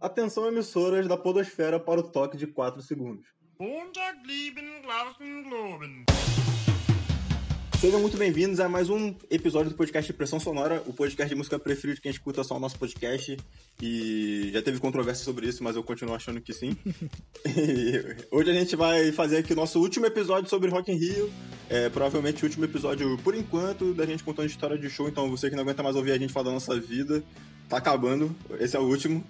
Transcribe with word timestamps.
Atenção 0.00 0.46
emissoras 0.46 1.08
da 1.08 1.16
podosfera 1.16 1.80
para 1.80 1.98
o 1.98 2.04
toque 2.04 2.36
de 2.36 2.46
4 2.46 2.80
segundos. 2.82 3.26
Sejam 7.80 8.00
muito 8.00 8.16
bem-vindos 8.16 8.60
a 8.60 8.68
mais 8.68 8.88
um 8.88 9.12
episódio 9.28 9.70
do 9.70 9.76
podcast 9.76 10.12
Pressão 10.12 10.38
Sonora, 10.38 10.84
o 10.86 10.92
podcast 10.92 11.28
de 11.28 11.34
música 11.34 11.58
preferido 11.58 11.96
de 11.96 12.00
quem 12.00 12.12
escuta 12.12 12.44
só 12.44 12.56
o 12.56 12.60
nosso 12.60 12.78
podcast. 12.78 13.36
E 13.82 14.50
já 14.52 14.62
teve 14.62 14.78
controvérsia 14.78 15.24
sobre 15.24 15.48
isso, 15.48 15.64
mas 15.64 15.74
eu 15.74 15.82
continuo 15.82 16.14
achando 16.14 16.40
que 16.40 16.52
sim. 16.52 16.76
hoje 18.30 18.50
a 18.50 18.54
gente 18.54 18.76
vai 18.76 19.10
fazer 19.10 19.38
aqui 19.38 19.52
o 19.52 19.56
nosso 19.56 19.80
último 19.80 20.06
episódio 20.06 20.48
sobre 20.48 20.70
Rock 20.70 20.92
in 20.92 20.96
Rio. 20.96 21.28
É, 21.68 21.88
provavelmente 21.88 22.44
o 22.44 22.46
último 22.46 22.64
episódio, 22.64 23.18
por 23.18 23.34
enquanto, 23.34 23.92
da 23.94 24.06
gente 24.06 24.22
contando 24.22 24.46
história 24.46 24.78
de 24.78 24.88
show. 24.88 25.08
Então 25.08 25.28
você 25.28 25.50
que 25.50 25.56
não 25.56 25.64
aguenta 25.64 25.82
mais 25.82 25.96
ouvir 25.96 26.12
a 26.12 26.18
gente 26.18 26.32
falar 26.32 26.46
da 26.46 26.52
nossa 26.52 26.78
vida, 26.78 27.24
tá 27.68 27.78
acabando. 27.78 28.34
Esse 28.60 28.76
é 28.76 28.78
o 28.78 28.84
último. 28.84 29.24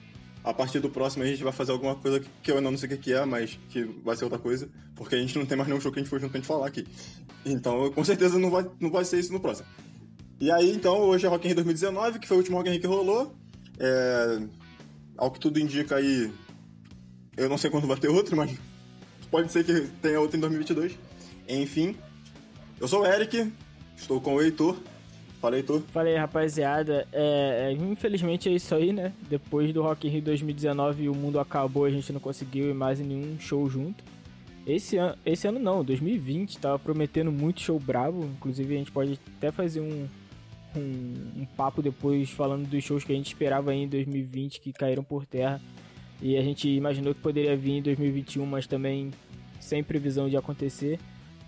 A 0.49 0.55
partir 0.55 0.81
do 0.81 0.89
próximo 0.89 1.25
a 1.25 1.27
gente 1.27 1.45
vai 1.45 1.53
fazer 1.53 1.73
alguma 1.73 1.95
coisa 1.95 2.25
que 2.43 2.51
eu 2.51 2.57
ainda 2.57 2.71
não 2.71 2.79
sei 2.79 2.89
o 2.89 2.99
que 2.99 3.13
é, 3.13 3.23
mas 3.27 3.59
que 3.69 3.85
vai 4.03 4.17
ser 4.17 4.25
outra 4.25 4.39
coisa, 4.39 4.67
porque 4.97 5.15
a 5.15 5.19
gente 5.19 5.39
não 5.39 5.45
tem 5.45 5.59
mais 5.59 5.69
nenhum 5.69 5.79
show 5.79 5.93
que 5.93 5.99
a 5.99 6.03
gente 6.03 6.09
foi 6.09 6.19
junto 6.19 6.31
pra 6.31 6.41
gente 6.41 6.49
falar 6.49 6.67
aqui. 6.67 6.87
Então, 7.45 7.93
com 7.93 8.03
certeza 8.03 8.39
não 8.39 8.51
vai, 8.51 8.67
não 8.81 8.91
vai 8.91 9.05
ser 9.05 9.19
isso 9.19 9.31
no 9.31 9.41
próximo. 9.41 9.69
E 10.41 10.51
aí, 10.51 10.73
então, 10.73 11.01
hoje 11.01 11.27
é 11.27 11.29
Rock 11.29 11.45
in 11.45 11.49
Rio 11.49 11.57
2019, 11.57 12.19
que 12.19 12.27
foi 12.27 12.39
o 12.39 12.41
último 12.41 12.57
Rock 12.57 12.71
in 12.71 12.73
Rio 12.73 12.81
que 12.81 12.87
rolou. 12.87 13.37
É... 13.79 14.43
Ao 15.19 15.31
que 15.31 15.39
tudo 15.39 15.61
indica 15.61 15.97
aí, 15.97 16.33
eu 17.37 17.51
não 17.51 17.59
sei 17.59 17.69
quando 17.69 17.87
vai 17.87 17.99
ter 17.99 18.09
outro, 18.09 18.35
mas 18.35 18.51
pode 19.31 19.53
ser 19.53 19.65
que 19.65 19.83
tenha 20.01 20.19
outro 20.19 20.39
em 20.39 20.41
2022. 20.41 20.99
Enfim, 21.47 21.95
eu 22.81 22.89
sou 22.89 23.03
o 23.03 23.07
Eric, 23.07 23.53
estou 23.95 24.19
com 24.19 24.37
o 24.37 24.41
Heitor. 24.41 24.79
Fala, 25.41 25.57
Heitor. 25.57 25.81
Fala 25.93 26.09
aí, 26.09 26.17
rapaziada. 26.17 27.07
É, 27.13 27.69
é, 27.69 27.73
infelizmente 27.73 28.49
é 28.49 28.53
isso 28.53 28.75
aí, 28.75 28.93
né? 28.93 29.13
Depois 29.29 29.73
do 29.73 29.83
Rock 29.83 30.09
in 30.09 30.11
Rio 30.11 30.23
2019 30.23 31.09
o 31.09 31.15
mundo 31.15 31.39
acabou, 31.39 31.85
a 31.85 31.91
gente 31.91 32.13
não 32.13 32.21
conseguiu 32.21 32.69
ir 32.71 32.75
mais 32.75 33.01
em 33.01 33.05
nenhum 33.05 33.39
show 33.39 33.69
junto. 33.71 34.03
Esse 34.67 34.97
ano, 34.97 35.17
esse 35.25 35.47
ano 35.47 35.59
não, 35.59 35.85
2020, 35.85 36.59
tava 36.59 36.79
prometendo 36.79 37.31
muito 37.31 37.61
show 37.61 37.79
bravo. 37.79 38.25
Inclusive 38.25 38.75
a 38.75 38.79
gente 38.79 38.91
pode 38.91 39.19
até 39.37 39.53
fazer 39.53 39.81
um, 39.81 40.09
um, 40.77 41.41
um 41.43 41.47
papo 41.57 41.81
depois 41.81 42.31
falando 42.31 42.69
dos 42.69 42.83
shows 42.83 43.05
que 43.05 43.13
a 43.13 43.17
gente 43.17 43.29
esperava 43.29 43.73
em 43.73 43.89
2020 43.89 44.61
que 44.61 44.73
caíram 44.73 45.05
por 45.05 45.25
terra. 45.25 45.61
E 46.21 46.37
a 46.37 46.43
gente 46.43 46.69
imaginou 46.69 47.15
que 47.15 47.21
poderia 47.21 47.57
vir 47.57 47.79
em 47.79 47.83
2021, 47.83 48.45
mas 48.45 48.67
também 48.67 49.13
sem 49.61 49.85
previsão 49.85 50.29
de 50.29 50.37
acontecer. 50.37 50.99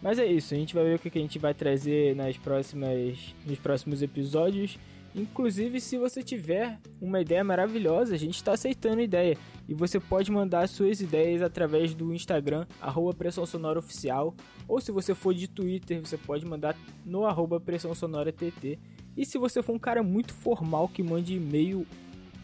Mas 0.02 0.18
é 0.18 0.26
isso, 0.26 0.54
a 0.54 0.56
gente 0.56 0.74
vai 0.74 0.84
ver 0.84 0.94
o 0.94 0.98
que 0.98 1.18
a 1.18 1.20
gente 1.20 1.38
vai 1.38 1.52
trazer 1.52 2.16
nas 2.16 2.36
próximas, 2.36 3.34
nos 3.46 3.58
próximos 3.58 4.00
episódios. 4.00 4.78
Inclusive, 5.14 5.80
se 5.80 5.98
você 5.98 6.22
tiver 6.22 6.78
uma 7.00 7.20
ideia 7.20 7.42
maravilhosa, 7.42 8.14
a 8.14 8.18
gente 8.18 8.36
está 8.36 8.52
aceitando 8.52 9.00
ideia. 9.00 9.36
E 9.68 9.74
você 9.74 9.98
pode 10.00 10.30
mandar 10.30 10.68
suas 10.68 11.00
ideias 11.00 11.42
através 11.42 11.94
do 11.94 12.14
Instagram, 12.14 12.66
arroba 12.80 13.12
Pressão 13.12 13.44
Sonora 13.44 13.78
Oficial. 13.78 14.34
Ou 14.68 14.80
se 14.80 14.92
você 14.92 15.14
for 15.14 15.34
de 15.34 15.48
Twitter, 15.48 16.00
você 16.00 16.16
pode 16.16 16.46
mandar 16.46 16.76
no 17.04 17.26
arroba 17.26 17.60
Pressão 17.60 17.94
Sonora 17.94 18.32
TT. 18.32 18.78
E 19.16 19.26
se 19.26 19.36
você 19.36 19.62
for 19.62 19.74
um 19.74 19.78
cara 19.78 20.02
muito 20.02 20.32
formal 20.32 20.88
que 20.88 21.02
mande 21.02 21.34
e-mail 21.34 21.86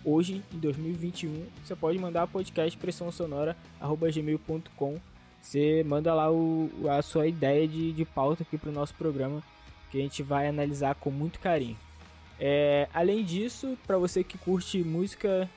hoje, 0.04 0.42
em 0.52 0.58
2021, 0.58 1.44
você 1.64 1.74
pode 1.74 1.98
mandar 1.98 2.26
podcast 2.26 2.76
pressão 2.76 3.10
sonora, 3.10 3.56
arroba 3.80 4.10
gmail.com 4.10 5.00
você 5.46 5.84
manda 5.84 6.12
lá 6.12 6.28
o, 6.28 6.68
a 6.90 7.00
sua 7.02 7.28
ideia 7.28 7.68
de, 7.68 7.92
de 7.92 8.04
pauta 8.04 8.42
aqui 8.42 8.58
para 8.58 8.68
o 8.68 8.72
nosso 8.72 8.92
programa, 8.94 9.40
que 9.90 9.98
a 9.98 10.00
gente 10.00 10.20
vai 10.20 10.48
analisar 10.48 10.96
com 10.96 11.08
muito 11.08 11.38
carinho. 11.38 11.76
É, 12.38 12.88
além 12.92 13.24
disso, 13.24 13.78
para 13.86 13.96
você 13.96 14.24
que 14.24 14.36
curte 14.36 14.82
música 14.82 15.48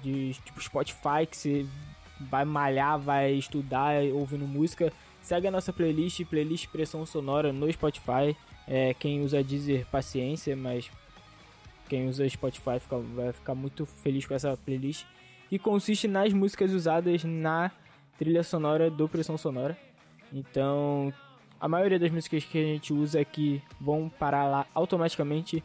de 0.00 0.34
tipo 0.44 0.62
Spotify, 0.62 1.26
que 1.28 1.36
você 1.36 1.66
vai 2.20 2.44
malhar, 2.44 2.96
vai 2.96 3.32
estudar 3.32 4.04
ouvindo 4.12 4.46
música, 4.46 4.92
segue 5.20 5.48
a 5.48 5.50
nossa 5.50 5.72
playlist, 5.72 6.24
playlist 6.26 6.68
Pressão 6.68 7.04
Sonora 7.04 7.52
no 7.52 7.70
Spotify. 7.72 8.36
É, 8.68 8.94
quem 8.94 9.22
usa 9.22 9.42
Deezer, 9.42 9.84
paciência, 9.86 10.54
mas 10.54 10.88
quem 11.88 12.08
usa 12.08 12.28
Spotify 12.28 12.78
fica, 12.78 12.98
vai 12.98 13.32
ficar 13.32 13.56
muito 13.56 13.84
feliz 13.84 14.24
com 14.26 14.34
essa 14.34 14.56
playlist. 14.56 15.04
Que 15.50 15.58
consiste 15.58 16.06
nas 16.06 16.32
músicas 16.32 16.70
usadas 16.72 17.24
na 17.24 17.72
trilha 18.18 18.42
sonora 18.42 18.90
do 18.90 19.08
Pressão 19.08 19.36
Sonora. 19.36 19.76
Então, 20.32 21.12
a 21.60 21.68
maioria 21.68 21.98
das 21.98 22.10
músicas 22.10 22.44
que 22.44 22.58
a 22.58 22.62
gente 22.62 22.92
usa 22.92 23.20
aqui 23.20 23.62
vão 23.80 24.08
parar 24.08 24.46
lá 24.46 24.66
automaticamente. 24.74 25.62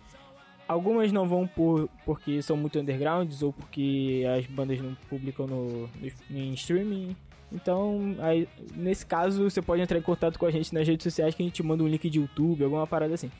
Algumas 0.68 1.12
não 1.12 1.28
vão 1.28 1.48
por 1.48 1.90
porque 2.06 2.42
são 2.42 2.56
muito 2.56 2.80
undergrounds 2.80 3.42
ou 3.42 3.52
porque 3.52 4.24
as 4.38 4.46
bandas 4.46 4.80
não 4.80 4.96
publicam 5.10 5.48
no, 5.48 5.90
no 6.30 6.38
em 6.38 6.54
streaming. 6.54 7.16
Então, 7.52 8.16
aí, 8.20 8.48
nesse 8.76 9.06
caso, 9.06 9.50
você 9.50 9.62
pode 9.62 9.82
entrar 9.82 9.98
em 9.98 10.04
contato 10.04 10.38
com 10.38 10.46
a 10.46 10.52
gente 10.52 10.74
nas 10.74 10.88
redes 10.88 11.04
sociais 11.04 11.34
que 11.34 11.42
a 11.42 11.46
gente 11.46 11.64
manda 11.64 11.84
um 11.84 11.88
link 11.88 12.08
de 12.08 12.20
YouTube, 12.20 12.64
alguma 12.64 12.86
parada 12.86 13.16
assim. 13.16 13.32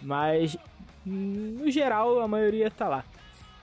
Mas, 0.00 0.56
no 1.04 1.70
geral, 1.70 2.20
a 2.20 2.28
maioria 2.28 2.70
tá 2.70 2.88
lá. 2.88 3.04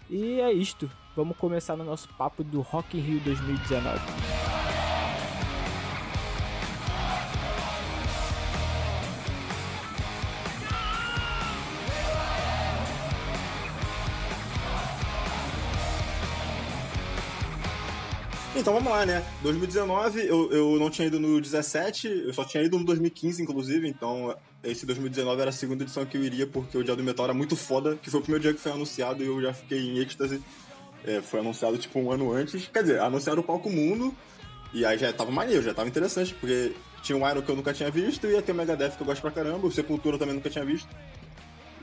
E 0.09 0.39
é 0.39 0.51
isto. 0.51 0.89
Vamos 1.15 1.35
começar 1.37 1.75
no 1.75 1.83
nosso 1.83 2.07
papo 2.15 2.43
do 2.43 2.61
Rock 2.61 2.97
in 2.97 3.01
Rio 3.01 3.19
2019. 3.21 4.44
Então 18.55 18.73
vamos 18.73 18.89
lá, 18.89 19.05
né? 19.05 19.21
2019, 19.41 20.25
eu, 20.25 20.51
eu 20.51 20.79
não 20.79 20.89
tinha 20.89 21.07
ido 21.07 21.19
no 21.19 21.41
17, 21.41 22.07
eu 22.07 22.33
só 22.33 22.45
tinha 22.45 22.63
ido 22.63 22.79
no 22.79 22.85
2015, 22.85 23.43
inclusive, 23.43 23.85
então 23.87 24.33
esse 24.63 24.85
2019 24.85 25.41
era 25.41 25.49
a 25.49 25.53
segunda 25.53 25.83
edição 25.83 26.05
que 26.05 26.15
eu 26.15 26.23
iria, 26.23 26.47
porque 26.47 26.77
o 26.77 26.83
Dia 26.83 26.95
do 26.95 27.03
Metal 27.03 27.25
era 27.25 27.33
muito 27.33 27.57
foda, 27.57 27.97
que 28.01 28.09
foi 28.09 28.21
o 28.21 28.23
primeiro 28.23 28.41
dia 28.41 28.53
que 28.53 28.59
foi 28.59 28.71
anunciado 28.71 29.21
e 29.21 29.27
eu 29.27 29.41
já 29.41 29.53
fiquei 29.53 29.79
em 29.79 29.97
êxtase. 29.99 30.41
É, 31.03 31.21
foi 31.21 31.41
anunciado 31.41 31.77
tipo 31.77 31.99
um 31.99 32.09
ano 32.11 32.31
antes. 32.31 32.67
Quer 32.67 32.81
dizer, 32.81 32.99
anunciaram 33.01 33.41
o 33.41 33.43
palco 33.43 33.69
mundo, 33.69 34.15
e 34.73 34.85
aí 34.85 34.97
já 34.97 35.11
tava 35.11 35.31
maneiro, 35.31 35.61
já 35.61 35.73
tava 35.73 35.89
interessante, 35.89 36.33
porque 36.33 36.73
tinha 37.03 37.17
um 37.17 37.29
Iron 37.29 37.41
que 37.41 37.51
eu 37.51 37.55
nunca 37.57 37.73
tinha 37.73 37.91
visto, 37.91 38.25
e 38.25 38.31
ia 38.31 38.41
ter 38.41 38.53
o 38.53 38.55
Megadeth 38.55 38.91
que 38.91 39.01
eu 39.01 39.05
gosto 39.05 39.21
pra 39.21 39.31
caramba, 39.31 39.67
o 39.67 39.71
Sepultura 39.71 40.17
também 40.17 40.33
nunca 40.33 40.49
tinha 40.49 40.63
visto. 40.63 40.87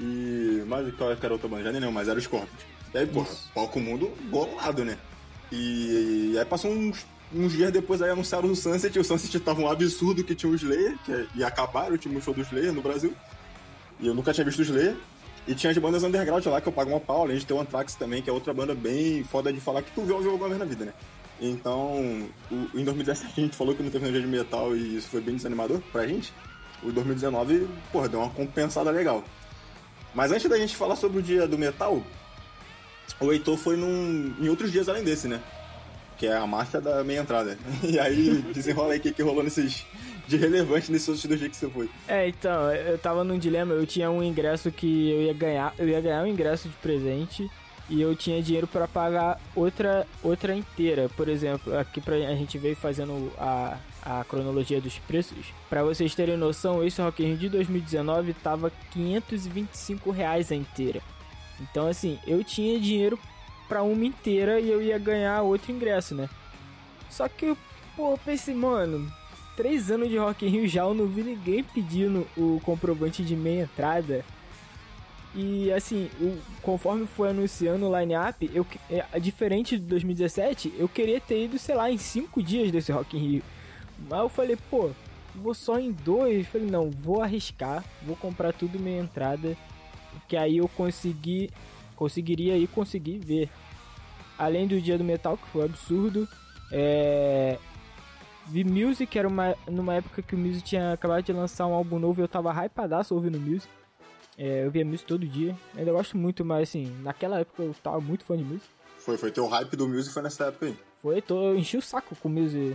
E. 0.00 0.65
Mas 0.66 0.93
qual 0.94 1.11
era 1.12 1.32
outra 1.32 1.49
banda? 1.49 1.65
Já 1.65 1.71
nem 1.71 1.81
lembro, 1.82 1.94
mas 1.94 2.09
era 2.09 2.19
o 2.19 2.22
Scorpions. 2.22 2.62
E 2.94 2.99
aí, 2.99 3.06
porra, 3.06 3.28
palco 3.55 3.78
mundo 3.78 4.11
golado, 4.31 4.84
né? 4.84 4.97
E 5.55 6.35
aí 6.39 6.45
passou 6.47 6.73
uns, 6.73 7.05
uns 7.33 7.53
dias 7.53 7.71
depois 7.71 8.01
aí 8.01 8.11
anunciaram 8.11 8.51
o 8.51 8.57
Sunset, 8.57 8.97
e 8.97 9.01
o 9.01 9.05
Sunset 9.05 9.39
tava 9.39 9.61
um 9.61 9.69
absurdo 9.69 10.25
que 10.25 10.35
tinha 10.35 10.51
o 10.51 10.55
Slayer, 10.55 10.97
que 11.05 11.29
ia 11.37 11.47
acabar 11.47 11.93
o 11.93 12.23
show 12.23 12.33
do 12.33 12.41
Slayer 12.41 12.73
no 12.73 12.81
Brasil. 12.81 13.15
E 14.01 14.07
eu 14.07 14.15
nunca 14.15 14.33
tinha 14.33 14.47
visto 14.47 14.61
o 14.61 14.62
Slayer. 14.62 14.97
E 15.47 15.55
tinha 15.55 15.71
as 15.71 15.79
bandas 15.79 16.03
underground 16.05 16.47
lá 16.47 16.61
que 16.61 16.69
eu 16.69 16.73
pago 16.73 16.91
uma 16.91 17.01
pau, 17.01 17.23
além 17.23 17.37
de 17.37 17.45
ter 17.45 17.53
o 17.53 17.61
Anthrax 17.61 17.95
também, 17.95 18.23
que 18.23 18.31
é 18.31 18.33
outra 18.33 18.55
banda 18.55 18.75
bem 18.75 19.25
foda 19.25 19.53
de 19.53 19.61
falar 19.61 19.83
que 19.83 19.91
tu 19.91 20.03
viu 20.03 20.17
alguma 20.17 20.49
vez 20.49 20.59
na 20.59 20.65
vida, 20.65 20.85
né? 20.87 20.93
Então, 21.41 22.29
o, 22.51 22.79
em 22.79 22.85
2017 22.85 23.35
a 23.37 23.45
gente 23.45 23.57
falou 23.57 23.75
que 23.75 23.83
não 23.83 23.91
teve 23.91 24.07
energia 24.07 24.23
de 24.23 24.29
metal 24.29 24.75
e 24.75 24.97
isso 24.97 25.09
foi 25.09 25.21
bem 25.21 25.35
desanimador 25.35 25.81
pra 25.93 26.07
gente. 26.07 26.33
O 26.83 26.91
2019, 26.93 27.69
porra, 27.91 28.09
deu 28.09 28.21
uma 28.21 28.31
compensada 28.31 28.91
legal. 28.91 29.23
Mas 30.15 30.31
antes 30.31 30.49
da 30.49 30.57
gente 30.57 30.77
falar 30.77 30.97
sobre 30.97 31.19
o 31.19 31.23
dia 31.23 31.47
do 31.47 31.59
metal, 31.59 32.03
o 33.21 33.33
Heitor 33.33 33.57
foi 33.57 33.77
num, 33.77 34.35
em 34.41 34.49
outros 34.49 34.71
dias 34.73 34.89
além 34.89 35.05
desse, 35.05 35.29
né? 35.29 35.41
Que 36.19 36.27
é 36.27 36.37
a 36.37 36.47
máfia 36.47 36.81
da 36.81 37.03
meia 37.05 37.21
entrada. 37.21 37.59
E 37.83 37.99
aí, 37.99 38.43
desenrola 38.53 38.93
aí 38.93 38.99
o 38.99 39.03
que, 39.03 39.13
que 39.13 39.23
rolou 39.23 39.43
nesses. 39.43 39.85
De 40.29 40.37
relevante 40.37 40.91
nesses 40.91 41.09
outros 41.09 41.27
dois 41.27 41.41
dias 41.41 41.51
que 41.51 41.57
você 41.57 41.69
foi. 41.69 41.91
É, 42.07 42.29
então, 42.29 42.71
eu 42.73 42.97
tava 42.97 43.25
num 43.25 43.37
dilema, 43.37 43.75
eu 43.75 43.85
tinha 43.85 44.09
um 44.09 44.23
ingresso 44.23 44.71
que 44.71 45.11
eu 45.11 45.23
ia 45.23 45.35
ganhar, 45.35 45.75
eu 45.77 45.89
ia 45.89 46.01
ganhar 46.01 46.23
um 46.23 46.27
ingresso 46.27 46.69
de 46.69 46.77
presente 46.77 47.51
e 47.91 48.01
eu 48.01 48.15
tinha 48.15 48.43
dinheiro 48.43 48.67
para 48.67 48.87
pagar 48.87 49.41
outra 49.55 50.07
outra 50.23 50.55
inteira. 50.55 51.11
Por 51.17 51.29
exemplo, 51.29 51.76
aqui 51.76 52.00
pra, 52.00 52.15
a 52.15 52.35
gente 52.37 52.56
veio 52.56 52.76
fazendo 52.76 53.32
a, 53.37 53.76
a 54.03 54.25
cronologia 54.25 54.81
dos 54.81 54.99
preços. 55.00 55.53
Para 55.69 55.82
vocês 55.82 56.15
terem 56.15 56.37
noção, 56.37 56.85
esse 56.85 57.03
Rock 57.03 57.23
in 57.23 57.29
Rio 57.29 57.37
de 57.37 57.49
2019 57.50 58.32
tava 58.35 58.73
525 58.93 60.11
reais 60.11 60.50
a 60.53 60.55
inteira. 60.55 61.03
Então, 61.62 61.87
assim, 61.87 62.19
eu 62.26 62.43
tinha 62.43 62.81
dinheiro 62.81 63.19
para 63.69 63.82
uma 63.82 64.05
inteira 64.05 64.61
e 64.61 64.70
eu 64.70 64.82
ia 64.82 64.99
ganhar 64.99 65.43
outro 65.43 65.73
ingresso, 65.73 66.14
né? 66.14 66.29
Só 67.09 67.29
que, 67.29 67.56
pô, 67.97 68.12
eu 68.12 68.19
pensei, 68.19 68.55
mano, 68.55 69.11
três 69.56 69.91
anos 69.91 70.09
de 70.09 70.19
Rock 70.19 70.44
in 70.44 70.49
Rio 70.49 70.69
já 70.69 70.82
eu 70.82 70.94
não 70.94 71.06
vi 71.06 71.23
ninguém 71.23 71.62
pedindo 71.62 72.26
o 72.37 72.61
comprovante 72.64 73.25
de 73.25 73.37
meia 73.37 73.62
entrada. 73.62 74.25
E 75.35 75.73
assim, 75.73 76.11
o, 76.20 76.38
conforme 76.61 77.06
foi 77.06 77.31
anunciando 77.31 77.88
o 77.88 77.99
line-up, 77.99 78.50
eu, 78.53 78.67
é, 78.91 79.19
diferente 79.19 79.79
de 79.79 79.85
2017, 79.85 80.75
eu 80.79 80.88
queria 80.88 81.20
ter 81.20 81.44
ido, 81.44 81.59
sei 81.59 81.75
lá, 81.75 81.91
em 81.91 81.97
cinco 81.97 82.43
dias 82.43 82.70
desse 82.70 82.93
Rock 82.93 83.17
in 83.17 83.20
Rio. 83.20 83.43
Mas 84.11 84.19
eu 84.19 84.29
falei, 84.29 84.59
pô, 84.70 84.91
vou 85.35 85.55
só 85.55 85.79
em 85.79 85.93
dois. 85.93 86.47
Falei, 86.49 86.67
não, 86.67 86.91
vou 86.91 87.23
arriscar, 87.23 87.82
vou 88.03 88.17
comprar 88.17 88.53
tudo 88.53 88.79
meia 88.79 89.00
entrada 89.00 89.56
que 90.32 90.37
aí 90.38 90.56
eu 90.56 90.69
consegui 90.69 91.50
conseguiria 91.94 92.55
aí 92.55 92.67
conseguir 92.67 93.19
ver. 93.19 93.50
além 94.38 94.67
do 94.67 94.81
Dia 94.81 94.96
do 94.96 95.05
Metal, 95.05 95.37
que 95.37 95.46
foi 95.49 95.61
um 95.61 95.64
absurdo. 95.67 96.26
É... 96.73 97.58
Vi 98.46 98.64
Music, 98.64 99.17
era 99.17 99.29
uma, 99.29 99.55
numa 99.69 99.94
época 99.94 100.23
que 100.23 100.34
o 100.34 100.38
Music 100.38 100.64
tinha 100.64 100.94
acabado 100.94 101.23
de 101.23 101.32
lançar 101.34 101.67
um 101.67 101.75
álbum 101.75 101.99
novo 101.99 102.19
e 102.19 102.25
eu 102.25 102.29
tava 102.29 102.50
hypadaço 102.50 103.14
ouvindo 103.14 103.38
Music. 103.38 103.69
É, 104.38 104.64
eu 104.64 104.70
via 104.70 104.87
Music 104.87 105.06
todo 105.06 105.26
dia. 105.26 105.55
Ainda 105.76 105.93
gosto 105.93 106.17
muito, 106.17 106.43
mas 106.46 106.70
assim, 106.70 106.87
naquela 107.02 107.40
época 107.40 107.62
eu 107.62 107.75
tava 107.82 108.00
muito 108.00 108.25
fã 108.25 108.35
de 108.35 108.43
Music. 108.43 108.67
Foi, 108.99 109.19
foi 109.19 109.31
teu 109.31 109.46
hype 109.46 109.76
do 109.76 109.87
Music 109.87 110.14
foi 110.14 110.23
nessa 110.23 110.46
época 110.46 110.64
aí. 110.64 110.76
Foi, 111.02 111.20
tô, 111.20 111.50
eu 111.50 111.58
enchi 111.58 111.76
o 111.76 111.82
saco 111.82 112.17
com 112.17 112.31
Music. 112.31 112.75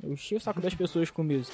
Eu 0.00 0.12
enchi 0.12 0.36
o 0.36 0.40
saco 0.40 0.60
das 0.60 0.74
pessoas 0.74 1.10
com 1.10 1.24
Music. 1.24 1.52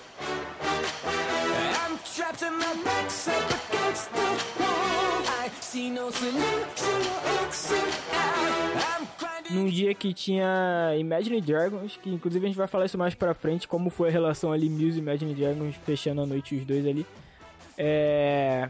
Num 9.50 9.66
dia 9.66 9.94
que 9.94 10.14
tinha 10.14 10.94
Imagine 10.98 11.40
Dragons, 11.40 11.98
que 12.02 12.10
inclusive 12.10 12.46
a 12.46 12.48
gente 12.48 12.56
vai 12.56 12.66
falar 12.66 12.86
isso 12.86 12.96
mais 12.96 13.14
pra 13.14 13.34
frente, 13.34 13.68
como 13.68 13.90
foi 13.90 14.08
a 14.08 14.12
relação 14.12 14.52
ali 14.52 14.68
Muse 14.68 14.98
e 14.98 15.02
Imagine 15.02 15.34
Dragons 15.34 15.74
fechando 15.76 16.22
a 16.22 16.26
noite 16.26 16.54
os 16.54 16.64
dois 16.64 16.86
ali. 16.86 17.06
É... 17.76 18.68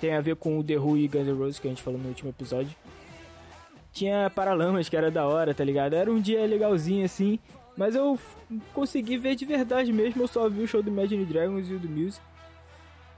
Tem 0.00 0.14
a 0.14 0.20
ver 0.20 0.36
com 0.36 0.58
o 0.58 0.64
The 0.64 0.78
Who 0.78 0.96
e 0.96 1.08
Guns 1.08 1.26
N' 1.26 1.36
Roses 1.36 1.58
que 1.58 1.66
a 1.66 1.70
gente 1.70 1.82
falou 1.82 2.00
no 2.00 2.08
último 2.08 2.30
episódio. 2.30 2.74
Tinha 3.92 4.30
Paralamas, 4.30 4.88
que 4.88 4.96
era 4.96 5.10
da 5.10 5.26
hora, 5.26 5.52
tá 5.52 5.64
ligado? 5.64 5.94
Era 5.94 6.10
um 6.10 6.20
dia 6.20 6.46
legalzinho 6.46 7.04
assim, 7.04 7.38
mas 7.76 7.94
eu 7.94 8.18
consegui 8.72 9.18
ver 9.18 9.34
de 9.34 9.44
verdade 9.44 9.92
mesmo, 9.92 10.22
eu 10.22 10.28
só 10.28 10.48
vi 10.48 10.62
o 10.62 10.68
show 10.68 10.82
do 10.82 10.90
Imagine 10.90 11.24
Dragons 11.24 11.68
e 11.70 11.74
o 11.74 11.78
do 11.78 11.88
Muse. 11.88 12.20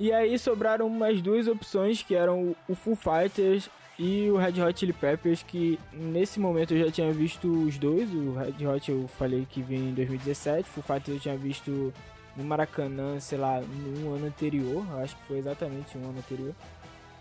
E 0.00 0.12
aí 0.12 0.38
sobraram 0.38 0.86
umas 0.86 1.20
duas 1.20 1.46
opções, 1.46 2.02
que 2.02 2.14
eram 2.14 2.56
o 2.68 2.74
Full 2.74 2.96
Fighters 2.96 3.70
e 3.98 4.28
o 4.30 4.36
Red 4.36 4.60
Hot 4.62 4.78
Chili 4.78 4.92
Peppers, 4.92 5.42
que 5.42 5.78
nesse 5.92 6.40
momento 6.40 6.74
eu 6.74 6.86
já 6.86 6.90
tinha 6.90 7.12
visto 7.12 7.46
os 7.46 7.78
dois. 7.78 8.12
O 8.12 8.34
Red 8.34 8.66
Hot 8.66 8.90
eu 8.90 9.06
falei 9.06 9.46
que 9.48 9.62
vinha 9.62 9.90
em 9.90 9.94
2017, 9.94 10.68
o 10.68 10.72
Full 10.72 10.82
Fighters 10.82 11.16
eu 11.16 11.20
tinha 11.20 11.36
visto 11.36 11.92
no 12.36 12.44
Maracanã, 12.44 13.20
sei 13.20 13.38
lá, 13.38 13.60
no 13.60 14.14
ano 14.14 14.26
anterior, 14.26 14.84
acho 15.02 15.16
que 15.16 15.22
foi 15.24 15.38
exatamente 15.38 15.96
um 15.98 16.08
ano 16.08 16.18
anterior, 16.18 16.54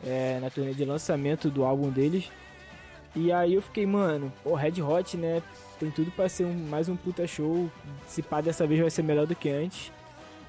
é, 0.06 0.40
na 0.40 0.50
turnê 0.50 0.74
de 0.74 0.86
lançamento 0.86 1.50
do 1.50 1.64
álbum 1.64 1.90
deles. 1.90 2.32
E 3.14 3.30
aí 3.32 3.54
eu 3.54 3.62
fiquei, 3.62 3.86
mano, 3.86 4.32
o 4.46 4.56
Red 4.56 4.82
Hot, 4.82 5.18
né, 5.18 5.44
tem 5.78 5.92
tudo 5.92 6.10
para 6.12 6.30
ser 6.30 6.46
um, 6.46 6.54
mais 6.54 6.88
um 6.88 6.96
puta 6.96 7.28
show, 7.28 7.70
se 8.08 8.22
pá 8.22 8.40
dessa 8.40 8.66
vez 8.66 8.80
vai 8.80 8.90
ser 8.90 9.04
melhor 9.04 9.28
do 9.28 9.36
que 9.36 9.50
antes. 9.50 9.92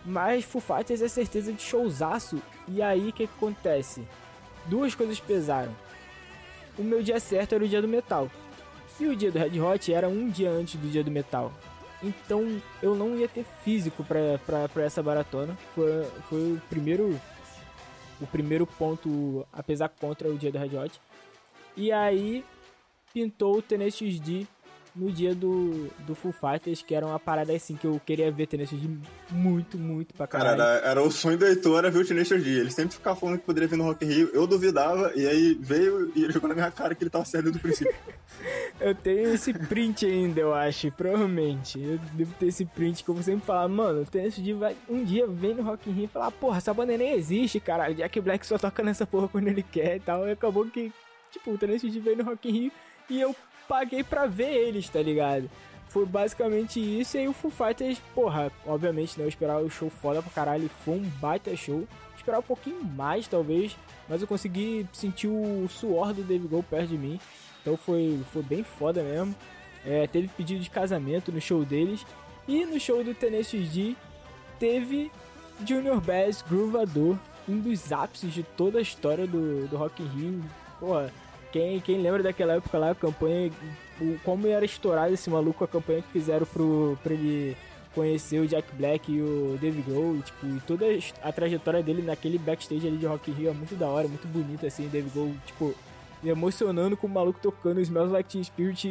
Mas 0.04 0.44
Foo 0.44 0.60
Fighters 0.60 1.02
é 1.02 1.08
certeza 1.08 1.52
de 1.52 1.62
showzaço. 1.62 2.40
E 2.68 2.82
aí 2.82 3.08
o 3.08 3.12
que, 3.12 3.26
que 3.26 3.34
acontece? 3.34 4.02
Duas 4.66 4.94
coisas 4.94 5.20
pesaram. 5.20 5.74
O 6.78 6.82
meu 6.82 7.02
dia 7.02 7.20
certo 7.20 7.54
era 7.54 7.64
o 7.64 7.68
dia 7.68 7.82
do 7.82 7.88
metal. 7.88 8.30
E 8.98 9.06
o 9.06 9.16
dia 9.16 9.30
do 9.30 9.38
Red 9.38 9.60
Hot 9.60 9.92
era 9.92 10.08
um 10.08 10.28
dia 10.28 10.50
antes 10.50 10.76
do 10.76 10.90
dia 10.90 11.02
do 11.02 11.10
metal. 11.10 11.52
Então 12.02 12.60
eu 12.82 12.94
não 12.94 13.16
ia 13.16 13.28
ter 13.28 13.44
físico 13.64 14.04
pra 14.04 14.82
essa 14.82 15.02
maratona. 15.02 15.56
Foi, 15.74 16.04
foi 16.28 16.52
o 16.52 16.62
primeiro. 16.68 17.20
O 18.20 18.26
primeiro 18.26 18.66
ponto 18.66 19.44
a 19.52 19.62
pesar 19.62 19.88
contra 19.88 20.28
o 20.28 20.38
dia 20.38 20.52
do 20.52 20.58
Red 20.58 20.76
Hot. 20.76 21.00
E 21.76 21.90
aí 21.90 22.44
pintou 23.12 23.58
o 23.58 23.62
Tenacious 23.62 24.20
D 24.20 24.46
no 24.94 25.10
dia 25.10 25.34
do, 25.34 25.88
do 26.00 26.14
Full 26.14 26.32
Fighters, 26.32 26.82
que 26.82 26.94
era 26.94 27.06
uma 27.06 27.18
parada 27.18 27.52
assim 27.52 27.74
que 27.76 27.86
eu 27.86 28.00
queria 28.04 28.30
ver 28.30 28.46
Tenacious 28.46 28.80
D 28.80 28.88
muito, 29.30 29.78
muito 29.78 30.14
pra 30.14 30.26
caralho. 30.26 30.58
Cara, 30.58 30.70
era, 30.70 30.86
era 30.86 31.02
o 31.02 31.10
sonho 31.10 31.38
do 31.38 31.46
Heitor 31.46 31.78
era 31.78 31.90
ver 31.90 32.00
o 32.00 32.06
Tenacious 32.06 32.42
D. 32.42 32.50
Ele 32.50 32.70
sempre 32.70 32.94
ficava 32.94 33.18
falando 33.18 33.38
que 33.38 33.44
poderia 33.44 33.68
vir 33.68 33.76
no 33.76 33.84
Rock 33.84 34.04
in 34.04 34.08
Rio. 34.08 34.30
Eu 34.34 34.46
duvidava, 34.46 35.12
e 35.14 35.26
aí 35.26 35.54
veio 35.58 36.12
e 36.14 36.24
ele 36.24 36.32
jogou 36.32 36.48
na 36.48 36.54
minha 36.54 36.70
cara 36.70 36.94
que 36.94 37.02
ele 37.02 37.10
tava 37.10 37.24
certo 37.24 37.50
do 37.50 37.58
princípio. 37.58 37.94
eu 38.78 38.94
tenho 38.94 39.32
esse 39.32 39.54
print 39.54 40.04
ainda, 40.04 40.40
eu 40.40 40.52
acho, 40.52 40.92
provavelmente. 40.92 41.80
Eu 41.80 41.98
devo 42.12 42.34
ter 42.34 42.46
esse 42.46 42.66
print 42.66 43.02
que 43.02 43.08
eu 43.08 43.14
vou 43.14 43.24
sempre 43.24 43.46
falar, 43.46 43.68
mano, 43.68 44.02
o 44.02 44.04
Tenacious 44.04 44.44
D 44.44 44.52
vai 44.52 44.76
um 44.88 45.02
dia 45.02 45.26
vem 45.26 45.54
no 45.54 45.62
Rock 45.62 45.88
in 45.88 45.94
Rio 45.94 46.04
e 46.04 46.08
falar, 46.08 46.30
porra, 46.32 46.58
essa 46.58 46.74
banda 46.74 46.96
nem 46.98 47.14
existe, 47.14 47.58
cara. 47.60 47.92
Jack 47.94 48.20
Black 48.20 48.46
só 48.46 48.58
toca 48.58 48.82
nessa 48.82 49.06
porra 49.06 49.28
quando 49.28 49.48
ele 49.48 49.62
quer 49.62 49.96
e 49.96 50.00
tal. 50.00 50.28
E 50.28 50.32
acabou 50.32 50.66
que, 50.66 50.92
tipo, 51.30 51.52
o 51.52 51.58
Tenacious 51.58 51.92
D 51.92 51.98
veio 51.98 52.18
no 52.18 52.24
Rock 52.24 52.48
in 52.48 52.52
Rio 52.52 52.72
e 53.08 53.20
eu 53.20 53.34
paguei 53.72 54.04
pra 54.04 54.26
ver 54.26 54.52
eles, 54.52 54.86
tá 54.86 55.00
ligado? 55.00 55.48
Foi 55.88 56.04
basicamente 56.04 56.78
isso. 56.78 57.16
E 57.16 57.20
aí 57.20 57.28
o 57.28 57.32
Foo 57.32 57.50
Fighters, 57.50 57.98
porra, 58.14 58.52
obviamente, 58.66 59.18
né? 59.18 59.24
Eu 59.24 59.28
esperava 59.30 59.62
o 59.62 59.70
show 59.70 59.88
foda 59.88 60.20
pra 60.20 60.30
caralho. 60.30 60.68
Foi 60.84 60.96
um 60.96 61.08
baita 61.20 61.56
show. 61.56 61.88
Esperava 62.14 62.42
um 62.42 62.46
pouquinho 62.46 62.84
mais, 62.84 63.26
talvez. 63.26 63.74
Mas 64.06 64.20
eu 64.20 64.28
consegui 64.28 64.86
sentir 64.92 65.26
o 65.26 65.66
suor 65.70 66.12
do 66.12 66.22
Dave 66.22 66.46
Grohl 66.46 66.62
perto 66.62 66.88
de 66.88 66.98
mim. 66.98 67.18
Então 67.62 67.74
foi, 67.74 68.20
foi 68.30 68.42
bem 68.42 68.62
foda 68.62 69.02
mesmo. 69.02 69.34
É, 69.86 70.06
teve 70.06 70.28
pedido 70.28 70.62
de 70.62 70.68
casamento 70.68 71.32
no 71.32 71.40
show 71.40 71.64
deles. 71.64 72.04
E 72.46 72.66
no 72.66 72.78
show 72.78 73.02
do 73.02 73.14
Tenacious 73.14 73.70
D 73.70 73.96
teve 74.58 75.10
Junior 75.66 75.98
Bass 75.98 76.42
Groovador. 76.42 77.16
Um 77.48 77.58
dos 77.58 77.90
ápices 77.90 78.34
de 78.34 78.42
toda 78.42 78.78
a 78.78 78.82
história 78.82 79.26
do, 79.26 79.66
do 79.66 79.78
Rock 79.78 80.02
in 80.02 80.06
Rio. 80.08 80.44
Porra, 80.78 81.10
quem, 81.52 81.78
quem 81.80 82.00
lembra 82.00 82.22
daquela 82.22 82.54
época 82.54 82.78
lá, 82.78 82.90
a 82.90 82.94
campanha, 82.94 83.50
o, 84.00 84.18
como 84.24 84.46
era 84.46 84.64
estourado 84.64 85.12
esse 85.12 85.28
maluco, 85.28 85.62
a 85.62 85.68
campanha 85.68 86.02
que 86.02 86.10
fizeram 86.10 86.46
pro, 86.46 86.98
pra 87.02 87.12
ele 87.12 87.56
conhecer 87.94 88.40
o 88.40 88.48
Jack 88.48 88.74
Black 88.74 89.12
e 89.12 89.20
o 89.20 89.58
Dave 89.60 89.82
Grohl, 89.82 90.16
e, 90.16 90.22
tipo, 90.22 90.46
e 90.46 90.60
toda 90.60 90.86
a 91.22 91.30
trajetória 91.30 91.82
dele 91.82 92.02
naquele 92.02 92.38
backstage 92.38 92.86
ali 92.88 92.96
de 92.96 93.06
Rock 93.06 93.30
in 93.30 93.34
Rio 93.34 93.50
é 93.50 93.52
muito 93.52 93.76
da 93.76 93.86
hora, 93.86 94.08
muito 94.08 94.26
bonito, 94.26 94.66
assim, 94.66 94.88
Dave 94.88 95.10
Grohl, 95.10 95.34
tipo, 95.44 95.74
emocionando 96.24 96.96
com 96.96 97.06
o 97.06 97.10
maluco 97.10 97.38
tocando 97.42 97.80
Smells 97.80 98.12
Like 98.12 98.30
Teen 98.30 98.42
Spirit 98.42 98.88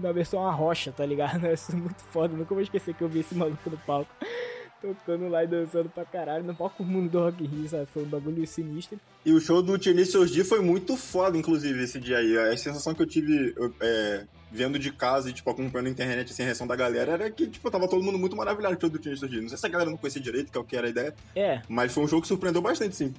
na 0.00 0.12
versão 0.12 0.46
a 0.46 0.52
rocha, 0.52 0.92
tá 0.92 1.04
ligado? 1.04 1.46
Isso 1.50 1.72
é 1.72 1.74
muito 1.74 2.02
foda, 2.04 2.36
nunca 2.36 2.54
vou 2.54 2.62
esquecer 2.62 2.94
que 2.94 3.02
eu 3.02 3.08
vi 3.08 3.20
esse 3.20 3.34
maluco 3.34 3.68
no 3.68 3.78
palco 3.78 4.10
tocando 4.84 5.28
lá 5.28 5.44
e 5.44 5.46
dançando 5.46 5.88
pra 5.88 6.04
caralho 6.04 6.44
no 6.44 6.54
palco 6.54 6.84
mundo 6.84 7.10
do 7.10 7.18
Rock 7.20 7.44
in 7.44 7.46
Rio, 7.46 7.68
sabe? 7.68 7.86
Foi 7.86 8.02
um 8.02 8.08
bagulho 8.08 8.46
sinistro. 8.46 8.98
E 9.24 9.32
o 9.32 9.40
show 9.40 9.62
do 9.62 9.78
Tenacious 9.78 10.30
D 10.30 10.44
foi 10.44 10.60
muito 10.60 10.96
foda, 10.96 11.38
inclusive, 11.38 11.82
esse 11.82 11.98
dia 11.98 12.18
aí. 12.18 12.36
A 12.36 12.56
sensação 12.56 12.94
que 12.94 13.02
eu 13.02 13.06
tive 13.06 13.54
é, 13.80 14.24
vendo 14.52 14.78
de 14.78 14.92
casa 14.92 15.30
e, 15.30 15.32
tipo, 15.32 15.48
acompanhando 15.48 15.86
a 15.86 15.90
internet, 15.90 16.30
assim, 16.30 16.42
a 16.42 16.46
reação 16.46 16.66
da 16.66 16.76
galera, 16.76 17.12
era 17.12 17.30
que, 17.30 17.46
tipo, 17.46 17.70
tava 17.70 17.88
todo 17.88 18.02
mundo 18.02 18.18
muito 18.18 18.36
maravilhado 18.36 18.74
com 18.74 18.78
o 18.78 18.80
show 18.82 18.90
do 18.90 18.98
Tenacious 18.98 19.30
D. 19.30 19.40
Não 19.40 19.48
sei 19.48 19.58
se 19.58 19.66
a 19.66 19.70
galera 19.70 19.90
não 19.90 19.96
conhecia 19.96 20.20
direito, 20.20 20.52
que 20.52 20.58
é 20.58 20.60
o 20.60 20.64
que 20.64 20.76
era 20.76 20.86
a 20.86 20.90
ideia. 20.90 21.14
É. 21.34 21.62
Mas 21.68 21.92
foi 21.92 22.04
um 22.04 22.08
show 22.08 22.20
que 22.20 22.28
surpreendeu 22.28 22.60
bastante, 22.60 22.94
sim. 22.94 23.14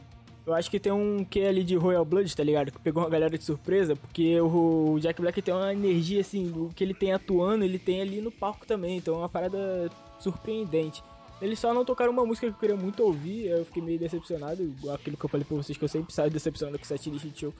Eu 0.45 0.53
acho 0.53 0.69
que 0.69 0.79
tem 0.79 0.91
um 0.91 1.25
que 1.25 1.44
ali 1.44 1.63
de 1.63 1.75
Royal 1.75 2.06
Blood, 2.06 2.35
tá 2.35 2.44
ligado? 2.44 2.71
Que 2.71 2.79
pegou 2.79 3.01
uma 3.01 3.09
galera 3.09 3.35
de 3.35 3.44
surpresa, 3.44 3.95
porque 3.95 4.39
o 4.39 5.00
Jack 5.00 5.19
Black 5.19 5.41
tem 5.41 5.51
uma 5.51 5.73
energia, 5.73 6.21
assim, 6.21 6.53
o 6.56 6.69
que 6.75 6.83
ele 6.83 6.94
tem 6.94 7.11
atuando, 7.11 7.65
ele 7.65 7.79
tem 7.79 8.00
ali 8.00 8.21
no 8.21 8.31
palco 8.31 8.63
também. 8.65 8.97
Então 8.97 9.15
é 9.15 9.18
uma 9.18 9.29
parada 9.29 9.89
surpreendente. 10.19 11.04
Eles 11.42 11.59
só 11.59 11.73
não 11.73 11.83
tocaram 11.83 12.11
uma 12.11 12.25
música 12.25 12.47
que 12.47 12.54
eu 12.54 12.59
queria 12.59 12.75
muito 12.75 13.04
ouvir, 13.04 13.47
eu 13.47 13.65
fiquei 13.65 13.81
meio 13.81 13.99
decepcionado, 13.99 14.73
aquilo 14.94 15.18
que 15.18 15.25
eu 15.25 15.30
falei 15.30 15.45
pra 15.45 15.57
vocês 15.57 15.77
que 15.77 15.83
eu 15.83 15.89
sempre 15.89 16.13
saio 16.13 16.31
decepcionado 16.31 16.77
com 16.77 16.83
o 16.83 16.87
setlist 16.87 17.37
show. 17.37 17.54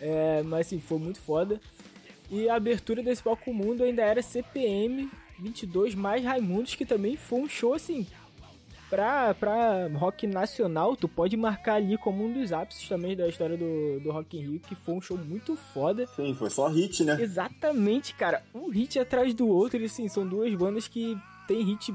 É, 0.00 0.42
mas 0.44 0.66
assim, 0.66 0.80
foi 0.80 0.98
muito 0.98 1.20
foda. 1.20 1.60
E 2.30 2.48
a 2.48 2.54
abertura 2.54 3.02
desse 3.02 3.22
palco 3.22 3.52
mundo 3.52 3.82
ainda 3.82 4.02
era 4.02 4.22
CPM 4.22 5.10
22 5.38 5.94
mais 5.94 6.24
Raimundos, 6.24 6.74
que 6.74 6.84
também 6.84 7.16
foi 7.16 7.40
um 7.40 7.48
show 7.48 7.74
assim. 7.74 8.06
Pra, 8.90 9.34
pra 9.34 9.86
rock 9.88 10.26
nacional, 10.26 10.96
tu 10.96 11.06
pode 11.06 11.36
marcar 11.36 11.74
ali 11.74 11.98
como 11.98 12.24
um 12.24 12.32
dos 12.32 12.52
ápices 12.52 12.88
também 12.88 13.14
da 13.14 13.28
história 13.28 13.54
do, 13.54 14.00
do 14.00 14.10
Rock 14.10 14.38
in 14.38 14.40
Rio, 14.40 14.60
que 14.60 14.74
foi 14.74 14.94
um 14.94 15.00
show 15.00 15.18
muito 15.18 15.56
foda. 15.56 16.06
Sim, 16.06 16.34
foi 16.34 16.48
só 16.48 16.68
hit, 16.68 17.04
né? 17.04 17.20
Exatamente, 17.20 18.14
cara. 18.14 18.42
Um 18.54 18.70
hit 18.70 18.98
atrás 18.98 19.34
do 19.34 19.46
outro, 19.46 19.78
e 19.78 19.84
assim, 19.84 20.08
são 20.08 20.26
duas 20.26 20.54
bandas 20.54 20.88
que 20.88 21.18
tem 21.46 21.62
hit 21.62 21.94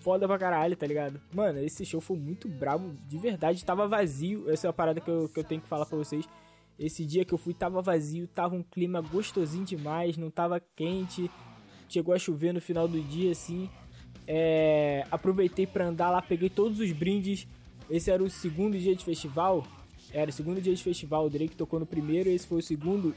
foda 0.00 0.26
pra 0.26 0.38
caralho, 0.38 0.76
tá 0.76 0.86
ligado? 0.86 1.20
Mano, 1.32 1.58
esse 1.60 1.84
show 1.84 2.00
foi 2.00 2.16
muito 2.16 2.48
brabo, 2.48 2.92
de 3.08 3.18
verdade, 3.18 3.64
tava 3.64 3.86
vazio. 3.86 4.50
Essa 4.50 4.66
é 4.66 4.70
a 4.70 4.72
parada 4.72 5.00
que 5.00 5.10
eu, 5.10 5.28
que 5.28 5.38
eu 5.38 5.44
tenho 5.44 5.60
que 5.60 5.68
falar 5.68 5.86
pra 5.86 5.96
vocês. 5.96 6.28
Esse 6.78 7.04
dia 7.04 7.24
que 7.24 7.34
eu 7.34 7.38
fui 7.38 7.52
tava 7.52 7.82
vazio, 7.82 8.26
tava 8.26 8.54
um 8.54 8.62
clima 8.62 9.00
gostosinho 9.02 9.64
demais, 9.64 10.16
não 10.16 10.30
tava 10.30 10.60
quente. 10.74 11.30
Chegou 11.88 12.14
a 12.14 12.18
chover 12.18 12.54
no 12.54 12.60
final 12.60 12.88
do 12.88 13.00
dia, 13.00 13.32
assim. 13.32 13.68
É, 14.26 15.04
aproveitei 15.10 15.66
para 15.66 15.86
andar 15.86 16.10
lá, 16.10 16.22
peguei 16.22 16.48
todos 16.48 16.80
os 16.80 16.92
brindes. 16.92 17.46
Esse 17.90 18.10
era 18.10 18.22
o 18.22 18.30
segundo 18.30 18.78
dia 18.78 18.94
de 18.94 19.04
festival. 19.04 19.66
Era 20.12 20.30
o 20.30 20.32
segundo 20.32 20.60
dia 20.60 20.74
de 20.74 20.82
festival. 20.82 21.26
O 21.26 21.30
Drake 21.30 21.54
tocou 21.54 21.78
no 21.78 21.86
primeiro, 21.86 22.30
esse 22.30 22.46
foi 22.46 22.58
o 22.58 22.62
segundo 22.62 23.14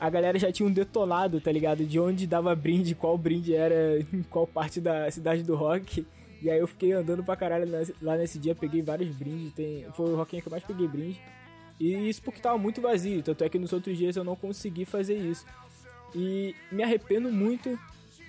a 0.00 0.08
galera 0.08 0.38
já 0.38 0.50
tinha 0.50 0.66
um 0.66 0.72
detonado, 0.72 1.40
tá 1.40 1.52
ligado? 1.52 1.84
De 1.84 2.00
onde 2.00 2.26
dava 2.26 2.54
brinde, 2.56 2.94
qual 2.94 3.18
brinde 3.18 3.54
era, 3.54 4.00
em 4.00 4.22
qual 4.22 4.46
parte 4.46 4.80
da 4.80 5.10
cidade 5.10 5.42
do 5.42 5.54
rock. 5.54 6.06
E 6.42 6.50
aí 6.50 6.58
eu 6.58 6.66
fiquei 6.66 6.92
andando 6.92 7.22
pra 7.22 7.36
caralho 7.36 7.70
lá 8.00 8.16
nesse 8.16 8.38
dia, 8.38 8.54
peguei 8.54 8.80
vários 8.80 9.14
brindes. 9.14 9.52
Tem, 9.52 9.84
foi 9.92 10.10
o 10.10 10.16
rockinho 10.16 10.40
que 10.40 10.48
eu 10.48 10.50
mais 10.50 10.64
peguei 10.64 10.88
brinde. 10.88 11.20
E 11.78 12.08
isso 12.08 12.22
porque 12.22 12.40
tava 12.40 12.56
muito 12.56 12.80
vazio, 12.80 13.22
tanto 13.22 13.44
é 13.44 13.48
que 13.48 13.58
nos 13.58 13.72
outros 13.72 13.96
dias 13.96 14.16
eu 14.16 14.24
não 14.24 14.34
consegui 14.34 14.86
fazer 14.86 15.16
isso. 15.16 15.44
E 16.14 16.54
me 16.72 16.82
arrependo 16.82 17.30
muito 17.30 17.78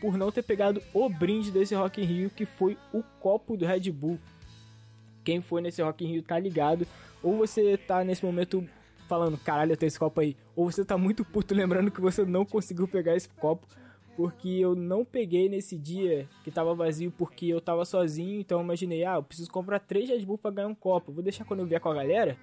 por 0.02 0.18
não 0.18 0.32
ter 0.32 0.42
pegado 0.42 0.82
o 0.94 1.08
brinde 1.08 1.52
desse 1.52 1.74
Rock 1.74 2.02
in 2.02 2.06
Rio, 2.06 2.30
que 2.30 2.46
foi 2.46 2.78
o 2.94 3.02
copo 3.20 3.56
do 3.56 3.66
Red 3.66 3.92
Bull. 3.92 4.20
Quem 5.24 5.42
foi 5.42 5.62
nesse 5.62 5.82
Rock 5.82 6.04
in 6.04 6.14
Rio 6.14 6.24
tá 6.24 6.38
ligado. 6.38 6.86
Ou 7.24 7.38
você 7.38 7.78
tá 7.78 8.04
nesse 8.04 8.26
momento 8.26 8.68
falando, 9.12 9.38
caralho, 9.38 9.74
eu 9.74 9.78
tenho 9.78 9.90
esse 9.90 10.00
copo 10.00 10.22
aí. 10.22 10.38
Ou 10.56 10.72
você 10.72 10.86
tá 10.86 10.98
muito 10.98 11.26
puto 11.26 11.54
lembrando 11.54 11.92
que 11.92 12.00
você 12.00 12.24
não 12.24 12.46
conseguiu 12.46 12.88
pegar 12.88 13.14
esse 13.14 13.28
copo. 13.28 13.68
porque 14.16 14.50
eu 14.50 14.76
não 14.76 15.04
peguei 15.04 15.50
nesse 15.50 15.78
dia 15.78 16.28
que 16.44 16.52
tava 16.52 16.74
vazio 16.76 17.12
porque 17.18 17.48
eu 17.48 17.60
tava 17.60 17.84
sozinho, 17.86 18.40
então 18.40 18.60
eu 18.60 18.64
imaginei, 18.64 19.04
ah, 19.04 19.16
eu 19.16 19.24
preciso 19.24 19.50
comprar 19.50 19.80
três 19.80 20.10
Red 20.10 20.26
Bull 20.26 20.38
pra 20.38 20.52
ganhar 20.52 20.68
um 20.68 20.76
copo. 20.76 21.12
Vou 21.12 21.24
deixar 21.24 21.44
quando 21.44 21.62
eu 21.62 21.66
vier 21.66 21.82
com 21.82 21.90
a 21.90 21.94
galera, 21.96 22.38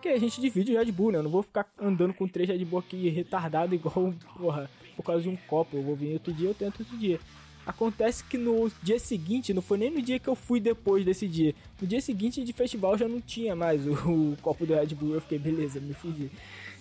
que 0.00 0.08
a 0.08 0.18
gente 0.18 0.40
divide 0.40 0.74
o 0.74 0.78
Red 0.78 0.90
Bull, 0.90 1.12
né? 1.12 1.18
Eu 1.18 1.22
não 1.24 1.30
vou 1.30 1.42
ficar 1.42 1.70
andando 1.78 2.14
com 2.14 2.26
três 2.26 2.48
Red 2.48 2.64
Bull 2.64 2.80
aqui 2.80 3.08
retardado 3.10 3.74
igual, 3.74 4.14
porra, 4.36 4.70
por 4.96 5.04
causa 5.04 5.22
de 5.22 5.28
um 5.28 5.36
copo. 5.36 5.76
Eu 5.76 5.82
vou 5.82 5.94
vir 5.94 6.14
outro 6.14 6.32
dia, 6.32 6.48
eu 6.48 6.54
tento 6.54 6.80
outro 6.80 6.96
dia. 6.96 7.20
Acontece 7.68 8.24
que 8.24 8.38
no 8.38 8.72
dia 8.82 8.98
seguinte, 8.98 9.52
não 9.52 9.60
foi 9.60 9.76
nem 9.76 9.90
no 9.90 10.00
dia 10.00 10.18
que 10.18 10.26
eu 10.26 10.34
fui 10.34 10.58
depois 10.58 11.04
desse 11.04 11.28
dia. 11.28 11.54
No 11.78 11.86
dia 11.86 12.00
seguinte 12.00 12.42
de 12.42 12.50
festival 12.50 12.96
já 12.96 13.06
não 13.06 13.20
tinha 13.20 13.54
mais 13.54 13.86
o, 13.86 13.92
o 13.92 14.36
copo 14.40 14.64
do 14.64 14.74
Red 14.74 14.94
Bull. 14.94 15.12
Eu 15.12 15.20
fiquei, 15.20 15.38
beleza, 15.38 15.78
me 15.78 15.92
fudi. 15.92 16.30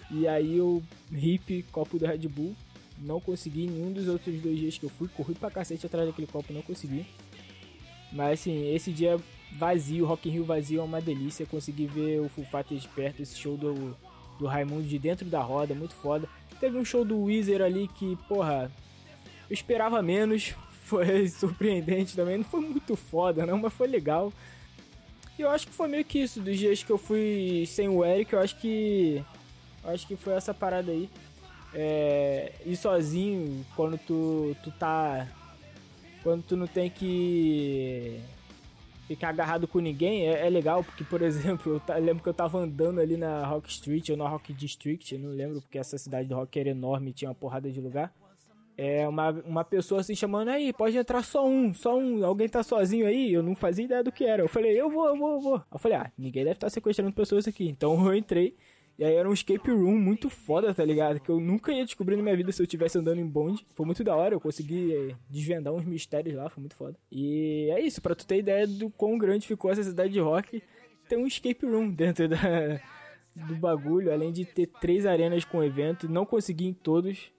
E 0.09 0.25
aí 0.25 0.55
eu 0.55 0.81
hip 1.11 1.65
copo 1.73 1.99
do 1.99 2.05
Red 2.05 2.19
Bull. 2.29 2.55
Não 2.99 3.19
consegui 3.19 3.67
nenhum 3.67 3.91
dos 3.91 4.07
outros 4.07 4.33
dois 4.41 4.57
dias 4.57 4.77
que 4.77 4.85
eu 4.85 4.89
fui. 4.89 5.09
Corri 5.09 5.35
pra 5.35 5.51
cacete 5.51 5.85
atrás 5.85 6.07
daquele 6.07 6.25
copo, 6.25 6.53
não 6.53 6.61
consegui. 6.61 7.05
Mas 8.09 8.39
assim, 8.39 8.73
esse 8.73 8.89
dia 8.93 9.19
vazio, 9.57 10.05
Rock 10.05 10.29
in 10.29 10.31
Rio 10.31 10.45
vazio 10.45 10.79
é 10.79 10.83
uma 10.83 11.01
delícia. 11.01 11.45
Consegui 11.45 11.85
ver 11.85 12.21
o 12.21 12.29
Full 12.29 12.45
Fighters 12.45 12.83
de 12.83 12.87
perto, 12.87 13.21
esse 13.21 13.37
show 13.37 13.57
do, 13.57 13.93
do 14.39 14.45
Raimundo 14.45 14.87
de 14.87 14.97
dentro 14.97 15.25
da 15.25 15.41
roda, 15.41 15.75
muito 15.75 15.95
foda. 15.95 16.29
Teve 16.61 16.77
um 16.77 16.85
show 16.85 17.03
do 17.03 17.23
Weezer 17.23 17.61
ali 17.61 17.89
que, 17.89 18.15
porra, 18.29 18.71
eu 19.49 19.53
esperava 19.53 20.01
menos. 20.01 20.55
Foi 20.87 21.27
surpreendente 21.27 22.15
também. 22.15 22.37
Não 22.37 22.45
foi 22.45 22.61
muito 22.61 22.95
foda, 22.95 23.45
não, 23.45 23.57
mas 23.57 23.73
foi 23.73 23.87
legal. 23.87 24.31
E 25.37 25.41
eu 25.41 25.49
acho 25.49 25.67
que 25.67 25.73
foi 25.73 25.87
meio 25.89 26.05
que 26.05 26.19
isso. 26.19 26.39
Dos 26.39 26.57
dias 26.57 26.81
que 26.81 26.89
eu 26.89 26.97
fui 26.97 27.65
sem 27.67 27.89
o 27.89 28.03
Eric, 28.03 28.31
eu 28.31 28.39
acho 28.39 28.57
que. 28.57 29.23
Eu 29.83 29.89
acho 29.91 30.07
que 30.07 30.15
foi 30.15 30.33
essa 30.33 30.53
parada 30.53 30.91
aí. 30.91 31.09
É, 31.73 32.53
ir 32.65 32.77
sozinho 32.77 33.65
quando 33.75 33.97
tu, 33.97 34.55
tu 34.63 34.71
tá. 34.71 35.27
Quando 36.23 36.43
tu 36.43 36.55
não 36.55 36.67
tem 36.67 36.89
que 36.89 38.19
ficar 39.07 39.29
agarrado 39.29 39.67
com 39.67 39.79
ninguém 39.79 40.27
é, 40.27 40.47
é 40.47 40.49
legal, 40.49 40.83
porque, 40.83 41.03
por 41.03 41.21
exemplo, 41.23 41.81
eu, 41.87 41.95
eu, 41.95 42.01
lembro 42.01 42.23
que 42.23 42.29
eu 42.29 42.33
tava 42.33 42.59
andando 42.59 43.01
ali 43.01 43.17
na 43.17 43.45
Rock 43.45 43.69
Street 43.69 44.09
ou 44.09 44.17
na 44.17 44.27
Rock 44.27 44.53
District, 44.53 45.17
não 45.17 45.31
lembro, 45.31 45.61
porque 45.61 45.77
essa 45.77 45.97
cidade 45.97 46.29
do 46.29 46.35
rock 46.35 46.57
era 46.59 46.69
enorme 46.69 47.13
tinha 47.13 47.29
uma 47.29 47.35
porrada 47.35 47.69
de 47.69 47.81
lugar. 47.81 48.11
É 48.77 49.07
uma, 49.07 49.31
uma 49.31 49.63
pessoa 49.65 50.01
assim 50.01 50.13
chamando 50.13 50.49
aí, 50.49 50.71
pode 50.71 50.95
entrar 50.95 51.23
só 51.23 51.47
um, 51.47 51.73
só 51.73 51.97
um, 51.97 52.23
alguém 52.23 52.47
tá 52.47 52.61
sozinho 52.61 53.07
aí? 53.07 53.33
Eu 53.33 53.41
não 53.41 53.55
fazia 53.55 53.85
ideia 53.85 54.03
do 54.03 54.11
que 54.11 54.23
era. 54.23 54.43
Eu 54.43 54.47
falei, 54.47 54.79
eu 54.79 54.87
vou, 54.87 55.07
eu 55.07 55.17
vou, 55.17 55.31
eu 55.31 55.39
vou. 55.39 55.63
Eu 55.71 55.79
falei, 55.79 55.97
ah, 55.97 56.11
ninguém 56.15 56.43
deve 56.43 56.57
estar 56.57 56.67
tá 56.67 56.71
sequestrando 56.71 57.11
pessoas 57.11 57.47
aqui. 57.47 57.67
Então 57.67 57.93
eu 58.05 58.15
entrei. 58.15 58.55
E 58.99 59.03
aí 59.03 59.13
era 59.13 59.29
um 59.29 59.33
escape 59.33 59.69
room 59.69 59.95
muito 59.95 60.27
foda, 60.29 60.73
tá 60.73 60.83
ligado? 60.83 61.19
Que 61.19 61.29
eu 61.29 61.39
nunca 61.39 61.71
ia 61.71 61.85
descobrir 61.85 62.15
na 62.15 62.23
minha 62.23 62.35
vida 62.35 62.51
se 62.51 62.61
eu 62.61 62.65
estivesse 62.65 62.97
andando 62.97 63.19
em 63.19 63.27
bonde. 63.27 63.65
Foi 63.75 63.85
muito 63.85 64.03
da 64.03 64.15
hora, 64.15 64.33
eu 64.33 64.39
consegui 64.39 64.93
é, 64.93 65.15
desvendar 65.29 65.73
uns 65.73 65.85
mistérios 65.85 66.35
lá, 66.35 66.49
foi 66.49 66.61
muito 66.61 66.75
foda. 66.75 66.97
E 67.11 67.69
é 67.71 67.79
isso, 67.79 68.01
pra 68.01 68.15
tu 68.15 68.25
ter 68.25 68.37
ideia 68.37 68.65
do 68.65 68.89
quão 68.89 69.17
grande 69.17 69.47
ficou 69.47 69.71
essa 69.71 69.83
cidade 69.83 70.13
de 70.13 70.19
rock, 70.19 70.63
tem 71.07 71.17
um 71.17 71.27
escape 71.27 71.63
room 71.63 71.91
dentro 71.91 72.27
da, 72.27 72.37
do 73.35 73.55
bagulho, 73.55 74.11
além 74.11 74.31
de 74.31 74.45
ter 74.45 74.65
três 74.81 75.05
arenas 75.05 75.45
com 75.45 75.63
evento. 75.63 76.09
Não 76.09 76.25
consegui 76.25 76.65
em 76.65 76.73
todos, 76.73 77.31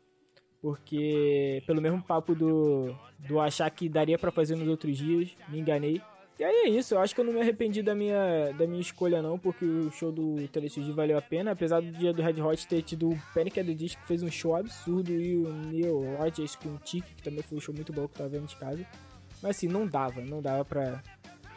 porque 0.61 1.63
pelo 1.67 1.81
mesmo 1.81 2.03
papo 2.03 2.35
do, 2.35 2.95
do 3.19 3.41
achar 3.41 3.71
que 3.71 3.89
daria 3.89 4.19
para 4.19 4.31
fazer 4.31 4.57
nos 4.57 4.69
outros 4.69 4.97
dias, 4.97 5.31
me 5.49 5.61
enganei. 5.61 6.01
E 6.39 6.45
aí 6.45 6.55
é 6.55 6.69
isso, 6.69 6.95
eu 6.95 7.01
acho 7.01 7.17
que 7.17 7.21
eu 7.21 7.25
não 7.25 7.33
me 7.33 7.41
arrependi 7.41 7.83
da 7.83 7.97
minha, 7.97 8.53
da 8.57 8.65
minha 8.65 8.81
escolha 8.81 9.21
não, 9.21 9.37
porque 9.37 9.65
o 9.65 9.91
show 9.91 10.13
do 10.13 10.47
Telecurso 10.49 10.95
valeu 10.95 11.19
a 11.19 11.23
pena, 11.23 11.51
apesar 11.51 11.81
do 11.81 11.91
dia 11.91 12.13
do 12.13 12.23
Red 12.23 12.41
Hot 12.41 12.65
ter 12.69 12.81
tido 12.83 13.11
o 13.11 13.19
Panic! 13.35 13.59
at 13.59 13.67
the 13.67 13.75
Disco, 13.75 14.01
que 14.01 14.07
fez 14.07 14.23
um 14.23 14.31
show 14.31 14.55
absurdo, 14.55 15.11
e 15.11 15.37
o 15.37 15.53
Neil 15.53 16.17
Rogers 16.17 16.55
com 16.55 16.69
o 16.69 16.79
Tiki, 16.79 17.13
que 17.17 17.23
também 17.25 17.43
foi 17.43 17.59
um 17.59 17.61
show 17.61 17.75
muito 17.75 17.93
bom 17.93 18.07
que 18.07 18.15
eu 18.15 18.19
tava 18.19 18.29
vendo 18.29 18.47
de 18.47 18.55
casa. 18.55 18.87
Mas 19.43 19.57
assim, 19.57 19.67
não 19.67 19.85
dava, 19.85 20.21
não 20.21 20.41
dava 20.41 20.65
pra, 20.65 21.03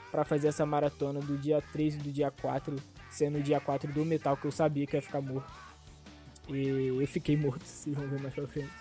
pra 0.09 0.23
fazer 0.23 0.47
essa 0.47 0.65
maratona 0.65 1.19
do 1.19 1.37
dia 1.37 1.61
3 1.71 1.95
e 1.95 1.97
do 1.99 2.11
dia 2.11 2.31
4, 2.31 2.75
sendo 3.11 3.37
o 3.37 3.43
dia 3.43 3.59
4 3.59 3.93
do 3.93 4.03
metal, 4.03 4.35
que 4.35 4.45
eu 4.45 4.51
sabia 4.51 4.87
que 4.87 4.97
ia 4.97 5.01
ficar 5.01 5.21
morto. 5.21 5.51
E 6.49 6.87
eu 6.87 7.07
fiquei 7.07 7.37
morto, 7.37 7.61
se 7.65 7.91
vão 7.91 8.07
ver 8.07 8.19
mais 8.19 8.33
pra 8.33 8.47
frente. 8.47 8.80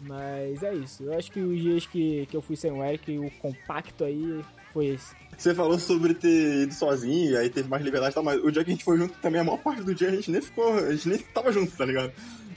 Mas 0.00 0.62
é 0.62 0.74
isso. 0.74 1.04
Eu 1.04 1.16
acho 1.18 1.30
que 1.30 1.40
os 1.40 1.60
dias 1.60 1.86
que, 1.86 2.26
que 2.26 2.36
eu 2.36 2.42
fui 2.42 2.56
sem 2.56 2.70
o 2.70 2.84
Eric, 2.84 3.18
o 3.18 3.30
compacto 3.40 4.04
aí 4.04 4.44
foi 4.72 4.86
esse. 4.86 5.14
Você 5.36 5.54
falou 5.54 5.78
sobre 5.78 6.14
ter 6.14 6.62
ido 6.62 6.74
sozinho, 6.74 7.32
e 7.32 7.36
aí 7.36 7.48
teve 7.48 7.68
mais 7.68 7.82
liberdade 7.82 8.12
e 8.12 8.14
tal, 8.14 8.22
mas 8.22 8.42
o 8.42 8.50
dia 8.50 8.62
que 8.62 8.70
a 8.70 8.74
gente 8.74 8.84
foi 8.84 8.98
junto 8.98 9.18
também, 9.18 9.40
a 9.40 9.44
maior 9.44 9.58
parte 9.58 9.82
do 9.82 9.94
dia 9.94 10.08
a 10.08 10.10
gente 10.10 10.30
nem 10.30 10.40
ficou, 10.40 10.74
a 10.74 10.92
gente 10.92 11.08
nem 11.08 11.18
tava 11.18 11.50
junto, 11.52 11.74
tá 11.76 11.84
ligado? 11.84 12.12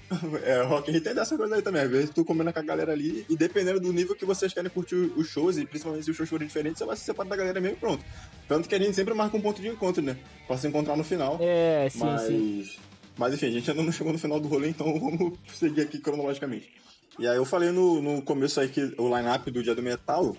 É, 0.43 0.63
Rock 0.63 0.89
Rio 0.89 1.01
tem 1.01 1.13
dessa 1.13 1.38
coisa 1.38 1.55
aí 1.55 1.62
também. 1.62 1.84
Às 1.84 1.89
vezes 1.91 2.10
tu 2.10 2.25
combina 2.25 2.51
com 2.51 2.58
a 2.58 2.63
galera 2.63 2.91
ali 2.91 3.24
e 3.29 3.38
dependendo 3.38 3.79
do 3.79 3.93
nível 3.93 4.15
que 4.15 4.25
vocês 4.25 4.51
querem 4.51 4.67
curtir 4.69 4.96
os 4.96 5.27
shows, 5.27 5.55
e 5.58 5.65
principalmente 5.65 6.05
se 6.05 6.10
os 6.10 6.17
shows 6.17 6.27
forem 6.27 6.48
diferentes, 6.48 6.79
você 6.79 6.86
vai 6.86 6.96
se 6.96 7.03
separar 7.03 7.29
da 7.29 7.36
galera 7.36 7.62
mesmo 7.62 7.77
pronto. 7.77 8.03
Tanto 8.48 8.67
que 8.67 8.74
a 8.74 8.79
gente 8.79 8.96
sempre 8.96 9.13
marca 9.13 9.38
um 9.38 9.41
ponto 9.41 9.62
de 9.62 9.67
encontro, 9.67 10.01
né? 10.01 10.17
Pra 10.48 10.58
se 10.58 10.67
encontrar 10.67 10.96
no 10.96 11.03
final. 11.03 11.38
É, 11.39 11.88
sim, 11.91 12.00
mas... 12.00 12.22
sim. 12.22 12.69
Mas 13.17 13.34
enfim, 13.34 13.48
a 13.48 13.51
gente 13.51 13.69
ainda 13.69 13.84
não 13.84 13.91
chegou 13.91 14.12
no 14.12 14.17
final 14.17 14.39
do 14.39 14.48
rolê, 14.48 14.69
então 14.69 14.88
vamos 15.00 15.38
seguir 15.53 15.81
aqui 15.81 16.00
cronologicamente. 16.00 16.72
E 17.19 17.27
aí 17.27 17.35
eu 17.35 17.43
falei 17.43 17.69
no, 17.69 18.01
no 18.01 18.21
começo 18.21 18.61
aí 18.61 18.69
que 18.69 18.95
o 18.97 19.13
line-up 19.13 19.51
do 19.51 19.61
Dia 19.61 19.75
do 19.75 19.83
Metal, 19.83 20.38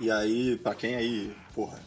e 0.00 0.10
aí, 0.10 0.56
pra 0.56 0.74
quem 0.74 0.96
aí, 0.96 1.30
porra. 1.54 1.78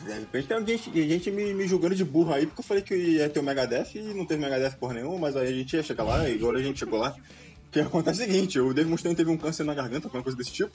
De 0.00 0.12
repente 0.12 0.48
tem 0.48 0.66
gente, 0.66 1.08
gente 1.08 1.30
me, 1.30 1.52
me 1.52 1.68
julgando 1.68 1.94
de 1.94 2.04
burro 2.06 2.32
aí, 2.32 2.46
porque 2.46 2.60
eu 2.60 2.64
falei 2.64 2.82
que 2.82 2.94
ia 2.94 3.28
ter 3.28 3.38
o 3.38 3.42
Megadeth 3.42 3.90
e 3.94 4.14
não 4.14 4.24
teve 4.24 4.42
Megadeth 4.42 4.76
porra 4.78 4.94
nenhuma, 4.94 5.18
mas 5.18 5.36
aí 5.36 5.46
a 5.46 5.52
gente 5.52 5.76
ia 5.76 5.82
chegar 5.82 6.04
lá 6.04 6.26
e 6.26 6.34
agora 6.34 6.58
a 6.58 6.62
gente 6.62 6.78
chegou 6.78 6.98
lá. 6.98 7.14
O 7.68 7.70
que 7.70 7.80
acontece 7.80 8.22
é 8.22 8.24
o 8.24 8.28
seguinte, 8.28 8.58
o 8.58 8.72
Dave 8.72 8.88
Mustaine 8.88 9.14
teve 9.14 9.30
um 9.30 9.36
câncer 9.36 9.64
na 9.64 9.74
garganta, 9.74 10.06
alguma 10.06 10.22
coisa 10.22 10.36
desse 10.36 10.52
tipo. 10.52 10.72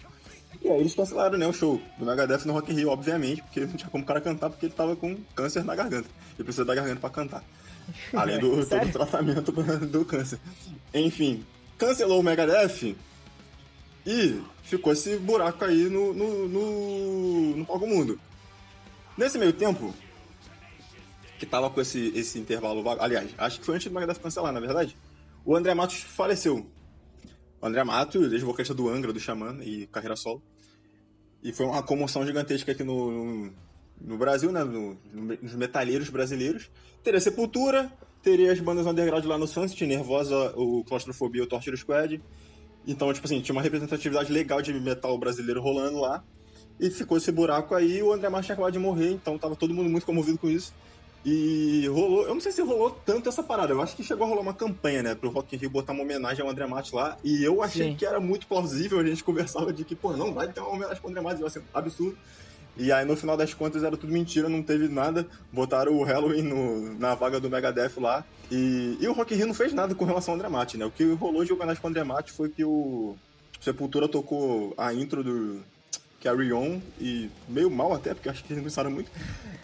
E 0.62 0.70
aí 0.70 0.80
eles 0.80 0.94
cancelaram, 0.94 1.40
né, 1.40 1.48
o 1.48 1.54
show 1.54 1.82
do 1.98 2.06
Megadeth 2.06 2.46
no 2.46 2.54
Rock 2.54 2.72
in 2.72 2.76
Rio, 2.76 2.90
obviamente, 2.90 3.42
porque 3.42 3.62
não 3.62 3.74
tinha 3.74 3.90
como 3.90 4.04
o 4.04 4.08
cara 4.08 4.22
cantar 4.22 4.52
porque 4.52 4.68
ele 4.68 4.74
tava 4.74 4.96
com 4.96 5.18
câncer 5.36 5.64
na 5.64 5.76
garganta. 5.76 6.08
Ele 6.36 6.44
precisa 6.44 6.64
da 6.64 6.76
garganta 6.76 7.00
pra 7.00 7.10
cantar. 7.10 7.44
Além 8.14 8.40
do 8.40 8.64
todo 8.66 8.86
o 8.86 8.92
tratamento 8.92 9.52
do 9.88 10.06
câncer. 10.06 10.40
Enfim, 10.94 11.44
cancelou 11.78 12.20
o 12.20 12.24
Megadeth 12.24 12.96
e 14.06 14.42
ficou 14.64 14.94
esse 14.94 15.18
buraco 15.18 15.64
aí 15.64 15.90
no, 15.90 16.14
no, 16.14 16.48
no, 16.48 17.58
no 17.58 17.66
Palco 17.66 17.88
Mundo. 17.88 18.20
Nesse 19.18 19.38
meio 19.38 19.54
tempo, 19.54 19.94
que 21.38 21.46
tava 21.46 21.70
com 21.70 21.82
esse, 21.82 22.12
esse 22.16 22.40
intervalo 22.40 22.84
vago, 22.84 23.02
aliás, 23.02 23.32
acho 23.38 23.60
que 23.60 23.66
foi 23.66 23.76
antes 23.76 23.88
do 23.88 23.94
Megadeth 23.94 24.20
cancelar, 24.20 24.52
na 24.52 24.60
verdade, 24.60 24.98
o 25.46 25.56
André 25.56 25.74
Matos 25.74 26.02
faleceu. 26.02 26.66
O 27.62 27.66
André 27.66 27.84
Matos, 27.84 28.32
ex-vocalista 28.32 28.74
do 28.74 28.90
Angra, 28.90 29.14
do 29.14 29.20
Xamã 29.20 29.58
e 29.64 29.88
carreira 29.88 30.16
solo. 30.16 30.44
E 31.42 31.52
foi 31.54 31.66
uma 31.66 31.82
comoção 31.82 32.26
gigantesca 32.26 32.72
aqui 32.72 32.84
no, 32.84 33.12
no, 33.12 33.54
no 34.02 34.18
Brasil, 34.18 34.52
né? 34.52 34.64
No, 34.64 34.98
nos 35.42 35.56
metalheiros 35.56 36.10
brasileiros. 36.10 36.70
Teria 37.04 37.20
Sepultura, 37.20 37.92
teria 38.28 38.52
as 38.52 38.60
bandas 38.60 38.86
underground 38.86 39.24
lá 39.24 39.38
no 39.38 39.48
Sunset, 39.48 39.86
Nervosa, 39.86 40.54
o 40.58 40.84
Claustrofobia, 40.84 41.44
o 41.44 41.48
Torture 41.48 41.78
Squad. 41.78 42.22
Então, 42.86 43.14
tipo 43.14 43.26
assim, 43.26 43.40
tinha 43.40 43.56
uma 43.56 43.62
representatividade 43.62 44.34
legal 44.34 44.62
de 44.62 44.74
metal 44.74 45.18
brasileiro 45.18 45.62
rolando 45.62 46.02
lá. 46.02 46.22
E 46.78 46.90
ficou 46.90 47.18
esse 47.18 47.32
buraco 47.32 47.74
aí, 47.74 48.04
o 48.04 48.12
André 48.12 48.28
Marques 48.28 48.48
tinha 48.48 48.54
acabado 48.54 48.74
de 48.74 48.80
morrer, 48.80 49.12
então 49.12 49.38
tava 49.38 49.56
todo 49.56 49.74
mundo 49.74 49.90
muito 49.90 50.06
comovido 50.06 50.38
com 50.38 50.50
isso. 50.50 50.74
E 51.26 51.88
rolou, 51.88 52.28
eu 52.28 52.34
não 52.34 52.42
sei 52.42 52.52
se 52.52 52.62
rolou 52.62 52.92
tanto 53.06 53.30
essa 53.30 53.42
parada, 53.42 53.72
eu 53.74 53.82
acho 53.82 53.96
que 53.96 54.04
chegou 54.04 54.26
a 54.26 54.30
rolar 54.30 54.42
uma 54.42 54.54
campanha, 54.54 55.02
né, 55.02 55.16
pro 55.16 55.30
Rock 55.30 55.56
in 55.56 55.60
Rio 55.60 55.70
botar 55.70 55.94
uma 55.94 56.04
homenagem 56.04 56.44
ao 56.44 56.50
André 56.50 56.68
Matos 56.68 56.92
lá, 56.92 57.18
e 57.24 57.44
eu 57.44 57.64
achei 57.64 57.92
Sim. 57.92 57.96
que 57.96 58.06
era 58.06 58.20
muito 58.20 58.46
plausível, 58.46 59.00
a 59.00 59.04
gente 59.06 59.24
conversava 59.26 59.74
de 59.74 59.84
que, 59.84 59.96
pô, 59.96 60.16
não, 60.16 60.34
vai 60.34 60.52
ter 60.52 60.60
uma 60.60 60.70
homenagem 60.70 61.02
pro 61.02 61.10
André 61.10 61.22
Matos, 61.22 61.40
vai 61.40 61.50
ser 61.50 61.64
absurdo. 61.74 62.18
E 62.78 62.92
aí, 62.92 63.06
no 63.06 63.16
final 63.16 63.36
das 63.36 63.54
contas, 63.54 63.84
era 63.84 63.98
tudo 63.98 64.12
mentira, 64.14 64.48
não 64.48 64.62
teve 64.62 64.88
nada. 64.88 65.26
Botaram 65.52 65.94
o 65.94 66.04
Halloween 66.04 66.44
no, 66.44 67.00
na 67.00 67.16
vaga 67.16 67.40
do 67.40 67.50
Megadeth 67.50 67.94
lá. 67.98 68.24
E, 68.52 68.98
e 69.00 69.08
o 69.08 69.14
Rock 69.14 69.34
in 69.34 69.38
Rio 69.38 69.48
não 69.48 69.54
fez 69.54 69.74
nada 69.74 69.94
com 69.96 70.06
relação 70.06 70.34
ao 70.34 70.40
André 70.40 70.78
né? 70.78 70.86
O 70.86 70.92
que 70.92 71.04
rolou 71.14 71.44
de 71.44 71.52
homenagem 71.52 71.82
com 71.82 71.88
o 71.88 71.92
André 71.92 72.04
foi 72.28 72.50
que 72.50 72.64
o 72.64 73.16
Sepultura 73.60 74.08
tocou 74.08 74.74
a 74.78 74.94
intro 74.94 75.24
do 75.24 75.62
Carry 76.22 76.54
On 76.54 76.80
e 77.00 77.30
meio 77.48 77.70
mal 77.70 77.94
até, 77.94 78.14
porque 78.14 78.30
acho 78.30 78.44
que 78.44 78.54
eles 78.54 78.58
não 78.58 78.70
pensaram 78.70 78.92
muito. 78.92 79.10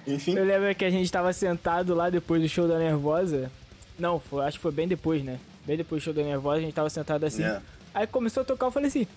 Enfim. 0.06 0.36
Eu 0.36 0.46
lembro 0.46 0.74
que 0.76 0.86
a 0.86 0.90
gente 0.90 1.12
tava 1.12 1.32
sentado 1.34 1.94
lá 1.94 2.10
depois 2.10 2.42
do 2.42 2.50
show 2.50 2.68
da 2.68 2.78
Nervosa. 2.78 3.52
Não, 3.98 4.20
foi, 4.20 4.46
acho 4.46 4.58
que 4.58 4.62
foi 4.62 4.72
bem 4.72 4.88
depois, 4.88 5.24
né? 5.24 5.40
Bem 5.66 5.78
depois 5.78 6.02
do 6.02 6.06
show 6.06 6.14
da 6.14 6.24
Nervosa, 6.24 6.58
a 6.58 6.62
gente 6.62 6.74
tava 6.74 6.90
sentado 6.90 7.24
assim. 7.26 7.44
Yeah. 7.44 7.62
Aí 7.94 8.08
começou 8.08 8.42
a 8.42 8.46
tocar, 8.46 8.66
eu 8.66 8.72
falei 8.72 8.88
assim, 8.88 9.08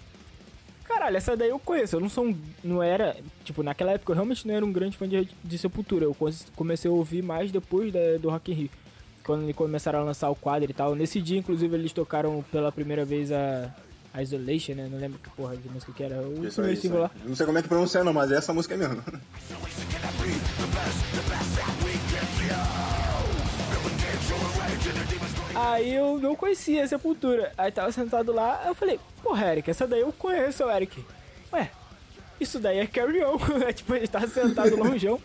Caralho, 0.87 1.17
essa 1.17 1.37
daí 1.37 1.51
eu 1.51 1.59
conheço. 1.59 1.97
Eu 1.97 2.01
não 2.01 2.09
sou 2.09 2.27
um, 2.27 2.37
Não 2.63 2.83
era. 2.83 3.17
Tipo, 3.45 3.63
naquela 3.63 3.93
época 3.93 4.13
eu 4.13 4.15
realmente 4.15 4.47
não 4.47 4.55
era 4.55 4.65
um 4.65 4.73
grande 4.73 4.97
fã 4.97 5.09
de, 5.09 5.29
de 5.43 5.59
Sepultura. 5.59 6.05
Eu 6.05 6.17
comecei 6.55 6.91
a 6.91 6.95
ouvir 6.95 7.23
mais 7.23 7.51
depois 7.51 7.93
da, 7.93 8.17
do 8.21 8.31
Rock 8.31 8.53
in 8.53 8.55
Rio. 8.55 8.71
Quando 9.25 9.43
eles 9.43 9.57
começaram 9.57 9.99
a 9.99 10.05
lançar 10.05 10.31
o 10.31 10.37
quadro 10.37 10.71
e 10.71 10.75
tal. 10.75 10.95
Nesse 10.95 11.21
dia, 11.21 11.39
inclusive, 11.39 11.75
eles 11.75 11.93
tocaram 11.93 12.45
pela 12.53 12.71
primeira 12.71 13.05
vez 13.05 13.33
a. 13.33 13.75
A 14.15 14.23
Isolation, 14.23 14.73
né? 14.73 14.89
Não 14.91 14.99
lembro 14.99 15.19
que 15.19 15.29
porra 15.29 15.55
de 15.59 15.69
música 15.69 15.93
que 15.93 16.03
era. 16.03 16.23
O 16.23 16.47
isso 16.47 16.63
primeiro 16.63 17.01
lá. 17.01 17.11
Não 17.23 17.37
sei 17.37 17.45
como 17.45 17.59
é 17.59 17.63
que 17.63 17.69
pronuncia, 17.69 18.03
não, 18.03 18.15
mas 18.15 18.33
é 18.33 18.39
essa 18.39 18.55
música 18.55 18.75
mesmo. 18.75 19.03
Aí 25.57 25.95
eu 25.95 26.19
não 26.19 26.37
conhecia 26.37 26.85
a 26.85 26.89
Sepultura. 26.89 27.53
Aí 27.57 27.73
tava 27.73 27.91
sentado 27.91 28.33
lá, 28.33 28.65
eu 28.67 28.75
falei, 28.75 29.01
porra, 29.23 29.53
Eric, 29.53 29.71
essa 29.71 29.87
daí 29.87 30.01
eu 30.01 30.13
conheço, 30.13 30.69
Eric. 30.71 31.03
Ué, 31.53 31.71
isso 32.39 32.59
daí 32.59 32.79
é 32.79 32.87
Carry 32.87 33.25
On. 33.25 33.39
tipo, 33.75 33.95
a 33.95 33.99
gente 33.99 34.11
tava 34.11 34.29
sentado 34.29 34.77
longeão. 34.77 35.19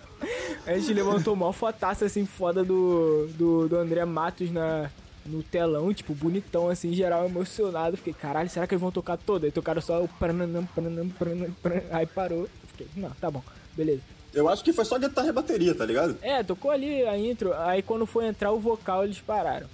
A 0.65 0.77
gente 0.77 0.93
levantou 0.93 1.33
uma 1.33 1.51
fotaça 1.51 2.05
assim 2.05 2.25
foda 2.25 2.63
do, 2.63 3.27
do, 3.35 3.67
do 3.67 3.75
André 3.75 4.05
Matos 4.05 4.51
na, 4.51 4.89
no 5.25 5.43
telão, 5.43 5.93
tipo, 5.93 6.13
bonitão, 6.13 6.69
assim, 6.69 6.93
geral 6.93 7.25
emocionado. 7.25 7.97
Fiquei, 7.97 8.13
caralho, 8.13 8.49
será 8.49 8.65
que 8.65 8.73
eles 8.73 8.81
vão 8.81 8.91
tocar 8.91 9.17
toda? 9.17 9.47
Aí 9.47 9.51
tocaram 9.51 9.81
só 9.81 10.01
o 10.01 10.07
prananam, 10.07 10.65
prananam, 10.65 11.09
prananam, 11.09 11.51
prananam. 11.61 11.87
Aí 11.91 12.05
parou. 12.05 12.47
Fiquei, 12.67 12.87
não, 12.95 13.09
tá 13.09 13.29
bom, 13.29 13.43
beleza. 13.75 14.01
Eu 14.33 14.47
acho 14.47 14.63
que 14.63 14.71
foi 14.71 14.85
só 14.85 14.97
guitarra 14.97 15.27
e 15.27 15.33
bateria, 15.33 15.75
tá 15.75 15.85
ligado? 15.85 16.17
É, 16.21 16.41
tocou 16.41 16.71
ali 16.71 17.05
a 17.05 17.17
intro, 17.17 17.53
aí 17.53 17.81
quando 17.81 18.05
foi 18.05 18.27
entrar 18.27 18.51
o 18.53 18.59
vocal 18.59 19.03
eles 19.03 19.19
pararam. 19.19 19.67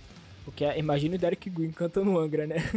Porque 0.48 0.64
imagina 0.78 1.16
o 1.16 1.18
Derek 1.18 1.50
Green 1.50 1.72
cantando 1.72 2.18
Angra, 2.18 2.48
né? 2.48 2.56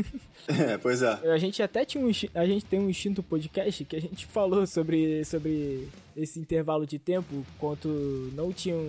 É, 0.49 0.77
pois 0.77 1.03
é. 1.03 1.13
A 1.33 1.39
gente 1.39 1.63
até 1.63 1.85
tinha 1.85 2.05
um, 2.05 2.11
a 2.35 2.45
gente 2.45 2.65
tem 2.65 2.81
um 2.81 2.91
instinto 2.91 3.23
podcast 3.23 3.85
que 3.85 3.95
a 3.95 4.01
gente 4.01 4.27
falou 4.27 4.67
sobre, 4.67 5.25
sobre 5.25 5.87
esse 6.17 6.41
intervalo 6.41 6.85
de 6.85 6.99
tempo, 6.99 7.47
quanto 7.61 7.89
não 8.35 8.53
tinham 8.53 8.85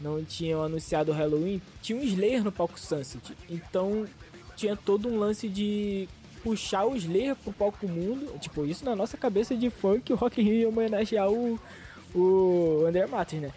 não 0.00 0.24
tinham 0.24 0.60
anunciado 0.60 1.12
o 1.12 1.14
Halloween, 1.14 1.62
tinha 1.80 1.96
um 1.96 2.02
Slayer 2.02 2.42
no 2.42 2.50
palco 2.50 2.80
Sunset. 2.80 3.32
Então 3.48 4.04
tinha 4.56 4.74
todo 4.74 5.08
um 5.08 5.16
lance 5.16 5.48
de 5.48 6.08
puxar 6.42 6.84
o 6.86 6.96
Slayer 6.96 7.36
pro 7.36 7.52
palco 7.52 7.86
mundo, 7.86 8.36
tipo, 8.40 8.66
isso 8.66 8.84
na 8.84 8.96
nossa 8.96 9.16
cabeça 9.16 9.54
de 9.54 9.70
funk, 9.70 10.12
o 10.12 10.16
Rock 10.16 10.40
in 10.40 10.44
Rio 10.44 10.68
homenagear 10.68 11.30
o 11.30 11.60
o 12.14 12.84
André 12.86 13.06
Matos, 13.06 13.40
né? 13.40 13.50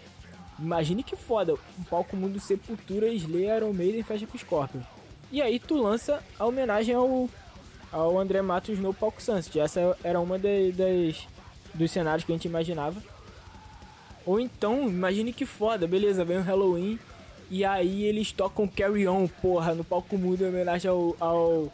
Imagine 0.58 1.02
que 1.02 1.16
foda, 1.16 1.54
um 1.78 1.84
palco 1.84 2.16
mundo 2.16 2.40
Sepultura, 2.40 3.08
Slayer, 3.08 3.58
Iron 3.58 3.72
Maiden 3.72 4.02
fecha 4.02 4.26
com 4.26 4.36
Scorpion. 4.36 4.80
E 5.30 5.40
aí 5.40 5.58
tu 5.58 5.76
lança 5.76 6.22
a 6.38 6.46
homenagem 6.46 6.94
ao, 6.94 7.28
ao 7.92 8.18
André 8.18 8.42
Matos 8.42 8.78
no 8.78 8.92
palco 8.92 9.22
Sunset. 9.22 9.60
Essa 9.60 9.96
era 10.02 10.18
uma 10.18 10.38
das, 10.38 10.74
das 10.74 11.28
dos 11.74 11.90
cenários 11.90 12.24
que 12.24 12.32
a 12.32 12.34
gente 12.34 12.48
imaginava. 12.48 13.00
Ou 14.26 14.40
então, 14.40 14.88
imagine 14.88 15.32
que 15.32 15.46
foda, 15.46 15.86
beleza, 15.86 16.24
vem 16.24 16.38
o 16.38 16.42
Halloween 16.42 16.98
e 17.50 17.64
aí 17.64 18.04
eles 18.04 18.30
tocam 18.30 18.68
Carry 18.68 19.08
On, 19.08 19.26
porra, 19.26 19.74
no 19.74 19.84
palco 19.84 20.18
mundo 20.18 20.44
em 20.44 20.48
homenagem 20.48 20.90
ao, 20.90 21.16
ao 21.18 21.72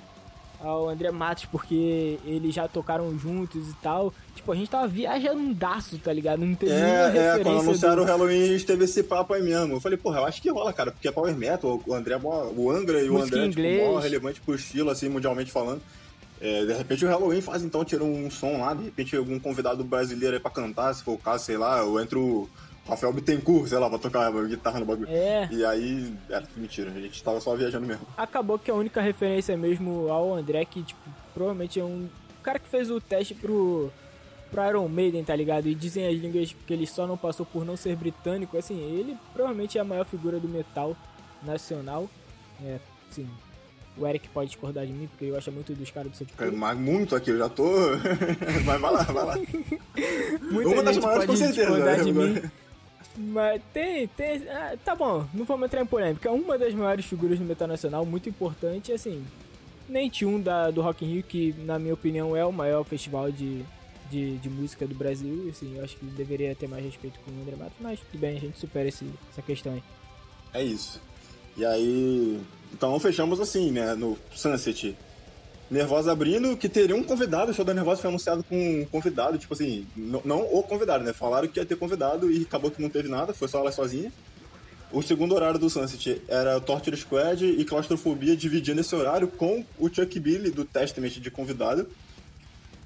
ao 0.61 0.89
André 0.89 1.11
Matos, 1.11 1.45
porque 1.47 2.19
eles 2.25 2.55
já 2.55 2.67
tocaram 2.67 3.17
juntos 3.19 3.69
e 3.69 3.75
tal. 3.83 4.13
Tipo, 4.35 4.53
a 4.53 4.55
gente 4.55 4.71
tava 4.71 4.87
viajando 4.87 5.55
daço, 5.55 5.99
tá 5.99 6.13
ligado? 6.13 6.45
Não 6.45 6.55
teve 6.55 6.73
é, 6.73 7.37
É, 7.37 7.39
quando 7.43 7.61
anunciaram 7.61 7.97
do... 7.97 8.03
o 8.03 8.05
Halloween, 8.05 8.43
a 8.43 8.47
gente 8.47 8.67
teve 8.67 8.85
esse 8.85 9.03
papo 9.03 9.35
aí 9.35 9.43
mesmo. 9.43 9.75
Eu 9.75 9.81
falei, 9.81 9.99
porra, 9.99 10.21
eu 10.21 10.27
acho 10.27 10.41
que 10.41 10.51
rola, 10.51 10.73
cara, 10.73 10.93
porque 10.93 11.09
é 11.09 11.13
Power 11.13 11.37
Metal, 11.37 11.83
o 11.87 11.95
André, 11.95 12.17
o 12.17 12.71
Angra 12.71 13.03
e 13.03 13.09
Música 13.09 13.37
o 13.37 13.41
André, 13.41 13.73
tipo, 13.73 13.93
mó 13.93 13.99
relevante 13.99 14.41
pro 14.41 14.55
estilo, 14.55 14.91
assim, 14.91 15.09
mundialmente 15.09 15.53
falando. 15.53 15.83
É, 16.41 16.65
de 16.65 16.75
repente 16.75 17.05
o 17.05 17.09
Halloween 17.09 17.41
faz 17.41 17.63
então, 17.63 17.85
tira 17.85 18.05
um 18.05 18.31
som 18.31 18.59
lá, 18.59 18.75
de 18.75 18.85
repente 18.85 19.17
algum 19.17 19.39
convidado 19.39 19.83
brasileiro 19.83 20.35
aí 20.35 20.41
pra 20.41 20.51
cantar, 20.51 20.93
se 20.93 21.03
for 21.03 21.13
o 21.13 21.19
caso, 21.19 21.45
sei 21.45 21.57
lá, 21.57 21.79
eu 21.79 21.99
entro 21.99 22.51
Rafael 22.87 23.13
Bittencourt, 23.13 23.69
sei 23.69 23.79
lá, 23.79 23.89
pra 23.89 23.99
tocar 23.99 24.31
guitarra 24.47 24.81
no 24.81 24.87
bagulho. 24.87 25.09
É. 25.09 25.49
E 25.51 25.65
aí, 25.65 26.15
era 26.29 26.47
mentira, 26.57 26.91
a 26.91 27.01
gente 27.01 27.23
tava 27.23 27.41
só 27.41 27.57
viajando 27.57 27.87
mesmo. 27.87 28.07
Acabou 28.17 28.59
que 28.59 28.71
a 28.71 28.75
única 28.75 29.01
referência 29.01 29.55
é 29.55 29.57
mesmo 29.57 30.09
ao 30.09 30.35
André, 30.35 30.65
que, 30.65 30.83
tipo, 30.83 31.01
provavelmente 31.33 31.81
é 31.81 31.85
um 31.85 32.09
cara 32.43 32.59
que 32.59 32.69
fez 32.69 32.91
o 32.91 33.01
teste 33.01 33.35
pro, 33.35 33.91
pro 34.51 34.69
Iron 34.69 34.87
Maiden, 34.89 35.25
tá 35.25 35.35
ligado? 35.35 35.67
E 35.67 35.75
dizem 35.75 36.07
as 36.07 36.15
línguas 36.15 36.55
que 36.67 36.73
ele 36.73 36.87
só 36.87 37.07
não 37.07 37.17
passou 37.17 37.47
por 37.47 37.65
não 37.65 37.77
ser 37.77 37.97
britânico, 37.97 38.59
assim, 38.59 38.79
ele 38.79 39.17
provavelmente 39.33 39.79
é 39.79 39.81
a 39.81 39.85
maior 39.85 40.05
figura 40.05 40.39
do 40.39 40.49
metal 40.49 40.95
nacional. 41.43 42.09
É, 42.63 42.79
sim. 43.11 43.27
O 43.97 44.07
Eric 44.07 44.29
pode 44.29 44.51
discordar 44.51 44.85
de 44.85 44.93
mim, 44.93 45.07
porque 45.07 45.27
eu 45.27 45.39
acho 45.39 45.53
muito 45.53 45.73
dos 45.73 45.91
caras 45.91 46.11
do 46.11 46.19
Sepultura. 46.19 46.49
É, 46.49 46.53
mas 46.53 46.77
muito 46.77 47.15
aqui, 47.15 47.31
eu 47.31 47.39
já 47.39 47.49
tô. 47.49 47.65
mas 48.67 48.81
vai 48.81 48.93
lá, 48.93 49.03
vai 49.05 49.25
lá. 49.25 49.35
Muita 50.51 50.69
Uma 50.69 50.83
das 50.83 50.99
maiores 50.99 51.27
com 51.27 51.37
certeza. 51.37 51.79
Né? 51.79 51.97
De 52.03 52.13
mim. 52.13 52.43
Mas 53.17 53.63
tem, 53.73 54.09
tem. 54.09 54.49
Ah, 54.49 54.77
tá 54.85 54.95
bom, 54.95 55.27
não 55.33 55.45
vamos 55.45 55.67
entrar 55.67 55.83
em 55.83 55.87
polêmica. 55.87 56.31
Uma 56.31 56.59
das 56.59 56.75
maiores 56.75 57.05
figuras 57.05 57.39
do 57.39 57.45
metal 57.45 57.69
nacional, 57.69 58.05
muito 58.05 58.29
importante, 58.29 58.93
assim. 58.93 59.25
Nem 59.89 60.11
um 60.23 60.41
da, 60.41 60.71
do 60.71 60.81
Rock 60.81 61.05
in 61.05 61.15
Rio, 61.15 61.23
que 61.23 61.55
na 61.65 61.79
minha 61.79 61.95
opinião 61.95 62.37
é 62.37 62.45
o 62.45 62.53
maior 62.53 62.85
festival 62.85 63.31
de, 63.31 63.63
de, 64.11 64.39
de 64.39 64.51
música 64.51 64.87
do 64.87 64.95
Brasil. 64.95 65.47
Assim, 65.51 65.77
eu 65.77 65.85
acho 65.85 65.97
que 65.97 66.05
deveria 66.07 66.55
ter 66.55 66.69
mais 66.69 66.85
respeito 66.85 67.21
com 67.21 67.31
o 67.31 67.43
André 67.43 67.55
Matos, 67.57 67.77
mas 67.81 68.01
tudo 68.01 68.19
bem, 68.19 68.37
a 68.37 68.41
gente 68.41 68.59
supera 68.59 68.89
esse, 68.89 69.07
essa 69.31 69.43
questão 69.43 69.75
aí. 69.75 69.83
É 70.53 70.63
isso. 70.63 71.01
E 71.57 71.65
aí. 71.65 72.41
Então 72.73 72.99
fechamos 72.99 73.41
assim, 73.41 73.71
né? 73.71 73.95
No 73.95 74.19
Sunset. 74.35 74.97
Nervosa 75.75 76.13
abrindo, 76.13 76.57
que 76.57 76.69
teria 76.69 76.95
um 76.95 77.03
convidado, 77.03 77.51
o 77.51 77.55
show 77.55 77.65
da 77.65 77.75
Nervosa 77.75 78.01
foi 78.01 78.09
anunciado 78.09 78.45
com 78.45 78.57
um 78.57 78.85
convidado, 78.85 79.37
tipo 79.37 79.53
assim, 79.53 79.85
não, 79.97 80.41
o 80.41 80.63
convidado, 80.63 81.03
né? 81.03 81.13
Falaram 81.13 81.49
que 81.49 81.59
ia 81.59 81.67
ter 81.67 81.77
convidado 81.77 82.31
e 82.31 82.43
acabou 82.43 82.71
que 82.71 82.81
não 82.81 82.89
teve 82.89 83.09
nada, 83.09 83.35
foi 83.35 83.49
só 83.49 83.59
ela 83.59 83.73
sozinha. 83.73 84.13
O 84.93 85.03
segundo 85.03 85.35
horário 85.35 85.59
do 85.59 85.69
Sunset 85.69 86.23
era 86.29 86.61
Torture 86.61 86.97
Squad 86.97 87.45
e 87.45 87.65
Claustrofobia 87.65 88.37
dividindo 88.37 88.81
esse 88.81 88.95
horário 88.95 89.27
com 89.27 89.65
o 89.77 89.93
Chuck 89.93 90.21
Billy 90.21 90.53
do 90.53 90.65
Testament 90.65 91.11
de 91.11 91.29
convidado. 91.29 91.89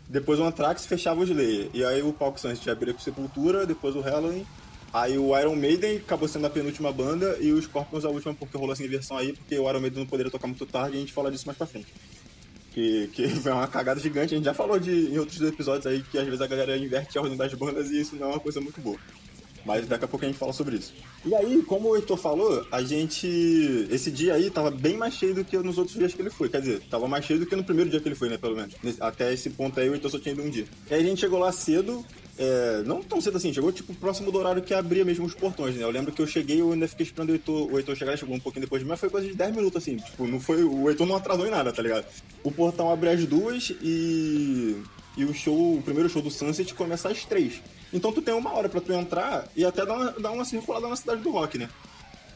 Depois 0.09 0.41
o 0.41 0.45
Anthrax 0.45 0.87
fechava 0.87 1.21
o 1.21 1.25
Slayer. 1.25 1.69
E 1.75 1.85
aí 1.85 2.01
o 2.01 2.11
palco 2.11 2.41
Sunset 2.41 2.71
abria 2.71 2.95
com 2.95 3.01
Sepultura, 3.01 3.67
depois 3.67 3.95
o 3.95 4.01
Halloween. 4.01 4.47
Aí 4.91 5.19
o 5.19 5.39
Iron 5.39 5.55
Maiden 5.55 5.99
acabou 5.99 6.27
sendo 6.27 6.47
a 6.47 6.51
penúltima 6.51 6.91
banda 6.91 7.37
e 7.39 7.53
os 7.53 7.65
Scorpions 7.65 8.07
a 8.07 8.09
última 8.09 8.33
porque 8.33 8.57
rolou 8.57 8.73
essa 8.73 8.83
inversão 8.83 9.19
aí, 9.19 9.35
porque 9.35 9.59
o 9.59 9.69
Iron 9.69 9.81
Maiden 9.81 9.99
não 9.99 10.07
poderia 10.07 10.33
tocar 10.33 10.47
muito 10.47 10.65
tarde 10.65 10.95
e 10.95 10.97
a 10.97 11.01
gente 11.01 11.13
fala 11.13 11.31
disso 11.31 11.47
mais 11.47 11.59
pra 11.59 11.67
frente 11.67 11.89
que, 12.73 13.09
que 13.09 13.29
foi 13.41 13.53
uma 13.53 13.67
cagada 13.67 14.01
gigante. 14.01 14.35
A 14.35 14.37
gente 14.37 14.47
já 14.47 14.55
falou 14.55 14.79
de, 14.79 15.11
em 15.13 15.19
outros 15.19 15.41
episódios 15.41 15.87
aí 15.87 16.03
que 16.03 16.19
às 16.19 16.25
vezes 16.25 16.41
a 16.41 16.47
galera 16.47 16.77
inverte 16.77 17.19
a 17.19 17.21
ordem 17.21 17.37
das 17.37 17.53
bandas 17.55 17.91
e 17.91 18.01
isso 18.01 18.17
não 18.17 18.29
é 18.29 18.31
uma 18.31 18.41
coisa 18.41 18.61
muito 18.61 18.81
boa. 18.81 18.99
Mas 19.65 19.87
daqui 19.87 20.05
a 20.05 20.09
pouco 20.09 20.25
a 20.25 20.29
gente 20.29 20.39
fala 20.39 20.53
sobre 20.53 20.77
isso. 20.77 20.95
E 21.27 21.35
aí, 21.35 21.63
como 21.63 21.91
o 21.91 21.97
Heitor 21.97 22.17
falou, 22.17 22.67
a 22.71 22.83
gente. 22.83 23.27
Esse 23.91 24.11
dia 24.11 24.35
aí 24.35 24.51
tava 24.51 24.71
bem 24.71 24.97
mais 24.97 25.15
cheio 25.15 25.35
do 25.35 25.45
que 25.45 25.59
nos 25.59 25.77
outros 25.77 25.97
dias 25.97 26.15
que 26.15 26.23
ele 26.23 26.31
foi. 26.31 26.49
Quer 26.49 26.61
dizer, 26.61 26.81
tava 26.89 27.07
mais 27.07 27.25
cheio 27.25 27.41
do 27.41 27.45
que 27.45 27.55
no 27.55 27.65
primeiro 27.65 27.91
dia 27.91 28.01
que 28.01 28.09
ele 28.09 28.15
foi, 28.15 28.31
né? 28.31 28.39
Pelo 28.39 28.57
menos. 28.57 28.75
Até 28.99 29.33
esse 29.33 29.51
ponto 29.51 29.79
aí, 29.79 29.91
o 29.91 29.95
Heitor 29.95 30.11
só 30.11 30.19
tinha 30.19 30.33
ido 30.33 30.43
um 30.43 30.49
dia. 30.49 30.65
E 30.91 30.95
aí 30.95 31.03
a 31.03 31.05
gente 31.05 31.21
chegou 31.21 31.39
lá 31.39 31.53
cedo, 31.53 32.03
é, 32.39 32.83
não 32.85 33.03
tão 33.03 33.21
cedo 33.21 33.37
assim, 33.37 33.53
chegou 33.53 33.73
tipo 33.73 33.93
próximo 33.95 34.31
do 34.31 34.39
horário 34.39 34.63
que 34.63 34.73
abria 34.73 35.05
mesmo 35.05 35.27
os 35.27 35.35
portões, 35.35 35.75
né? 35.75 35.83
Eu 35.83 35.91
lembro 35.91 36.13
que 36.13 36.23
eu 36.23 36.27
cheguei 36.27 36.57
e 36.57 36.61
eu 36.61 36.73
ainda 36.73 36.87
fiquei 36.87 37.05
esperando 37.05 37.31
o 37.31 37.33
Heitor, 37.33 37.73
o 37.73 37.79
Heitor 37.79 37.97
chegar, 37.97 38.13
ele 38.13 38.21
chegou 38.21 38.37
um 38.37 38.41
pouquinho 38.41 38.65
depois 38.65 38.81
de 38.81 38.85
mim, 38.85 38.91
mas 38.91 39.01
foi 39.01 39.11
coisa 39.11 39.27
de 39.27 39.35
10 39.35 39.57
minutos 39.57 39.83
assim, 39.83 39.97
tipo, 39.97 40.27
não 40.27 40.39
foi, 40.39 40.63
o 40.63 40.89
Heitor 40.89 41.07
não 41.07 41.17
atrasou 41.17 41.47
em 41.47 41.51
nada, 41.51 41.73
tá 41.73 41.83
ligado? 41.83 42.05
O 42.43 42.53
portão 42.53 42.91
abre 42.91 43.11
às 43.11 43.27
duas 43.27 43.73
e 43.83 44.81
e 45.19 45.25
o 45.25 45.35
show, 45.35 45.77
o 45.77 45.83
primeiro 45.83 46.09
show 46.09 46.23
do 46.23 46.31
Sunset 46.31 46.73
começa 46.75 47.09
às 47.09 47.25
três. 47.25 47.61
Então 47.93 48.13
tu 48.13 48.23
tem 48.23 48.33
uma 48.33 48.53
hora 48.53 48.69
para 48.69 48.81
tu 48.81 48.93
entrar 48.93 49.49
e 49.57 49.65
até 49.65 49.85
dar 49.85 49.95
uma, 49.95 50.13
dar 50.13 50.31
uma 50.31 50.45
circulada 50.45 50.87
na 50.87 50.95
cidade 50.95 51.23
do 51.23 51.31
rock, 51.33 51.59
né? 51.59 51.69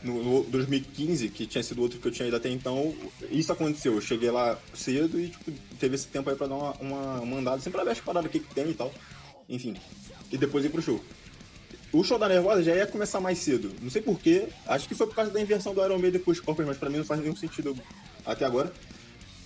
No, 0.02 0.20
no 0.20 0.42
2015, 0.44 1.28
que 1.28 1.46
tinha 1.46 1.62
sido 1.62 1.80
outro 1.80 2.00
que 2.00 2.08
eu 2.08 2.10
tinha 2.10 2.26
ido 2.26 2.36
até 2.36 2.48
então, 2.48 2.92
isso 3.30 3.52
aconteceu. 3.52 3.94
Eu 3.94 4.00
cheguei 4.00 4.32
lá 4.32 4.58
cedo 4.74 5.20
e 5.20 5.28
tipo, 5.28 5.52
teve 5.78 5.94
esse 5.94 6.08
tempo 6.08 6.28
aí 6.28 6.34
pra 6.34 6.48
dar 6.48 6.56
uma, 6.56 6.72
uma, 6.80 7.20
uma 7.20 7.36
andada, 7.36 7.58
sempre 7.58 7.76
pra 7.76 7.84
ver 7.84 7.92
as 7.92 8.00
paradas, 8.00 8.28
o 8.28 8.32
que, 8.32 8.40
que 8.40 8.52
tem 8.52 8.70
e 8.70 8.74
tal. 8.74 8.92
Enfim. 9.52 9.76
E 10.32 10.38
depois 10.38 10.64
ir 10.64 10.70
pro 10.70 10.80
show. 10.80 10.98
O 11.92 12.02
show 12.02 12.18
da 12.18 12.26
Nervosa 12.26 12.62
já 12.62 12.74
ia 12.74 12.86
começar 12.86 13.20
mais 13.20 13.38
cedo. 13.38 13.70
Não 13.82 13.90
sei 13.90 14.00
porquê. 14.00 14.48
Acho 14.66 14.88
que 14.88 14.94
foi 14.94 15.06
por 15.06 15.14
causa 15.14 15.30
da 15.30 15.38
inversão 15.38 15.74
do 15.74 15.84
Iron 15.84 15.98
Maiden 15.98 16.22
com 16.22 16.30
os 16.30 16.38
Scorpions, 16.38 16.66
mas 16.66 16.78
pra 16.78 16.88
mim 16.88 16.96
não 16.96 17.04
faz 17.04 17.20
nenhum 17.20 17.36
sentido 17.36 17.76
até 18.24 18.46
agora. 18.46 18.72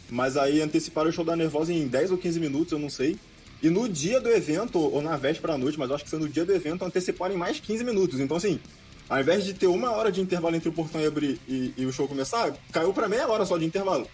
Mas 0.09 0.37
aí 0.37 0.63
anteciparam 0.63 1.11
o 1.11 1.13
show 1.13 1.25
da 1.25 1.35
Nervosa 1.35 1.73
em 1.73 1.89
10 1.89 2.13
ou 2.13 2.19
15 2.19 2.39
minutos, 2.39 2.73
eu 2.73 2.79
não 2.79 2.89
sei. 2.89 3.19
E 3.61 3.69
no 3.69 3.89
dia 3.89 4.21
do 4.21 4.29
evento, 4.29 4.79
ou 4.79 5.03
na 5.03 5.17
véspera 5.17 5.55
à 5.55 5.59
noite, 5.59 5.77
mas 5.77 5.91
acho 5.91 6.05
que 6.05 6.11
foi 6.11 6.21
no 6.21 6.29
dia 6.29 6.45
do 6.45 6.55
evento, 6.55 6.85
anteciparam 6.85 7.35
em 7.35 7.39
mais 7.39 7.59
15 7.59 7.83
minutos. 7.83 8.21
Então, 8.21 8.37
assim, 8.37 8.61
ao 9.09 9.19
invés 9.19 9.45
de 9.45 9.55
ter 9.55 9.67
uma 9.67 9.91
hora 9.91 10.13
de 10.13 10.21
intervalo 10.21 10.55
entre 10.55 10.69
o 10.69 10.73
portão 10.73 11.05
abrir 11.05 11.41
e, 11.49 11.75
e 11.77 11.85
o 11.85 11.93
show 11.93 12.07
começar, 12.07 12.55
caiu 12.71 12.93
pra 12.93 13.09
meia 13.09 13.27
hora 13.27 13.45
só 13.45 13.59
de 13.59 13.65
intervalo. 13.65 14.07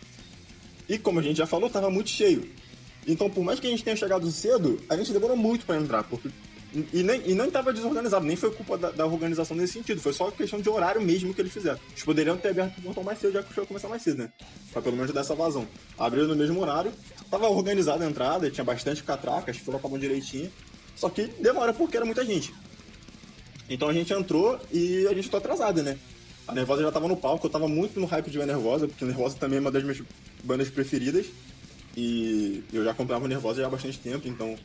E 0.89 0.97
como 0.97 1.21
a 1.21 1.23
gente 1.23 1.37
já 1.37 1.47
falou, 1.47 1.69
tava 1.69 1.91
muito 1.91 2.09
cheio. 2.09 2.49
Então, 3.07 3.29
por 3.29 3.43
mais 3.43 3.59
que 3.59 3.67
a 3.67 3.71
gente 3.71 3.83
tenha 3.83 3.97
chegado 3.97 4.31
cedo, 4.31 4.81
a 4.89 4.97
gente 4.97 5.13
demorou 5.13 5.37
muito 5.37 5.67
para 5.67 5.77
entrar, 5.77 6.05
porque 6.05 6.29
e 6.93 7.03
nem, 7.03 7.21
e 7.27 7.35
nem 7.35 7.51
tava 7.51 7.71
desorganizado, 7.71 8.25
nem 8.25 8.35
foi 8.35 8.51
culpa 8.51 8.79
da, 8.79 8.91
da, 8.91 9.07
organização 9.07 9.55
nesse 9.55 9.75
sentido, 9.75 10.01
foi 10.01 10.13
só 10.13 10.31
questão 10.31 10.59
de 10.59 10.71
horário 10.71 11.03
mesmo 11.03 11.35
que 11.35 11.41
eles 11.43 11.53
fizeram. 11.53 11.79
Eles 11.91 12.03
poderiam 12.03 12.37
ter 12.37 12.49
aberto 12.49 12.79
o 12.79 12.83
portão 12.83 13.03
mais 13.03 13.19
cedo, 13.19 13.35
já 13.35 13.43
que 13.43 13.51
o 13.51 13.55
show 13.55 13.67
começar 13.67 13.89
mais 13.89 14.03
cedo, 14.03 14.23
né? 14.23 14.33
Pra 14.73 14.81
pelo 14.81 14.97
menos 14.97 15.13
dar 15.13 15.21
essa 15.21 15.35
vazão. 15.35 15.69
Abriu 15.99 16.27
no 16.27 16.35
mesmo 16.35 16.59
horário, 16.61 16.91
tava 17.31 17.47
organizada 17.49 18.05
a 18.07 18.09
entrada, 18.09 18.51
tinha 18.51 18.65
bastante 18.65 19.03
catraca, 19.03 19.51
as 19.51 19.59
filas 19.59 19.81
estavam 19.81 19.99
direitinho. 19.99 20.51
Só 20.97 21.11
que 21.11 21.27
demora 21.27 21.75
porque 21.75 21.97
era 21.97 22.07
muita 22.07 22.25
gente. 22.25 22.55
Então 23.69 23.89
a 23.89 23.93
gente 23.93 24.13
entrou 24.13 24.59
e 24.73 25.07
a 25.07 25.15
gente 25.15 25.29
tô 25.29 25.37
atrasado, 25.37 25.83
né? 25.83 25.99
A 26.49 26.55
Nervosa 26.55 26.83
já 26.83 26.91
tava 26.91 27.07
no 27.07 27.17
palco, 27.17 27.47
eu 27.47 27.51
tava 27.51 27.69
muito 27.69 28.01
no 28.01 28.07
hype 28.07 28.31
de 28.31 28.39
ver 28.39 28.47
Nervosa, 28.47 28.89
porque 28.89 29.05
Nervosa 29.05 29.37
também 29.39 29.59
é 29.59 29.61
uma 29.61 29.71
das 29.71 29.83
minhas 29.83 30.03
bandas 30.43 30.71
preferidas. 30.71 31.27
E 31.97 32.65
eu 32.73 32.85
já 32.85 32.95
comprava 32.95 33.29
Nervosa 33.29 33.61
já 33.61 33.67
há 33.67 33.71
bastante 33.71 33.99
tempo, 33.99 34.27
então 34.27 34.57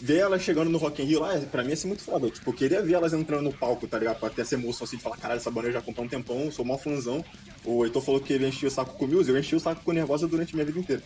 ver 0.00 0.18
elas 0.18 0.42
chegando 0.42 0.70
no 0.70 0.78
Rock 0.78 1.02
in 1.02 1.06
Rio 1.06 1.20
lá, 1.20 1.38
pra 1.50 1.62
mim 1.62 1.70
ia 1.70 1.76
ser 1.76 1.86
muito 1.86 2.02
foda. 2.02 2.30
Tipo, 2.30 2.50
eu 2.50 2.54
queria 2.54 2.82
ver 2.82 2.94
elas 2.94 3.12
entrando 3.12 3.42
no 3.42 3.52
palco, 3.52 3.86
tá 3.86 3.98
ligado? 3.98 4.18
Pra 4.18 4.30
ter 4.30 4.42
essa 4.42 4.54
emoção 4.54 4.84
assim 4.84 4.96
de 4.96 5.02
falar, 5.02 5.16
caralho, 5.16 5.38
essa 5.38 5.50
banda 5.50 5.68
eu 5.68 5.72
já 5.72 5.80
comprei 5.80 6.04
um 6.04 6.08
tempão, 6.08 6.50
sou 6.50 6.64
mó 6.64 6.76
fãzão. 6.76 7.24
O 7.64 7.84
Heitor 7.84 8.02
falou 8.02 8.20
que 8.20 8.32
ele 8.32 8.46
enchia 8.46 8.68
o 8.68 8.70
saco 8.70 8.96
com 8.96 9.04
o 9.04 9.08
Muse, 9.08 9.30
eu 9.30 9.38
enchi 9.38 9.54
o 9.54 9.60
saco 9.60 9.82
com 9.84 9.92
Nervosa 9.92 10.26
durante 10.26 10.54
minha 10.54 10.64
vida 10.64 10.78
inteira. 10.78 11.02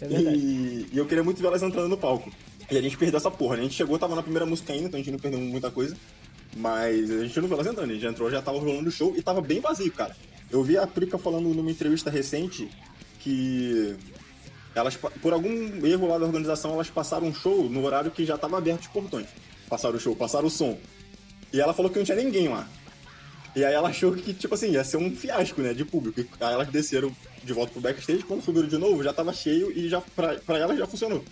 É. 0.00 0.06
E, 0.06 0.86
e 0.92 0.98
eu 0.98 1.06
queria 1.06 1.24
muito 1.24 1.40
ver 1.40 1.48
elas 1.48 1.62
entrando 1.62 1.88
no 1.88 1.96
palco. 1.96 2.30
E 2.70 2.76
a 2.76 2.82
gente 2.82 2.96
perdeu 2.96 3.18
essa 3.18 3.30
porra, 3.30 3.56
né? 3.56 3.60
A 3.60 3.64
gente 3.64 3.74
chegou, 3.74 3.98
tava 3.98 4.14
na 4.14 4.22
primeira 4.22 4.44
música 4.44 4.72
ainda, 4.72 4.86
então 4.86 4.98
a 4.98 5.02
gente 5.02 5.12
não 5.12 5.18
perdeu 5.18 5.40
muita 5.40 5.70
coisa. 5.70 5.96
Mas 6.56 7.10
a 7.10 7.22
gente 7.24 7.38
não 7.38 7.48
viu 7.48 7.56
elas 7.56 7.66
entrando, 7.66 7.90
a 7.90 7.94
gente 7.94 8.06
entrou, 8.06 8.30
já 8.30 8.40
tava 8.40 8.58
rolando 8.58 8.88
o 8.88 8.92
show 8.92 9.14
e 9.16 9.22
tava 9.22 9.40
bem 9.40 9.60
vazio, 9.60 9.92
cara. 9.92 10.16
Eu 10.50 10.62
vi 10.62 10.76
a 10.76 10.86
Prica 10.86 11.18
falando 11.18 11.48
numa 11.48 11.70
entrevista 11.70 12.10
recente 12.10 12.68
que 13.26 13.96
elas, 14.72 14.96
por 14.96 15.32
algum 15.32 15.84
erro 15.84 16.06
lá 16.06 16.16
da 16.16 16.26
organização, 16.26 16.74
elas 16.74 16.88
passaram 16.88 17.26
um 17.26 17.34
show 17.34 17.68
no 17.68 17.84
horário 17.84 18.12
que 18.12 18.24
já 18.24 18.38
tava 18.38 18.56
aberto 18.56 18.82
os 18.82 18.86
portões. 18.86 19.26
Passaram 19.68 19.96
o 19.96 20.00
show, 20.00 20.14
passaram 20.14 20.46
o 20.46 20.50
som. 20.50 20.78
E 21.52 21.60
ela 21.60 21.74
falou 21.74 21.90
que 21.90 21.98
não 21.98 22.04
tinha 22.04 22.16
ninguém 22.16 22.46
lá. 22.46 22.68
E 23.56 23.64
aí 23.64 23.74
ela 23.74 23.88
achou 23.88 24.12
que, 24.12 24.32
tipo 24.32 24.54
assim, 24.54 24.70
ia 24.70 24.84
ser 24.84 24.98
um 24.98 25.10
fiasco, 25.16 25.60
né, 25.60 25.74
de 25.74 25.84
público. 25.84 26.20
Aí 26.40 26.54
elas 26.54 26.68
desceram 26.68 27.10
de 27.42 27.52
volta 27.52 27.72
pro 27.72 27.80
backstage, 27.80 28.22
quando 28.22 28.44
subiram 28.44 28.68
de 28.68 28.78
novo, 28.78 29.02
já 29.02 29.12
tava 29.12 29.32
cheio 29.32 29.76
e 29.76 29.88
já, 29.88 30.00
pra, 30.00 30.36
pra 30.36 30.58
elas 30.58 30.78
já 30.78 30.86
funcionou. 30.86 31.24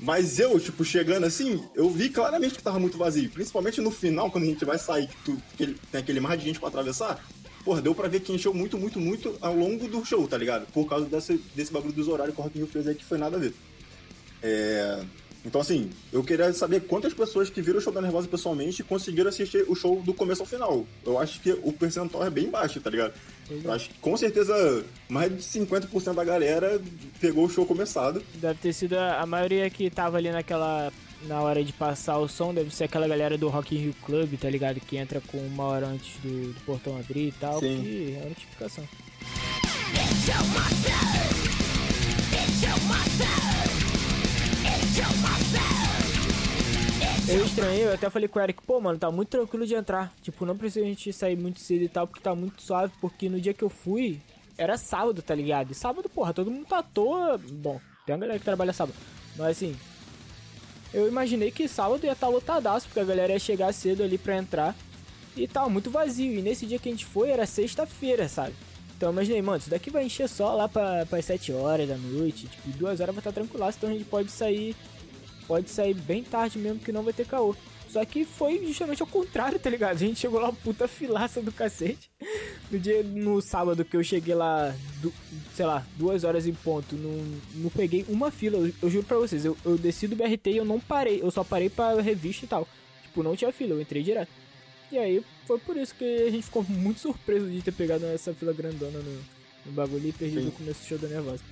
Mas 0.00 0.38
eu, 0.38 0.58
tipo, 0.58 0.82
chegando 0.82 1.26
assim, 1.26 1.62
eu 1.74 1.90
vi 1.90 2.08
claramente 2.08 2.54
que 2.54 2.62
tava 2.62 2.78
muito 2.78 2.96
vazio. 2.96 3.28
Principalmente 3.28 3.82
no 3.82 3.90
final, 3.90 4.30
quando 4.30 4.44
a 4.44 4.46
gente 4.46 4.64
vai 4.64 4.78
sair, 4.78 5.08
que, 5.08 5.16
tu, 5.24 5.42
que 5.58 5.66
tem 5.92 6.00
aquele 6.00 6.20
mar 6.20 6.38
de 6.38 6.44
gente 6.44 6.58
pra 6.58 6.68
atravessar. 6.68 7.22
Porra, 7.64 7.82
deu 7.82 7.94
pra 7.94 8.08
ver 8.08 8.20
que 8.20 8.32
encheu 8.32 8.54
muito, 8.54 8.78
muito, 8.78 8.98
muito 8.98 9.36
ao 9.40 9.54
longo 9.54 9.86
do 9.88 10.04
show, 10.04 10.26
tá 10.26 10.36
ligado? 10.36 10.66
Por 10.72 10.88
causa 10.88 11.06
desse, 11.06 11.38
desse 11.54 11.72
bagulho 11.72 11.92
dos 11.92 12.08
horários 12.08 12.34
que 12.34 12.40
o 12.40 12.44
Rock 12.44 12.58
Rio 12.58 12.66
fez 12.66 12.86
aí 12.86 12.94
que 12.94 13.04
foi 13.04 13.18
nada 13.18 13.36
a 13.36 13.40
ver. 13.40 13.54
É... 14.42 15.04
Então, 15.44 15.60
assim, 15.60 15.90
eu 16.12 16.22
queria 16.22 16.52
saber 16.52 16.80
quantas 16.82 17.14
pessoas 17.14 17.48
que 17.48 17.62
viram 17.62 17.78
o 17.78 17.80
show 17.80 17.92
da 17.92 18.02
Nervosa 18.02 18.26
pessoalmente 18.26 18.82
conseguiram 18.82 19.28
assistir 19.28 19.64
o 19.68 19.74
show 19.74 20.02
do 20.02 20.12
começo 20.12 20.42
ao 20.42 20.46
final. 20.46 20.84
Eu 21.06 21.18
acho 21.18 21.40
que 21.40 21.52
o 21.62 21.72
percentual 21.72 22.26
é 22.26 22.30
bem 22.30 22.50
baixo, 22.50 22.80
tá 22.80 22.90
ligado? 22.90 23.14
Eu 23.48 23.72
acho 23.72 23.88
que 23.88 23.94
com 23.98 24.16
certeza 24.16 24.84
mais 25.08 25.30
de 25.34 25.42
50% 25.42 26.14
da 26.14 26.24
galera 26.24 26.80
pegou 27.20 27.46
o 27.46 27.48
show 27.48 27.64
começado. 27.64 28.22
Deve 28.34 28.58
ter 28.58 28.72
sido 28.72 28.94
a 28.94 29.24
maioria 29.24 29.70
que 29.70 29.88
tava 29.88 30.18
ali 30.18 30.30
naquela. 30.30 30.92
Na 31.22 31.42
hora 31.42 31.64
de 31.64 31.72
passar 31.72 32.18
o 32.18 32.28
som, 32.28 32.54
deve 32.54 32.74
ser 32.74 32.84
aquela 32.84 33.08
galera 33.08 33.36
do 33.36 33.48
Rock 33.48 33.74
in 33.74 33.78
Rio 33.78 33.94
Club, 34.04 34.38
tá 34.38 34.48
ligado? 34.48 34.80
Que 34.80 34.96
entra 34.96 35.20
com 35.20 35.38
uma 35.38 35.64
hora 35.64 35.86
antes 35.86 36.16
do, 36.22 36.52
do 36.52 36.60
portão 36.60 36.98
abrir 36.98 37.28
e 37.28 37.32
tal, 37.32 37.58
Sim. 37.60 37.82
que 37.82 38.16
é 38.16 38.22
a 38.24 38.28
notificação. 38.28 38.84
Eu 47.28 47.44
estranhei, 47.44 47.84
eu 47.84 47.92
até 47.92 48.08
falei 48.08 48.26
com 48.26 48.38
o 48.38 48.42
Eric, 48.42 48.62
pô, 48.62 48.80
mano, 48.80 48.98
tá 48.98 49.10
muito 49.10 49.28
tranquilo 49.28 49.66
de 49.66 49.74
entrar. 49.74 50.12
Tipo, 50.22 50.46
não 50.46 50.56
precisa 50.56 50.84
a 50.84 50.88
gente 50.88 51.12
sair 51.12 51.36
muito 51.36 51.60
cedo 51.60 51.82
e 51.82 51.88
tal, 51.88 52.06
porque 52.06 52.22
tá 52.22 52.34
muito 52.34 52.62
suave, 52.62 52.92
porque 53.00 53.28
no 53.28 53.38
dia 53.38 53.52
que 53.52 53.62
eu 53.62 53.68
fui, 53.68 54.18
era 54.56 54.78
sábado, 54.78 55.20
tá 55.20 55.34
ligado? 55.34 55.70
E 55.72 55.74
sábado, 55.74 56.08
porra, 56.08 56.32
todo 56.32 56.50
mundo 56.50 56.66
tá 56.66 56.78
à 56.78 56.82
toa. 56.82 57.36
Bom, 57.38 57.78
tem 58.06 58.14
uma 58.14 58.20
galera 58.20 58.38
que 58.38 58.44
trabalha 58.44 58.72
sábado. 58.72 58.96
Mas 59.36 59.48
assim, 59.48 59.76
eu 60.92 61.06
imaginei 61.06 61.50
que 61.50 61.68
sábado 61.68 62.04
ia 62.04 62.12
estar 62.12 62.28
lotadaço, 62.28 62.86
porque 62.86 63.00
a 63.00 63.04
galera 63.04 63.32
ia 63.32 63.38
chegar 63.38 63.72
cedo 63.72 64.02
ali 64.02 64.16
pra 64.16 64.36
entrar. 64.36 64.74
E 65.36 65.46
tava 65.46 65.68
muito 65.68 65.90
vazio. 65.90 66.32
E 66.38 66.42
nesse 66.42 66.66
dia 66.66 66.78
que 66.78 66.88
a 66.88 66.92
gente 66.92 67.04
foi, 67.04 67.30
era 67.30 67.46
sexta-feira, 67.46 68.28
sabe? 68.28 68.54
Então 68.96 69.10
eu 69.10 69.12
imaginei, 69.12 69.40
mano, 69.40 69.58
isso 69.58 69.70
daqui 69.70 69.90
vai 69.90 70.04
encher 70.04 70.28
só 70.28 70.54
lá 70.54 70.68
pra, 70.68 71.06
pras 71.06 71.24
7 71.24 71.52
horas 71.52 71.88
da 71.88 71.96
noite. 71.96 72.48
Tipo, 72.48 72.70
duas 72.70 73.00
horas 73.00 73.14
vai 73.14 73.20
estar 73.20 73.32
tranquilaço, 73.32 73.78
então 73.78 73.90
a 73.90 73.92
gente 73.92 74.04
pode 74.04 74.30
sair. 74.30 74.74
Pode 75.46 75.70
sair 75.70 75.94
bem 75.94 76.22
tarde 76.22 76.58
mesmo 76.58 76.80
que 76.80 76.92
não 76.92 77.02
vai 77.02 77.12
ter 77.12 77.26
caô. 77.26 77.54
Só 77.88 78.04
que 78.04 78.24
foi 78.24 78.64
justamente 78.66 79.00
ao 79.00 79.08
contrário, 79.08 79.58
tá 79.58 79.70
ligado? 79.70 79.92
A 79.92 79.98
gente 79.98 80.20
chegou 80.20 80.38
lá, 80.40 80.52
puta 80.52 80.86
filaça 80.86 81.40
do 81.40 81.50
cacete. 81.50 82.10
No 82.70 82.78
dia, 82.78 83.02
no 83.02 83.40
sábado 83.40 83.82
que 83.84 83.96
eu 83.96 84.04
cheguei 84.04 84.34
lá, 84.34 84.74
du- 85.00 85.12
sei 85.54 85.64
lá, 85.64 85.86
duas 85.96 86.22
horas 86.22 86.46
em 86.46 86.52
ponto, 86.52 86.94
não, 86.96 87.24
não 87.54 87.70
peguei 87.70 88.04
uma 88.08 88.30
fila. 88.30 88.58
Eu, 88.58 88.72
eu 88.82 88.90
juro 88.90 89.06
pra 89.06 89.16
vocês, 89.16 89.44
eu, 89.44 89.56
eu 89.64 89.78
desci 89.78 90.06
do 90.06 90.14
BRT 90.14 90.50
e 90.50 90.56
eu 90.58 90.64
não 90.66 90.78
parei. 90.78 91.22
Eu 91.22 91.30
só 91.30 91.42
parei 91.42 91.70
pra 91.70 91.98
revista 92.00 92.44
e 92.44 92.48
tal. 92.48 92.68
Tipo, 93.04 93.22
não 93.22 93.34
tinha 93.34 93.50
fila, 93.52 93.72
eu 93.72 93.80
entrei 93.80 94.02
direto. 94.02 94.28
E 94.92 94.98
aí 94.98 95.22
foi 95.46 95.58
por 95.58 95.76
isso 95.76 95.94
que 95.94 96.04
a 96.04 96.30
gente 96.30 96.44
ficou 96.44 96.62
muito 96.64 97.00
surpreso 97.00 97.46
de 97.50 97.62
ter 97.62 97.72
pegado 97.72 98.04
essa 98.06 98.34
fila 98.34 98.52
grandona 98.52 98.98
no, 98.98 99.12
no 99.66 99.72
bagulho 99.72 100.08
e 100.08 100.12
perdido 100.12 100.42
Sim. 100.42 100.48
o 100.48 100.52
começo 100.52 100.80
do 100.82 100.86
show 100.86 100.98
da 100.98 101.08
Nervosa. 101.08 101.42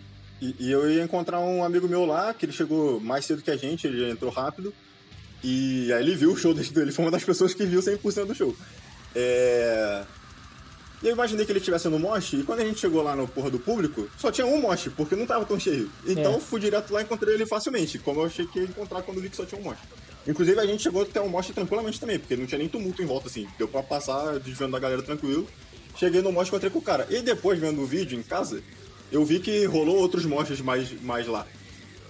E, 0.40 0.54
e 0.58 0.70
eu 0.70 0.90
ia 0.90 1.02
encontrar 1.02 1.40
um 1.40 1.64
amigo 1.64 1.88
meu 1.88 2.04
lá, 2.04 2.34
que 2.34 2.44
ele 2.44 2.52
chegou 2.52 3.00
mais 3.00 3.24
cedo 3.24 3.40
que 3.42 3.50
a 3.50 3.56
gente, 3.56 3.86
ele 3.86 4.10
entrou 4.10 4.30
rápido. 4.30 4.74
E 5.42 5.92
aí 5.92 6.02
ele 6.02 6.14
viu 6.14 6.32
o 6.32 6.36
show 6.36 6.52
dele, 6.54 6.68
ele 6.76 6.92
foi 6.92 7.04
uma 7.04 7.10
das 7.10 7.24
pessoas 7.24 7.54
que 7.54 7.64
viu 7.64 7.80
100% 7.80 8.24
do 8.26 8.34
show. 8.34 8.54
É... 9.14 10.04
E 11.02 11.08
eu 11.08 11.12
imaginei 11.12 11.44
que 11.44 11.52
ele 11.52 11.58
estivesse 11.58 11.88
no 11.88 11.98
mosh, 11.98 12.32
e 12.32 12.42
quando 12.42 12.60
a 12.60 12.64
gente 12.64 12.80
chegou 12.80 13.02
lá 13.02 13.14
no 13.14 13.28
porra 13.28 13.50
do 13.50 13.58
público, 13.58 14.08
só 14.16 14.32
tinha 14.32 14.46
um 14.46 14.60
mosh, 14.60 14.88
porque 14.96 15.14
não 15.14 15.26
tava 15.26 15.44
tão 15.44 15.60
cheio. 15.60 15.90
Então 16.06 16.32
É. 16.32 16.34
eu 16.36 16.40
fui 16.40 16.58
direto 16.58 16.90
lá 16.92 17.00
e 17.00 17.04
encontrei 17.04 17.34
ele 17.34 17.44
facilmente, 17.44 17.98
como 17.98 18.20
eu 18.20 18.26
achei 18.26 18.46
que 18.46 18.60
ia 18.60 18.64
encontrar 18.64 19.02
quando 19.02 19.20
vi 19.20 19.28
que 19.28 19.36
só 19.36 19.44
tinha 19.44 19.60
um 19.60 19.64
mosh. 19.64 19.78
Inclusive 20.26 20.58
a 20.58 20.66
gente 20.66 20.82
chegou 20.82 21.02
até 21.02 21.20
o 21.20 21.28
mosh 21.28 21.48
tranquilamente 21.50 22.00
também, 22.00 22.18
porque 22.18 22.34
não 22.34 22.46
tinha 22.46 22.58
nem 22.58 22.68
tumulto 22.68 23.02
em 23.02 23.06
volta, 23.06 23.28
assim. 23.28 23.46
Deu 23.58 23.68
pra 23.68 23.82
passar 23.82 24.38
desviando 24.40 24.72
da 24.72 24.78
galera 24.78 25.02
tranquilo. 25.02 25.46
Cheguei 25.96 26.20
no 26.22 26.32
mosh 26.32 26.46
e 26.46 26.48
encontrei 26.48 26.70
com 26.70 26.78
o 26.78 26.82
cara. 26.82 27.06
E 27.10 27.20
depois, 27.20 27.58
vendo 27.60 27.82
o 27.82 27.86
vídeo 27.86 28.18
em 28.18 28.22
casa, 28.22 28.60
eu 29.12 29.24
vi 29.24 29.38
que 29.38 29.66
rolou 29.66 29.96
outros 29.98 30.24
moshes 30.24 30.60
mais, 30.60 30.90
mais 31.02 31.26
lá. 31.28 31.46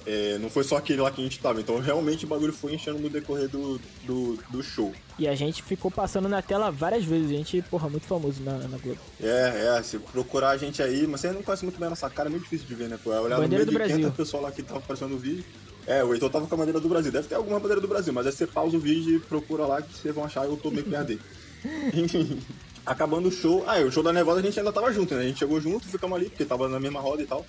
É, 0.07 0.38
não 0.38 0.49
foi 0.49 0.62
só 0.62 0.77
aquele 0.77 1.01
lá 1.01 1.11
que 1.11 1.21
a 1.21 1.25
gente 1.25 1.38
tava. 1.40 1.61
Então 1.61 1.79
realmente 1.81 2.25
o 2.25 2.29
bagulho 2.29 2.53
foi 2.53 2.75
enchendo 2.75 2.99
no 2.99 3.11
decorrer 3.11 3.49
do, 3.49 3.81
do, 4.05 4.38
do 4.51 4.62
show. 4.62 4.92
E 5.19 5.27
a 5.27 5.35
gente 5.35 5.62
ficou 5.62 5.90
passando 5.90 6.29
na 6.29 6.40
tela 6.40 6.71
várias 6.71 7.05
vezes. 7.05 7.31
A 7.31 7.35
gente, 7.35 7.62
porra, 7.62 7.88
muito 7.88 8.07
famoso 8.07 8.42
na, 8.42 8.57
na 8.59 8.79
Globo. 8.79 9.01
É, 9.21 9.77
é, 9.77 9.83
se 9.83 9.99
procurar 9.99 10.51
a 10.51 10.57
gente 10.57 10.83
aí, 10.83 11.07
mas 11.07 11.21
você 11.21 11.33
não 11.33 11.42
conhece 11.42 11.64
muito 11.64 11.79
bem 11.79 11.87
a 11.87 11.90
nossa 11.90 12.09
cara, 12.09 12.29
é 12.29 12.31
muito 12.31 12.45
difícil 12.45 12.66
de 12.66 12.75
ver, 12.75 12.88
né? 12.88 12.99
Pô, 13.03 13.12
é 13.12 13.21
olhar 13.21 13.37
no 13.37 13.42
Bandeira 13.42 13.64
meio 13.64 13.66
do 13.66 13.73
de 13.73 13.77
500 13.77 13.97
Brasil. 13.97 14.12
pessoal 14.12 14.42
lá 14.45 14.53
que 14.53 14.62
tava 14.62 14.79
aparecendo 14.79 15.11
no 15.11 15.19
vídeo. 15.19 15.45
É, 15.87 16.03
o 16.03 16.12
Heitor 16.12 16.31
tava 16.31 16.47
com 16.47 16.55
a 16.55 16.59
bandeira 16.59 16.81
do 16.81 16.88
Brasil. 16.88 17.12
Deve 17.12 17.29
ter 17.29 17.37
alguma 17.37 17.61
bandeira 17.61 17.81
do 17.81 17.87
Brasil, 17.88 18.12
mas 18.12 18.27
aí 18.27 18.33
você 18.33 18.47
pausa 18.47 18.77
o 18.77 18.81
vídeo 18.81 19.16
e 19.16 19.21
procura 19.21 19.66
lá 19.66 19.81
que 19.81 19.92
vocês 19.97 20.14
vão 20.14 20.25
achar 20.25 20.45
eu 20.45 20.57
tô 20.57 20.71
meio 20.71 20.85
perdido. 20.85 21.23
Enfim, 21.95 22.40
acabando 22.85 23.29
o 23.29 23.33
show. 23.33 23.64
Ah, 23.66 23.81
e 23.81 23.85
o 23.85 23.92
show 23.92 24.03
da 24.03 24.12
Nevada 24.12 24.40
a 24.40 24.42
gente 24.42 24.59
ainda 24.59 24.73
tava 24.73 24.92
junto, 24.92 25.14
né? 25.14 25.23
A 25.23 25.27
gente 25.27 25.38
chegou 25.38 25.61
junto, 25.61 25.87
ficamos 25.87 26.16
ali, 26.16 26.29
porque 26.29 26.45
tava 26.45 26.69
na 26.69 26.81
mesma 26.81 27.01
roda 27.01 27.23
e 27.23 27.27
tal. 27.27 27.47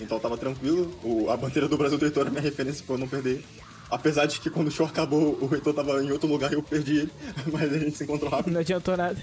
Então 0.00 0.18
tava 0.18 0.36
tranquilo. 0.36 0.92
O, 1.04 1.30
a 1.30 1.36
bandeira 1.36 1.68
do 1.68 1.76
Brasil 1.76 1.98
do 1.98 2.04
Heitor 2.04 2.22
era 2.22 2.30
minha 2.30 2.42
referência 2.42 2.84
pra 2.84 2.94
eu 2.94 2.98
não 2.98 3.08
perder. 3.08 3.44
Apesar 3.90 4.26
de 4.26 4.40
que 4.40 4.48
quando 4.48 4.68
o 4.68 4.70
show 4.70 4.86
acabou, 4.86 5.36
o 5.40 5.54
Heitor 5.54 5.74
tava 5.74 6.02
em 6.02 6.10
outro 6.10 6.28
lugar 6.28 6.52
e 6.52 6.54
eu 6.54 6.62
perdi 6.62 6.98
ele. 6.98 7.12
Mas 7.52 7.72
a 7.72 7.78
gente 7.78 7.96
se 7.96 8.04
encontrou 8.04 8.30
rápido. 8.30 8.52
Não 8.52 8.60
adiantou 8.60 8.96
nada. 8.96 9.20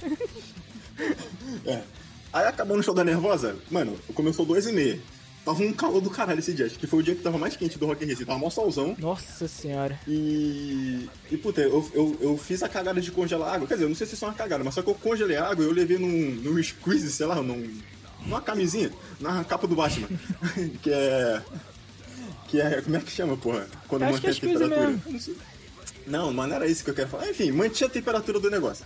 É. 1.65 1.81
Aí 2.33 2.45
acabando 2.45 2.79
o 2.79 2.83
show 2.83 2.93
da 2.93 3.03
Nervosa, 3.03 3.55
mano, 3.71 3.97
começou 4.13 4.45
duas 4.45 4.65
e 4.67 4.71
meia. 4.71 4.99
Tava 5.47 5.63
um 5.63 5.71
calor 5.71 6.01
do 6.01 6.09
caralho 6.09 6.39
esse 6.39 6.53
dia. 6.53 6.65
Acho 6.65 6.77
que 6.77 6.85
foi 6.85 6.99
o 6.99 7.03
dia 7.03 7.15
que 7.15 7.21
tava 7.21 7.37
mais 7.37 7.55
quente 7.55 7.79
do 7.79 7.85
Rock 7.85 8.03
in 8.03 8.07
Rio. 8.07 8.25
Tava 8.25 8.37
mó 8.37 8.49
solzão. 8.49 8.97
Nossa 8.99 9.47
senhora. 9.47 9.97
E. 10.05 11.07
E, 11.31 11.37
puta, 11.37 11.61
eu, 11.61 11.89
eu, 11.93 12.17
eu 12.19 12.37
fiz 12.37 12.61
a 12.63 12.67
cagada 12.67 12.99
de 12.99 13.11
congelar 13.11 13.55
água. 13.55 13.65
Quer 13.65 13.75
dizer, 13.75 13.85
eu 13.85 13.89
não 13.89 13.95
sei 13.95 14.05
se 14.05 14.15
isso 14.15 14.25
é 14.25 14.27
uma 14.27 14.33
cagada, 14.33 14.61
mas 14.61 14.73
só 14.73 14.81
que 14.81 14.89
eu 14.89 14.95
congelei 14.95 15.37
a 15.37 15.49
água 15.49 15.63
e 15.63 15.67
eu 15.69 15.71
levei 15.71 15.97
num, 15.97 16.31
num 16.41 16.61
squeeze, 16.61 17.09
sei 17.13 17.25
lá, 17.25 17.35
num, 17.35 17.65
numa 18.27 18.41
camisinha, 18.41 18.91
na 19.19 19.43
capa 19.43 19.65
do 19.67 19.75
Batman. 19.75 20.07
que 20.81 20.91
é. 20.91 21.41
Que 22.47 22.61
é. 22.61 22.81
Como 22.81 22.95
é 22.95 22.99
que 22.99 23.11
chama, 23.11 23.37
porra? 23.37 23.67
Quando 23.87 24.03
Acho 24.03 24.13
mantém 24.13 24.27
é 24.27 24.31
a 24.31 24.35
squeeze 24.35 24.59
temperatura. 24.59 24.99
Não, 26.05 26.25
não, 26.27 26.33
mas 26.33 26.49
não 26.49 26.55
era 26.55 26.67
isso 26.67 26.83
que 26.83 26.89
eu 26.89 26.93
quero 26.93 27.09
falar. 27.09 27.29
Enfim, 27.29 27.51
mantinha 27.51 27.87
a 27.87 27.91
temperatura 27.91 28.39
do 28.39 28.49
negócio. 28.49 28.85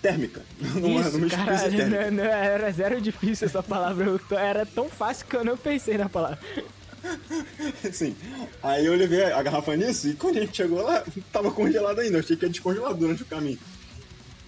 Térmica. 0.00 0.42
Numa, 0.60 1.00
Isso, 1.00 1.18
numa 1.18 1.28
caralho, 1.28 1.76
térmica. 1.76 2.10
não, 2.10 2.18
não, 2.18 2.24
era 2.24 2.70
zero 2.70 3.00
difícil 3.00 3.46
essa 3.46 3.62
palavra. 3.62 4.06
Eu 4.06 4.38
era 4.38 4.64
tão 4.64 4.88
fácil 4.88 5.26
que 5.26 5.36
eu 5.36 5.44
não 5.44 5.56
pensei 5.56 5.98
na 5.98 6.08
palavra. 6.08 6.38
Sim. 7.92 8.14
Aí 8.62 8.86
eu 8.86 8.94
levei 8.94 9.24
a 9.24 9.42
garrafa 9.42 9.76
nisso 9.76 10.08
e 10.08 10.14
quando 10.14 10.38
a 10.38 10.40
gente 10.40 10.56
chegou 10.56 10.82
lá, 10.82 11.04
tava 11.32 11.50
congelado 11.50 11.98
ainda. 11.98 12.16
Eu 12.16 12.20
achei 12.20 12.36
que 12.36 12.44
ia 12.44 12.50
descongelar 12.50 12.94
durante 12.94 13.22
o 13.22 13.26
caminho. 13.26 13.58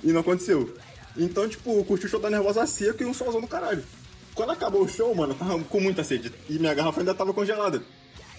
E 0.03 0.13
não 0.13 0.21
aconteceu. 0.21 0.73
Então, 1.21 1.47
tipo, 1.47 1.85
curti 1.85 2.07
o 2.07 2.09
show 2.09 2.19
da 2.19 2.31
Nervosa 2.31 2.67
seco 2.67 3.03
e 3.03 3.07
um 3.07 3.13
solzão 3.13 3.41
do 3.41 3.47
caralho. 3.47 3.85
Quando 4.35 4.53
acabou 4.53 4.83
o 4.83 4.89
show, 4.89 5.15
mano, 5.15 5.35
tava 5.35 5.59
com 5.65 5.81
muita 5.81 6.03
sede. 6.03 6.33
E 6.49 6.59
minha 6.59 6.73
garrafa 6.73 7.01
ainda 7.01 7.15
tava 7.15 7.35
congelada. 7.35 7.83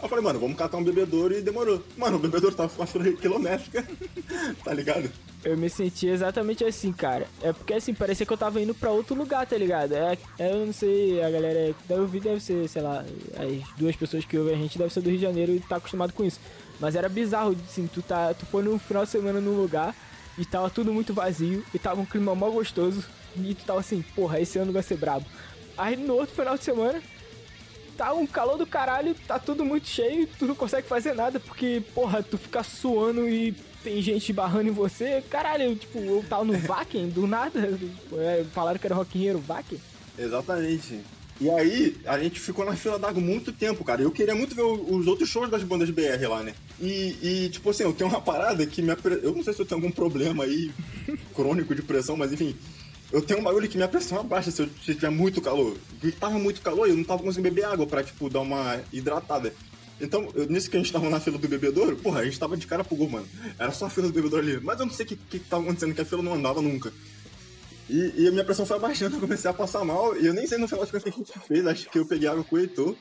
Eu 0.02 0.10
falei, 0.10 0.24
mano, 0.24 0.40
vamos 0.40 0.58
catar 0.58 0.78
um 0.78 0.84
bebedouro 0.84 1.38
e 1.38 1.42
demorou. 1.42 1.84
Mano, 1.96 2.18
o 2.18 2.20
bebedouro 2.20 2.56
tava 2.56 2.70
com 2.70 2.82
uma 2.82 3.18
quilométrica. 3.18 3.88
tá 4.66 4.74
ligado? 4.74 5.12
Eu 5.44 5.56
me 5.56 5.70
senti 5.70 6.08
exatamente 6.08 6.66
assim, 6.66 6.92
cara. 6.92 7.28
É 7.44 7.54
porque 7.54 7.76
assim, 7.76 7.94
parecia 7.94 8.26
que 8.26 8.34
eu 8.34 8.38
tava 8.38 8.60
indo 8.60 8.74
pra 8.74 8.90
outro 8.90 9.16
lugar, 9.16 9.46
tá 9.46 9.56
ligado? 9.56 9.94
É, 9.94 10.18
é, 10.40 10.52
eu 10.54 10.66
não 10.66 10.74
sei, 10.74 11.22
a 11.24 11.30
galera 11.30 11.74
que 11.74 11.88
deve 11.88 12.02
ouvir 12.02 12.20
deve 12.20 12.40
ser, 12.40 12.68
sei 12.68 12.82
lá, 12.82 13.06
as 13.38 13.78
duas 13.78 13.96
pessoas 13.96 14.26
que 14.26 14.38
ouvem 14.38 14.56
a 14.56 14.58
gente 14.58 14.80
deve 14.80 14.92
ser 14.92 15.02
do 15.02 15.10
Rio 15.10 15.20
de 15.20 15.26
Janeiro 15.26 15.52
e 15.52 15.60
tá 15.60 15.76
acostumado 15.76 16.14
com 16.14 16.24
isso. 16.24 16.40
Mas 16.80 16.96
era 16.96 17.08
bizarro, 17.08 17.56
assim, 17.68 17.86
tu, 17.86 18.02
tá, 18.02 18.34
tu 18.34 18.46
foi 18.48 18.64
no 18.64 18.80
final 18.80 19.06
de 19.06 19.12
semana 19.12 19.40
num 19.40 19.56
lugar 19.56 19.96
e 20.38 20.46
tava 20.46 20.70
tudo 20.70 20.94
muito 20.94 21.14
vazio 21.14 21.64
e 21.74 21.80
tava 21.80 22.02
um 22.02 22.06
clima 22.06 22.34
mó 22.36 22.50
gostoso 22.50 23.04
e 23.36 23.54
tu 23.54 23.64
tava 23.66 23.80
assim, 23.80 24.02
porra, 24.16 24.40
esse 24.40 24.58
ano 24.58 24.72
vai 24.72 24.84
ser 24.84 24.98
brabo. 24.98 25.26
Aí 25.78 25.96
no 25.96 26.16
outro 26.16 26.36
final 26.36 26.58
de 26.58 26.64
semana, 26.64 27.02
tá 27.98 28.14
um 28.14 28.26
calor 28.26 28.58
do 28.58 28.66
caralho, 28.66 29.16
tá 29.28 29.40
tudo 29.40 29.64
muito 29.64 29.88
cheio, 29.88 30.28
tu 30.40 30.46
não 30.46 30.56
consegue 30.56 30.88
fazer 30.88 31.14
nada, 31.14 31.40
porque, 31.40 31.82
porra, 31.94 32.24
tu 32.24 32.38
fica 32.38 32.64
suando 32.64 33.28
e 33.28 33.52
tem 33.84 34.02
gente 34.02 34.34
barrando 34.34 34.70
em 34.70 34.74
você. 34.74 35.24
Caralho, 35.30 35.76
tipo, 35.76 36.00
eu 36.00 36.24
tava 36.28 36.44
no 36.44 36.54
Vaken, 36.58 37.10
do 37.10 37.28
nada. 37.28 37.78
É, 38.14 38.44
falaram 38.54 38.80
que 38.80 38.88
era 38.88 38.96
Rock 38.96 39.18
in 39.18 39.22
Rio 39.24 39.40
Vaken. 39.40 39.80
Exatamente. 40.18 41.00
E 41.42 41.50
aí, 41.50 41.98
a 42.06 42.20
gente 42.20 42.40
ficou 42.40 42.64
na 42.64 42.76
fila 42.76 43.00
d'água 43.00 43.20
muito 43.20 43.52
tempo, 43.52 43.84
cara. 43.84 44.00
Eu 44.00 44.12
queria 44.12 44.36
muito 44.36 44.54
ver 44.54 44.62
os 44.62 45.08
outros 45.08 45.28
shows 45.28 45.50
das 45.50 45.64
bandas 45.64 45.90
BR 45.90 46.24
lá, 46.30 46.44
né? 46.44 46.54
E, 46.80 47.18
e 47.20 47.50
tipo 47.50 47.68
assim, 47.72 47.82
eu 47.82 47.92
tenho 47.92 48.12
uma 48.12 48.22
parada 48.22 48.64
que 48.64 48.80
me... 48.80 48.94
Eu 49.24 49.34
não 49.34 49.44
sei 49.44 49.52
se 49.52 49.60
eu 49.60 49.66
tenho 49.66 49.82
algum 49.82 49.92
problema 49.92 50.44
aí 50.44 50.72
crônico 51.34 51.74
de 51.74 51.82
pressão, 51.82 52.16
mas 52.16 52.32
enfim... 52.32 52.56
Eu 53.12 53.24
tenho 53.24 53.40
um 53.40 53.44
bagulho 53.44 53.68
que 53.68 53.76
minha 53.76 53.90
pressão 53.90 54.20
abaixa 54.20 54.52
se, 54.52 54.62
eu, 54.62 54.70
tiver 54.84 55.10
muito 55.10 55.42
calor. 55.42 55.76
E 56.04 56.12
tava 56.12 56.38
muito 56.38 56.62
calor 56.62 56.88
e 56.88 56.92
eu 56.92 56.96
não 56.96 57.04
tava 57.04 57.24
conseguindo 57.24 57.50
beber 57.50 57.66
água 57.66 57.88
pra, 57.88 58.04
tipo, 58.04 58.30
dar 58.30 58.40
uma 58.42 58.80
hidratada. 58.94 59.52
Então, 60.00 60.30
eu, 60.34 60.48
nisso 60.48 60.70
que 60.70 60.78
a 60.78 60.80
gente 60.80 60.94
tava 60.94 61.10
na 61.10 61.20
fila 61.20 61.38
do 61.38 61.48
bebedouro, 61.48 61.98
porra, 61.98 62.22
a 62.22 62.26
gente 62.26 62.40
tava 62.40 62.56
de 62.56 62.66
cara 62.66 62.84
pro 62.84 62.96
gol, 62.96 63.10
mano. 63.10 63.28
Era 63.60 63.72
só 63.72 63.88
a 63.88 63.90
fila 63.90 64.08
do 64.08 64.14
bebedouro 64.14 64.46
ali. 64.46 64.60
Mas 64.64 64.80
eu 64.80 64.86
não 64.86 64.94
sei 64.94 65.06
o 65.06 65.10
que, 65.10 65.16
que 65.16 65.40
tava 65.40 65.64
acontecendo, 65.64 65.94
que 65.94 66.02
a 66.02 66.06
fila 66.06 66.24
não 66.24 66.36
andava 66.36 66.62
nunca. 66.62 66.94
E, 67.92 68.24
e, 68.24 68.28
a 68.28 68.32
minha 68.32 68.46
pressão 68.46 68.66
foi 68.66 68.78
abaixando, 68.78 69.18
eu 69.18 69.20
comecei 69.20 69.52
a 69.52 69.54
passar 69.54 69.84
mal. 69.84 70.16
E 70.16 70.26
eu 70.26 70.34
nem 70.34 70.48
sei 70.48 70.58
no 70.58 70.68
final 70.68 70.86
de 70.86 70.92
contas 70.92 71.02
o 71.02 71.12
que 71.12 71.22
a 71.22 71.24
gente 71.24 71.48
fez. 71.48 71.68
Acho 71.68 71.90
que 71.90 72.00
eu 72.00 72.06
peguei 72.06 72.28
água 72.28 72.44
com 72.44 72.56
o 72.56 72.60
Heitor. 72.60 72.96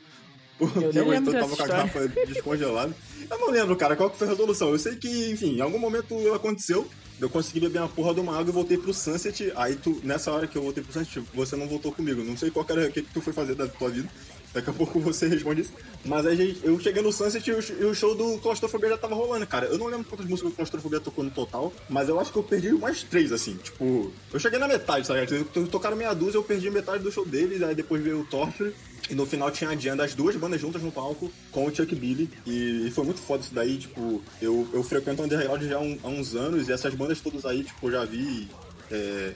Porque 0.58 1.00
o 1.00 1.12
Heitor 1.12 1.32
tava 1.32 1.56
com 1.56 1.62
a 1.62 1.66
garrafa 1.66 2.08
descongelada. 2.08 2.94
Eu 3.30 3.38
não 3.38 3.50
lembro, 3.50 3.76
cara, 3.76 3.96
qual 3.96 4.10
que 4.10 4.18
foi 4.18 4.26
a 4.26 4.30
resolução. 4.30 4.70
Eu 4.70 4.78
sei 4.78 4.96
que, 4.96 5.30
enfim, 5.30 5.56
em 5.56 5.60
algum 5.60 5.78
momento 5.78 6.34
aconteceu. 6.34 6.86
Eu 7.20 7.30
consegui 7.30 7.60
beber 7.60 7.80
uma 7.80 7.88
porra 7.88 8.14
de 8.14 8.20
uma 8.20 8.32
água 8.32 8.50
e 8.50 8.52
voltei 8.52 8.76
pro 8.76 8.92
Sunset. 8.92 9.52
Aí 9.54 9.76
tu, 9.76 10.00
nessa 10.02 10.32
hora 10.32 10.46
que 10.46 10.56
eu 10.56 10.62
voltei 10.62 10.82
pro 10.82 10.92
Sunset, 10.92 11.22
você 11.32 11.54
não 11.54 11.68
voltou 11.68 11.92
comigo. 11.92 12.24
Não 12.24 12.36
sei 12.36 12.50
qual 12.50 12.66
era 12.68 12.88
o 12.88 12.92
que, 12.92 13.02
que 13.02 13.12
tu 13.12 13.20
foi 13.20 13.32
fazer 13.32 13.54
da 13.54 13.68
tua 13.68 13.90
vida. 13.90 14.08
Daqui 14.52 14.70
a 14.70 14.72
pouco 14.72 14.98
você 14.98 15.28
responde 15.28 15.62
isso. 15.62 15.72
Mas 16.04 16.26
aí 16.26 16.58
eu 16.62 16.78
cheguei 16.80 17.02
no 17.02 17.12
Sunset 17.12 17.48
e 17.48 17.84
o, 17.84 17.94
show 17.94 18.14
do 18.14 18.38
Claustrofobia 18.38 18.90
já 18.90 18.98
tava 18.98 19.14
rolando, 19.14 19.46
cara. 19.46 19.66
Eu 19.66 19.78
não 19.78 19.86
lembro 19.86 20.04
quantas 20.04 20.26
músicas 20.26 20.52
do 20.52 20.56
Claustrofobia 20.56 21.00
tocou 21.00 21.22
no 21.22 21.30
total, 21.30 21.72
mas 21.88 22.08
eu 22.08 22.18
acho 22.18 22.32
que 22.32 22.38
eu 22.38 22.42
perdi 22.42 22.72
mais 22.72 23.02
três, 23.02 23.32
assim. 23.32 23.56
Tipo, 23.56 24.12
eu 24.32 24.40
cheguei 24.40 24.58
na 24.58 24.66
metade, 24.66 25.06
sabe? 25.06 25.26
Tocaram 25.70 25.96
meia 25.96 26.14
dúzia, 26.14 26.38
eu 26.38 26.42
perdi 26.42 26.70
metade 26.70 27.02
do 27.02 27.12
show 27.12 27.24
deles, 27.24 27.62
aí 27.62 27.74
depois 27.74 28.02
veio 28.02 28.20
o 28.20 28.24
Torture. 28.24 28.74
E 29.08 29.14
no 29.14 29.26
final 29.26 29.50
tinha 29.50 29.70
a 29.70 29.74
Diana 29.74 30.02
das 30.02 30.14
duas 30.14 30.36
bandas 30.36 30.60
juntas 30.60 30.80
no 30.82 30.92
palco 30.92 31.32
com 31.50 31.66
o 31.66 31.74
Chuck 31.74 31.94
Billy. 31.94 32.30
E 32.46 32.90
foi 32.94 33.04
muito 33.04 33.20
foda 33.20 33.42
isso 33.42 33.52
daí, 33.52 33.76
tipo, 33.78 34.22
eu, 34.40 34.68
eu 34.72 34.82
frequento 34.84 35.22
o 35.22 35.24
Underground 35.24 35.62
já 35.62 35.78
há, 35.78 36.08
uns 36.08 36.34
anos 36.34 36.68
e 36.68 36.72
essas 36.72 36.94
bandas 36.94 37.20
todas 37.20 37.44
aí, 37.44 37.64
tipo, 37.64 37.88
eu 37.88 37.92
já 37.92 38.04
vi. 38.04 38.48
É, 38.90 39.32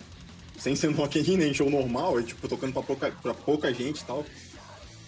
sem 0.58 0.76
ser 0.76 0.88
no 0.88 0.96
Rock 0.96 1.20
nem 1.36 1.52
show 1.52 1.68
normal, 1.68 2.20
e, 2.20 2.24
tipo, 2.24 2.48
tocando 2.48 2.72
pra 2.72 2.82
pouca, 2.82 3.10
pra 3.22 3.34
pouca 3.34 3.74
gente 3.74 4.00
e 4.00 4.04
tal. 4.04 4.24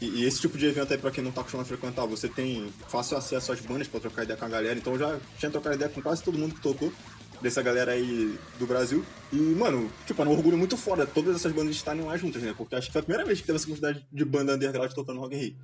E, 0.01 0.07
e, 0.07 0.25
esse 0.25 0.41
tipo 0.41 0.59
de 0.59 0.67
evento 0.67 0.93
aí, 0.93 0.99
pra 0.99 1.11
quem 1.11 1.25
não 1.25 1.33
tá 1.33 1.41
acostumado 1.41 1.65
a 1.65 1.69
frequentar, 1.69 2.07
você 2.07 2.29
tem 2.29 2.71
fácil 2.89 3.17
acesso 3.17 3.53
às 3.53 3.61
bandas 3.61 3.89
pra 3.89 3.99
trocar 3.99 4.25
ideia 4.25 4.39
com 4.39 4.45
a 4.45 4.49
galera. 4.49 4.79
Então 4.79 4.93
eu 4.93 4.99
já 4.99 5.19
tinha 5.39 5.51
trocado 5.51 5.75
ideia 5.75 5.91
com 5.91 6.03
quase 6.03 6.23
todo 6.23 6.39
mundo 6.39 6.55
que 6.55 6.61
tocou, 6.61 6.93
dessa 7.41 7.63
galera 7.63 7.93
aí 7.93 8.39
do 8.59 8.67
Brasil. 8.67 9.05
E, 9.33 9.37
mano, 9.37 9.91
tipo, 10.07 10.21
é 10.23 10.27
um 10.27 10.31
orgulho 10.31 10.59
muito 10.59 10.77
foda 10.77 11.07
todas 11.07 11.37
essas 11.37 11.53
bandas 11.53 11.75
estarem 11.75 12.03
lá 12.03 12.17
juntas, 12.17 12.43
né? 12.43 12.55
Porque 12.57 12.75
acho 12.75 12.89
que 12.89 12.93
foi 12.93 13.01
a 13.01 13.05
primeira 13.05 13.27
vez 13.27 13.41
que 13.41 13.47
teve 13.47 13.57
essa 13.57 13.67
quantidade 13.67 14.07
de 14.11 14.25
banda 14.25 14.55
underground 14.55 14.93
tocando 14.93 15.21
Rock 15.21 15.35
in 15.35 15.39
Rio. 15.39 15.57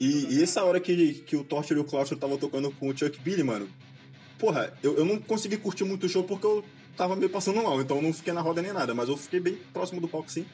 E, 0.00 0.34
e, 0.34 0.42
essa 0.42 0.62
hora 0.62 0.78
que, 0.78 1.14
que 1.26 1.36
o 1.36 1.44
Torture 1.44 1.78
e 1.78 1.82
o 1.82 1.84
Claudio 1.84 2.14
estavam 2.14 2.36
tocando 2.36 2.70
com 2.72 2.88
o 2.88 2.96
Chuck 2.96 3.18
Billy, 3.20 3.42
mano, 3.42 3.68
porra, 4.38 4.72
eu, 4.82 4.96
eu 4.96 5.04
não 5.04 5.18
consegui 5.18 5.56
curtir 5.56 5.84
muito 5.84 6.04
o 6.04 6.08
show 6.08 6.24
porque 6.24 6.46
eu 6.46 6.64
tava 6.96 7.16
meio 7.16 7.30
passando 7.30 7.62
mal, 7.62 7.80
então 7.80 7.96
eu 7.96 8.02
não 8.02 8.12
fiquei 8.12 8.32
na 8.32 8.40
roda 8.40 8.60
nem 8.60 8.72
nada, 8.72 8.94
mas 8.94 9.08
eu 9.08 9.16
fiquei 9.16 9.40
bem 9.40 9.58
próximo 9.72 10.00
do 10.00 10.08
palco 10.08 10.30
sim 10.30 10.44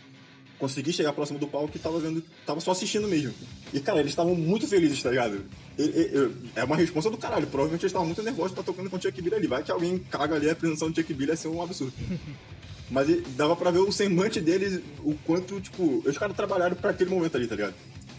consegui 0.61 0.92
chegar 0.92 1.12
próximo 1.14 1.38
do 1.38 1.49
palco 1.49 1.75
e 1.75 1.81
tava 1.81 1.99
vendo, 1.99 2.23
tava 2.44 2.61
só 2.61 2.70
assistindo 2.70 3.09
mesmo. 3.09 3.33
E, 3.73 3.81
cara, 3.81 3.99
eles 3.99 4.12
estavam 4.12 4.35
muito 4.35 4.68
felizes, 4.68 5.03
tá 5.03 5.09
ligado? 5.09 5.42
E, 5.79 5.83
e, 5.83 6.31
é 6.55 6.62
uma 6.62 6.77
resposta 6.77 7.11
do 7.11 7.16
caralho. 7.16 7.46
Provavelmente 7.46 7.83
eles 7.83 7.90
estavam 7.90 8.07
muito 8.07 8.23
nervosos 8.23 8.53
pra 8.53 8.62
tocando 8.62 8.90
com 8.90 8.96
o 8.96 9.03
Chuck 9.03 9.20
Billy 9.23 9.35
ali. 9.35 9.46
Vai 9.46 9.62
que 9.62 9.73
alguém 9.73 9.99
caga 9.99 10.37
ali 10.37 10.51
a 10.51 10.53
apresentação 10.53 10.90
do 10.90 10.94
Chuck 10.94 11.12
Billy, 11.14 11.31
ia 11.31 11.37
ser 11.37 11.49
um 11.49 11.62
absurdo. 11.62 11.94
Mas 12.90 13.07
dava 13.37 13.57
pra 13.57 13.70
ver 13.70 13.79
o 13.79 13.90
semblante 13.90 14.40
deles, 14.40 14.81
o 15.05 15.14
quanto, 15.25 15.61
tipo, 15.61 16.03
os 16.05 16.18
caras 16.18 16.37
trabalharam 16.37 16.77
pra 16.77 16.90
aquele 16.90 17.09
momento 17.09 17.37
ali, 17.37 17.46
tá 17.46 17.55
ligado? 17.55 17.75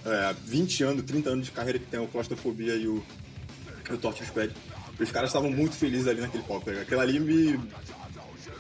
É, 0.06 0.34
20 0.46 0.84
anos, 0.84 1.04
30 1.04 1.30
anos 1.30 1.46
de 1.46 1.52
carreira 1.52 1.78
que 1.78 1.86
tem 1.86 2.00
o 2.00 2.08
Claustrofobia 2.08 2.76
e 2.76 2.88
o, 2.88 3.04
o 3.90 3.98
Torture 3.98 4.26
Squad. 4.26 4.52
Os 4.98 5.12
caras 5.12 5.30
estavam 5.30 5.52
muito 5.52 5.76
felizes 5.76 6.08
ali 6.08 6.22
naquele 6.22 6.44
palco, 6.44 6.66
tá 6.66 6.72
ligado? 6.72 6.86
Aquilo 6.86 7.02
ali 7.02 7.20
me 7.20 7.60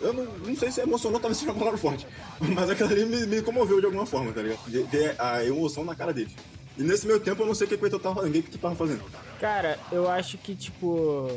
eu 0.02 0.14
não, 0.14 0.26
não 0.26 0.56
sei 0.56 0.72
se 0.72 0.82
emocionou, 0.82 1.20
talvez 1.20 1.38
seja 1.38 1.52
uma 1.52 1.60
palavra 1.60 1.78
forte. 1.78 2.08
Mas 2.40 2.70
aquilo 2.70 2.90
ali 2.90 3.06
me, 3.06 3.26
me 3.26 3.42
comoveu 3.42 3.80
de 3.80 3.86
alguma 3.86 4.06
forma, 4.06 4.32
tá 4.32 4.42
ligado? 4.42 4.60
Ver 4.68 5.16
a 5.20 5.44
emoção 5.46 5.86
na 5.86 5.96
cara 5.96 6.14
deles. 6.14 6.34
E 6.78 6.84
nesse 6.84 7.06
meu 7.06 7.20
tempo 7.20 7.44
eu 7.44 7.48
não 7.48 7.54
sei 7.54 7.68
o 7.68 7.70
que 7.70 7.76
o 7.76 7.86
Heitor 7.86 8.00
tava 8.00 8.16
fazendo. 8.16 8.36
O 8.36 8.44
que 8.44 8.52
tu 8.52 8.58
tava 8.58 8.76
fazendo? 8.76 9.04
Cara, 9.40 9.78
eu 9.92 10.10
acho 10.10 10.38
que, 10.38 10.56
tipo. 10.56 11.30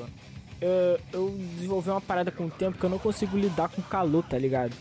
Eu, 0.60 0.98
eu 1.12 1.34
desenvolvi 1.56 1.90
uma 1.90 2.00
parada 2.00 2.30
com 2.30 2.46
o 2.46 2.50
tempo 2.50 2.78
que 2.78 2.84
eu 2.84 2.90
não 2.90 2.98
consigo 2.98 3.36
lidar 3.36 3.68
com 3.68 3.82
calor, 3.82 4.24
tá 4.24 4.38
ligado? 4.38 4.72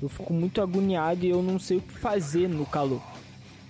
Eu 0.00 0.08
fico 0.08 0.32
muito 0.32 0.60
agoniado 0.60 1.24
e 1.24 1.30
eu 1.30 1.42
não 1.42 1.58
sei 1.58 1.78
o 1.78 1.80
que 1.80 1.94
fazer 1.94 2.48
no 2.48 2.66
calor. 2.66 3.00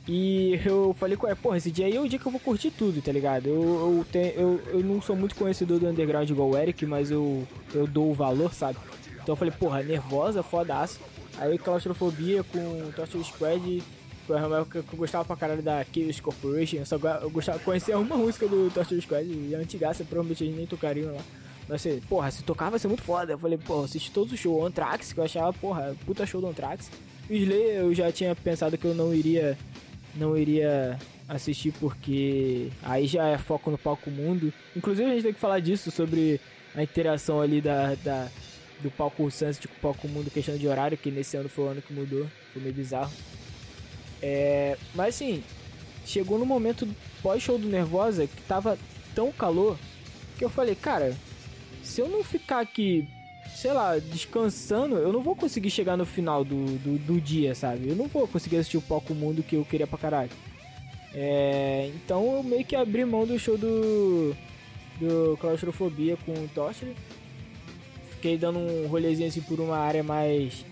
E 0.08 0.60
eu 0.64 0.94
falei 0.98 1.16
ele, 1.22 1.34
porra, 1.36 1.58
esse 1.58 1.70
dia 1.70 1.86
aí 1.86 1.94
é 1.94 2.00
o 2.00 2.08
dia 2.08 2.18
que 2.18 2.26
eu 2.26 2.32
vou 2.32 2.40
curtir 2.40 2.72
tudo, 2.72 3.00
tá 3.00 3.12
ligado? 3.12 3.46
Eu, 3.46 3.54
eu, 3.54 4.06
tenho, 4.10 4.32
eu, 4.32 4.60
eu 4.72 4.80
não 4.80 5.00
sou 5.00 5.14
muito 5.14 5.36
conhecedor 5.36 5.78
do 5.78 5.86
underground 5.86 6.28
igual 6.28 6.50
o 6.50 6.58
Eric, 6.58 6.84
mas 6.84 7.10
eu, 7.10 7.46
eu 7.72 7.86
dou 7.86 8.10
o 8.10 8.14
valor, 8.14 8.52
sabe? 8.52 8.78
Então 9.22 9.32
eu 9.32 9.36
falei, 9.36 9.52
porra, 9.52 9.82
nervosa, 9.82 10.42
fodaço. 10.42 11.00
Aí 11.38 11.56
claustrofobia 11.58 12.42
com 12.44 12.90
Torture 12.94 13.24
Squad. 13.24 13.82
Que 14.24 14.78
eu 14.78 14.84
gostava 14.96 15.24
pra 15.24 15.36
caralho 15.36 15.62
da 15.62 15.84
Chaos 15.84 16.20
Corporation. 16.20 16.76
Eu 16.76 16.86
só 16.86 16.96
eu 16.96 17.30
gostava, 17.30 17.58
conhecia 17.58 17.98
uma 17.98 18.16
música 18.16 18.46
do 18.46 18.70
Torture 18.72 19.00
Squad 19.00 19.26
e 19.26 19.54
a 19.54 19.58
antigaça, 19.58 20.04
provavelmente 20.04 20.44
eles 20.44 20.56
nem 20.56 20.66
tocariam 20.66 21.14
lá. 21.14 21.20
Mas 21.68 21.86
assim, 21.86 22.00
porra, 22.08 22.30
se 22.30 22.42
tocar 22.42 22.70
vai 22.70 22.78
ser 22.78 22.88
muito 22.88 23.02
foda. 23.02 23.32
Eu 23.32 23.38
falei, 23.38 23.58
porra, 23.58 23.84
assisti 23.84 24.10
todos 24.10 24.32
os 24.32 24.38
shows. 24.38 24.64
Anthrax, 24.64 25.12
que 25.12 25.20
eu 25.20 25.24
achava, 25.24 25.52
porra, 25.52 25.94
puta 26.06 26.26
show 26.26 26.40
do 26.40 26.46
Anthrax. 26.48 26.90
O 27.28 27.32
Slayer 27.32 27.80
eu 27.80 27.94
já 27.94 28.10
tinha 28.12 28.34
pensado 28.34 28.76
que 28.78 28.84
eu 28.84 28.94
não 28.94 29.14
iria. 29.14 29.56
Não 30.14 30.36
iria 30.36 30.98
assistir 31.26 31.72
porque 31.80 32.68
aí 32.82 33.06
já 33.06 33.28
é 33.28 33.38
foco 33.38 33.70
no 33.70 33.78
palco 33.78 34.10
mundo. 34.10 34.52
Inclusive 34.76 35.10
a 35.10 35.14
gente 35.14 35.22
tem 35.22 35.32
que 35.32 35.40
falar 35.40 35.58
disso 35.60 35.90
sobre 35.90 36.38
a 36.74 36.82
interação 36.82 37.40
ali 37.40 37.60
da, 37.60 37.94
da 37.96 38.28
do 38.82 38.90
palco 38.90 39.30
Sunset 39.30 39.68
com 39.68 39.74
o 39.74 39.80
palco 39.80 40.08
Mundo 40.08 40.30
questão 40.30 40.56
de 40.56 40.66
horário, 40.66 40.98
que 40.98 41.10
nesse 41.10 41.36
ano 41.36 41.48
foi 41.48 41.64
o 41.64 41.68
ano 41.68 41.82
que 41.82 41.92
mudou, 41.92 42.26
foi 42.52 42.62
meio 42.62 42.74
bizarro. 42.74 43.12
É, 44.20 44.76
mas 44.94 45.14
assim, 45.14 45.42
chegou 46.04 46.38
no 46.38 46.46
momento 46.46 46.88
pós-show 47.22 47.58
do 47.58 47.68
Nervosa 47.68 48.26
que 48.26 48.42
tava 48.42 48.78
tão 49.14 49.32
calor 49.32 49.78
que 50.38 50.44
eu 50.44 50.50
falei, 50.50 50.74
cara, 50.74 51.16
se 51.82 52.00
eu 52.00 52.08
não 52.08 52.22
ficar 52.22 52.60
aqui, 52.60 53.08
sei 53.54 53.72
lá, 53.72 53.98
descansando, 53.98 54.96
eu 54.96 55.12
não 55.12 55.22
vou 55.22 55.34
conseguir 55.34 55.70
chegar 55.70 55.96
no 55.96 56.06
final 56.06 56.44
do, 56.44 56.78
do, 56.78 56.98
do 56.98 57.20
dia, 57.20 57.54
sabe? 57.54 57.88
Eu 57.88 57.96
não 57.96 58.06
vou 58.06 58.26
conseguir 58.26 58.56
assistir 58.56 58.76
o 58.76 58.82
palco 58.82 59.14
Mundo 59.14 59.42
que 59.42 59.56
eu 59.56 59.64
queria 59.64 59.86
pra 59.86 59.98
caralho. 59.98 60.30
É, 61.14 61.90
então 61.94 62.36
eu 62.36 62.42
meio 62.42 62.64
que 62.64 62.74
abri 62.74 63.04
mão 63.04 63.26
do 63.26 63.38
show 63.38 63.58
do, 63.58 64.34
do 64.98 65.36
Claustrofobia 65.38 66.16
com 66.24 66.32
o 66.32 66.48
Torture 66.54 66.94
fiquei 68.22 68.38
dando 68.38 68.60
um 68.60 68.86
rolezinho 68.86 69.28
assim 69.28 69.40
por 69.40 69.58
uma 69.58 69.76
área 69.76 70.04
mais 70.04 70.64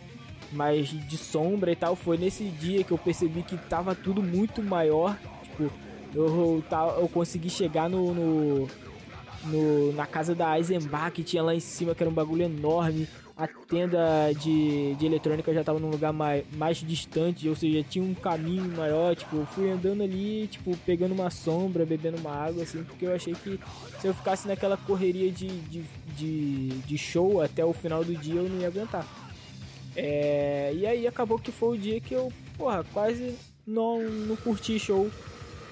mais 0.53 0.89
de 0.89 1.17
sombra 1.17 1.73
e 1.73 1.77
tal. 1.77 1.97
Foi 1.97 2.17
nesse 2.17 2.45
dia 2.45 2.85
que 2.85 2.93
eu 2.93 2.99
percebi 2.99 3.43
que 3.43 3.57
tava 3.57 3.93
tudo 3.95 4.23
muito 4.23 4.63
maior. 4.63 5.19
Tipo, 5.43 5.71
eu, 6.15 6.27
eu, 6.27 6.65
eu 7.01 7.09
consegui 7.09 7.51
chegar 7.51 7.89
no, 7.89 8.15
no, 8.15 8.69
no, 9.45 9.93
na 9.93 10.07
casa 10.07 10.35
da 10.35 10.57
Eisenbach 10.57 11.13
que 11.13 11.25
tinha 11.25 11.43
lá 11.43 11.55
em 11.55 11.61
cima, 11.61 11.95
que 11.95 12.03
era 12.03 12.11
um 12.11 12.15
bagulho 12.15 12.43
enorme 12.43 13.09
a 13.41 13.49
tenda 13.49 13.99
de, 14.39 14.95
de 14.97 15.07
eletrônica 15.07 15.55
já 15.55 15.65
tava 15.65 15.79
num 15.79 15.89
lugar 15.89 16.13
mais, 16.13 16.45
mais 16.53 16.77
distante, 16.77 17.49
ou 17.49 17.57
seja, 17.57 17.83
tinha 17.83 18.05
um 18.05 18.13
caminho 18.13 18.71
maior, 18.77 19.17
tipo, 19.17 19.37
eu 19.37 19.47
fui 19.47 19.71
andando 19.71 20.03
ali, 20.03 20.47
tipo, 20.47 20.77
pegando 20.85 21.13
uma 21.13 21.31
sombra, 21.31 21.87
bebendo 21.87 22.19
uma 22.19 22.33
água, 22.33 22.63
assim, 22.63 22.85
porque 22.85 23.07
eu 23.07 23.15
achei 23.15 23.33
que 23.33 23.59
se 23.99 24.07
eu 24.07 24.13
ficasse 24.13 24.47
naquela 24.47 24.77
correria 24.77 25.33
de, 25.33 25.49
de, 25.49 25.83
de, 26.15 26.69
de 26.69 26.99
show 26.99 27.41
até 27.41 27.65
o 27.65 27.73
final 27.73 28.05
do 28.05 28.15
dia 28.15 28.35
eu 28.35 28.49
não 28.49 28.61
ia 28.61 28.67
aguentar. 28.67 29.07
É, 29.97 30.73
e 30.75 30.87
aí 30.87 31.07
acabou 31.07 31.39
que 31.39 31.51
foi 31.51 31.79
o 31.79 31.81
dia 31.81 31.99
que 31.99 32.13
eu, 32.13 32.31
porra, 32.59 32.85
quase 32.93 33.35
não, 33.67 34.03
não 34.03 34.37
curti 34.37 34.79
show 34.79 35.11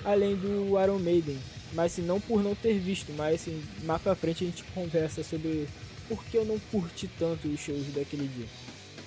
além 0.06 0.36
do 0.36 0.82
Iron 0.82 0.98
Maiden. 0.98 1.36
Mas 1.74 1.92
assim, 1.92 2.02
não 2.02 2.18
por 2.18 2.42
não 2.42 2.54
ter 2.54 2.78
visto, 2.78 3.12
mas 3.12 3.42
assim, 3.42 3.62
mais 3.84 4.00
pra 4.00 4.14
frente 4.14 4.42
a 4.42 4.46
gente 4.46 4.64
conversa 4.72 5.22
sobre 5.22 5.68
por 6.08 6.24
que 6.24 6.36
eu 6.36 6.44
não 6.44 6.58
curti 6.70 7.08
tanto 7.18 7.48
os 7.48 7.60
shows 7.60 7.86
daquele 7.94 8.28
dia. 8.28 8.46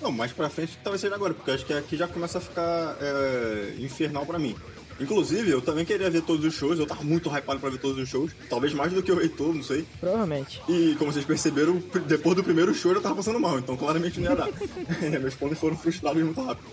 Não, 0.00 0.10
mais 0.10 0.32
pra 0.32 0.50
frente 0.50 0.78
talvez 0.82 1.00
seja 1.00 1.14
agora, 1.14 1.32
porque 1.34 1.50
acho 1.50 1.64
que 1.64 1.72
aqui 1.72 1.96
já 1.96 2.08
começa 2.08 2.38
a 2.38 2.40
ficar 2.40 2.96
é, 3.00 3.74
infernal 3.78 4.26
pra 4.26 4.38
mim. 4.38 4.56
Inclusive, 5.00 5.50
eu 5.50 5.60
também 5.60 5.84
queria 5.84 6.10
ver 6.10 6.22
todos 6.22 6.44
os 6.44 6.54
shows, 6.54 6.78
eu 6.78 6.86
tava 6.86 7.02
muito 7.02 7.28
hypado 7.28 7.58
pra 7.58 7.70
ver 7.70 7.78
todos 7.78 7.98
os 7.98 8.08
shows, 8.08 8.32
talvez 8.48 8.72
mais 8.74 8.92
do 8.92 9.02
que 9.02 9.10
o 9.10 9.20
Heitor, 9.20 9.54
não 9.54 9.62
sei. 9.62 9.86
Provavelmente. 9.98 10.62
E 10.68 10.94
como 10.98 11.12
vocês 11.12 11.24
perceberam, 11.24 11.82
depois 12.06 12.36
do 12.36 12.44
primeiro 12.44 12.74
show 12.74 12.92
eu 12.92 13.00
tava 13.00 13.16
passando 13.16 13.40
mal, 13.40 13.58
então 13.58 13.76
claramente 13.76 14.20
não 14.20 14.30
ia 14.30 14.36
dar. 14.36 14.48
Meus 15.20 15.34
planos 15.34 15.58
foram 15.58 15.76
frustrados 15.76 16.22
muito 16.22 16.40
rápido. 16.42 16.66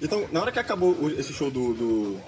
Então, 0.00 0.28
na 0.30 0.40
hora 0.40 0.52
que 0.52 0.58
acabou 0.58 1.10
esse 1.18 1.32
show 1.32 1.50
do, 1.50 1.74
do, 1.74 2.20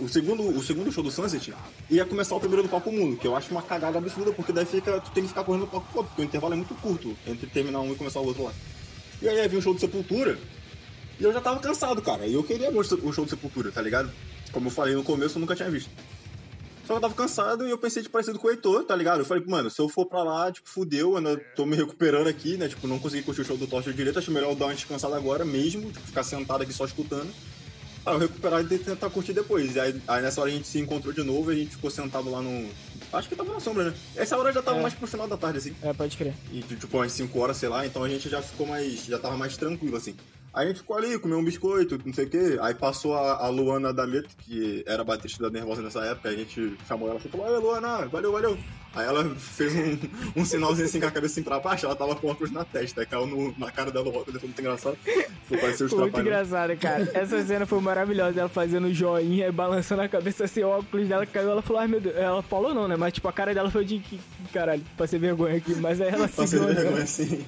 o 0.00 0.08
segundo, 0.08 0.42
o 0.42 0.62
segundo 0.62 0.90
show 0.90 1.04
do 1.04 1.10
Sunset 1.10 1.54
ia 1.88 2.04
começar 2.04 2.34
o 2.34 2.40
primeiro 2.40 2.64
do 2.64 2.68
Palco 2.68 2.90
Mundo, 2.90 3.16
que 3.16 3.26
eu 3.26 3.36
acho 3.36 3.50
uma 3.52 3.62
cagada 3.62 3.98
absurda, 3.98 4.32
porque 4.32 4.52
daí 4.52 4.66
fica, 4.66 5.00
tu 5.00 5.10
tem 5.12 5.22
que 5.22 5.28
ficar 5.28 5.44
correndo 5.44 5.62
no 5.62 5.66
palco 5.68 5.86
todo, 5.92 6.06
porque 6.06 6.22
o 6.22 6.24
intervalo 6.24 6.54
é 6.54 6.56
muito 6.56 6.74
curto 6.76 7.16
entre 7.26 7.46
terminar 7.46 7.80
um 7.80 7.92
e 7.92 7.94
começar 7.94 8.18
o 8.18 8.26
outro 8.26 8.44
lá. 8.44 8.52
E 9.22 9.28
aí 9.28 9.40
havia 9.40 9.58
um 9.58 9.62
show 9.62 9.74
de 9.74 9.80
Sepultura, 9.80 10.36
e 11.20 11.22
eu 11.22 11.32
já 11.32 11.40
tava 11.40 11.60
cansado, 11.60 12.02
cara, 12.02 12.26
e 12.26 12.34
eu 12.34 12.42
queria 12.42 12.70
ver 12.70 12.78
o 12.78 13.12
show 13.12 13.24
de 13.24 13.30
Sepultura, 13.30 13.70
tá 13.70 13.80
ligado? 13.80 14.10
Como 14.50 14.66
eu 14.66 14.70
falei 14.70 14.94
no 14.94 15.04
começo, 15.04 15.36
eu 15.36 15.40
nunca 15.40 15.54
tinha 15.54 15.70
visto. 15.70 15.90
Só 16.86 16.94
que 16.94 16.96
eu 16.96 17.00
tava 17.02 17.14
cansado 17.14 17.66
e 17.66 17.70
eu 17.70 17.76
pensei 17.76 18.02
de 18.02 18.08
parecido 18.08 18.38
com 18.38 18.48
o 18.48 18.50
Heitor, 18.50 18.82
tá 18.82 18.96
ligado? 18.96 19.20
Eu 19.20 19.24
falei, 19.26 19.44
mano, 19.46 19.70
se 19.70 19.78
eu 19.78 19.88
for 19.90 20.06
pra 20.06 20.22
lá, 20.22 20.50
tipo, 20.50 20.68
fudeu, 20.68 21.10
eu 21.10 21.16
ainda 21.18 21.36
tô 21.54 21.66
me 21.66 21.76
recuperando 21.76 22.28
aqui, 22.28 22.56
né? 22.56 22.66
Tipo, 22.66 22.88
não 22.88 22.98
consegui 22.98 23.22
curtir 23.22 23.42
o 23.42 23.44
show 23.44 23.58
do 23.58 23.66
Torture 23.66 23.94
direito, 23.94 24.18
acho 24.18 24.30
melhor 24.32 24.50
eu 24.50 24.56
dar 24.56 24.66
uma 24.66 24.74
descansada 24.74 25.14
agora 25.14 25.44
mesmo, 25.44 25.92
tipo, 25.92 26.00
ficar 26.06 26.22
sentado 26.22 26.62
aqui 26.62 26.72
só 26.72 26.86
escutando. 26.86 27.30
Pra 28.04 28.14
eu 28.14 28.18
recuperar 28.18 28.60
e 28.62 28.78
tentar 28.78 29.10
curtir 29.10 29.32
depois. 29.32 29.76
E 29.76 29.80
aí, 29.80 30.02
aí, 30.06 30.22
nessa 30.22 30.40
hora 30.40 30.50
a 30.50 30.52
gente 30.52 30.66
se 30.66 30.78
encontrou 30.78 31.12
de 31.12 31.22
novo 31.22 31.52
e 31.52 31.56
a 31.56 31.58
gente 31.58 31.72
ficou 31.72 31.90
sentado 31.90 32.30
lá 32.30 32.40
no. 32.40 32.68
Acho 33.12 33.28
que 33.28 33.36
tava 33.36 33.52
na 33.52 33.60
sombra, 33.60 33.84
né? 33.84 33.94
Essa 34.16 34.36
hora 34.36 34.52
já 34.52 34.62
tava 34.62 34.78
é. 34.78 34.82
mais 34.82 34.94
pro 34.94 35.06
final 35.06 35.26
da 35.26 35.36
tarde, 35.36 35.58
assim. 35.58 35.74
É, 35.82 35.92
pode 35.92 36.16
crer. 36.16 36.34
E 36.52 36.62
tipo, 36.62 36.96
umas 36.96 37.12
5 37.12 37.38
horas, 37.38 37.56
sei 37.56 37.68
lá, 37.68 37.86
então 37.86 38.02
a 38.02 38.08
gente 38.08 38.28
já 38.28 38.42
ficou 38.42 38.66
mais. 38.66 39.04
já 39.04 39.18
tava 39.18 39.36
mais 39.36 39.56
tranquilo, 39.56 39.96
assim. 39.96 40.14
Aí 40.58 40.64
a 40.64 40.68
gente 40.70 40.80
ficou 40.80 40.96
ali, 40.96 41.16
comeu 41.20 41.38
um 41.38 41.44
biscoito, 41.44 42.00
não 42.04 42.12
sei 42.12 42.24
o 42.24 42.28
quê. 42.28 42.58
Aí 42.60 42.74
passou 42.74 43.14
a, 43.14 43.46
a 43.46 43.48
Luana 43.48 43.92
D'Ameto, 43.92 44.30
que 44.38 44.82
era 44.88 45.04
baterista 45.04 45.44
da 45.44 45.50
Nervosa 45.50 45.80
nessa 45.82 46.00
época. 46.00 46.30
A 46.30 46.34
gente 46.34 46.76
chamou 46.88 47.08
ela 47.08 47.20
e 47.24 47.28
falou: 47.28 47.46
Oi, 47.46 47.60
Luana, 47.60 48.08
valeu, 48.08 48.32
valeu. 48.32 48.58
Aí 48.94 49.06
ela 49.06 49.24
fez 49.36 49.74
um, 49.76 50.40
um 50.40 50.44
sinalzinho 50.44 50.86
assim 50.86 50.98
com 50.98 51.06
a 51.06 51.10
cabeça 51.10 51.34
assim 51.34 51.42
pra 51.42 51.60
baixo, 51.60 51.84
ela 51.84 51.94
tava 51.94 52.16
com 52.16 52.28
óculos 52.28 52.50
na 52.50 52.64
testa, 52.64 53.02
aí 53.02 53.06
caiu 53.06 53.26
no, 53.26 53.54
na 53.58 53.70
cara 53.70 53.90
dela 53.92 54.10
foi 54.10 54.24
muito 54.42 54.60
engraçado. 54.60 54.98
Foi 55.44 55.58
parecer 55.58 55.84
os 55.84 55.92
muito 55.92 56.18
engraçado, 56.18 56.76
cara. 56.76 57.08
Essa 57.14 57.42
cena 57.44 57.66
foi 57.66 57.80
maravilhosa, 57.80 58.40
ela 58.40 58.48
fazendo 58.48 58.92
joinha 58.92 59.46
e 59.46 59.52
balançando 59.52 60.02
a 60.02 60.08
cabeça 60.08 60.44
assim, 60.44 60.62
o 60.62 60.68
óculos 60.68 61.06
dela 61.06 61.26
caiu, 61.26 61.50
ela 61.50 61.62
falou, 61.62 61.82
ai 61.82 61.88
meu 61.88 62.00
Deus, 62.00 62.16
ela 62.16 62.42
falou 62.42 62.74
não, 62.74 62.88
né, 62.88 62.96
mas 62.96 63.12
tipo, 63.12 63.28
a 63.28 63.32
cara 63.32 63.54
dela 63.54 63.70
foi 63.70 63.84
de, 63.84 64.02
caralho, 64.52 64.82
passei 64.96 65.18
vergonha 65.18 65.56
aqui, 65.56 65.74
mas 65.76 66.00
aí 66.00 66.08
ela 66.08 66.26
se 66.26 66.36
Passei 66.36 66.58
vergonha, 66.58 67.06
sim. 67.06 67.44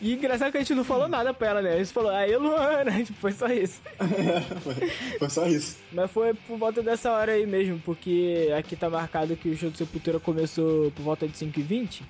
E 0.00 0.14
engraçado 0.14 0.50
que 0.50 0.58
a 0.58 0.60
gente 0.60 0.74
não 0.74 0.84
falou 0.84 1.08
nada 1.08 1.32
pra 1.32 1.48
ela, 1.48 1.62
né, 1.62 1.74
a 1.74 1.78
gente 1.78 1.92
falou, 1.92 2.10
aí 2.10 2.36
Luana, 2.36 2.49
tipo, 3.04 3.18
foi 3.20 3.32
só 3.32 3.46
isso. 3.48 3.80
foi, 4.62 4.90
foi 5.18 5.30
só 5.30 5.46
isso. 5.46 5.76
Mas 5.92 6.10
foi 6.10 6.34
por 6.34 6.58
volta 6.58 6.82
dessa 6.82 7.10
hora 7.12 7.32
aí 7.32 7.46
mesmo, 7.46 7.80
porque 7.84 8.52
aqui 8.56 8.76
tá 8.76 8.88
marcado 8.88 9.36
que 9.36 9.48
o 9.48 9.56
show 9.56 9.70
de 9.70 9.78
Sepultura 9.78 10.20
começou 10.20 10.90
por 10.92 11.02
volta 11.02 11.26
de 11.26 11.36
5 11.36 11.58
e 11.58 11.62
20 11.62 12.04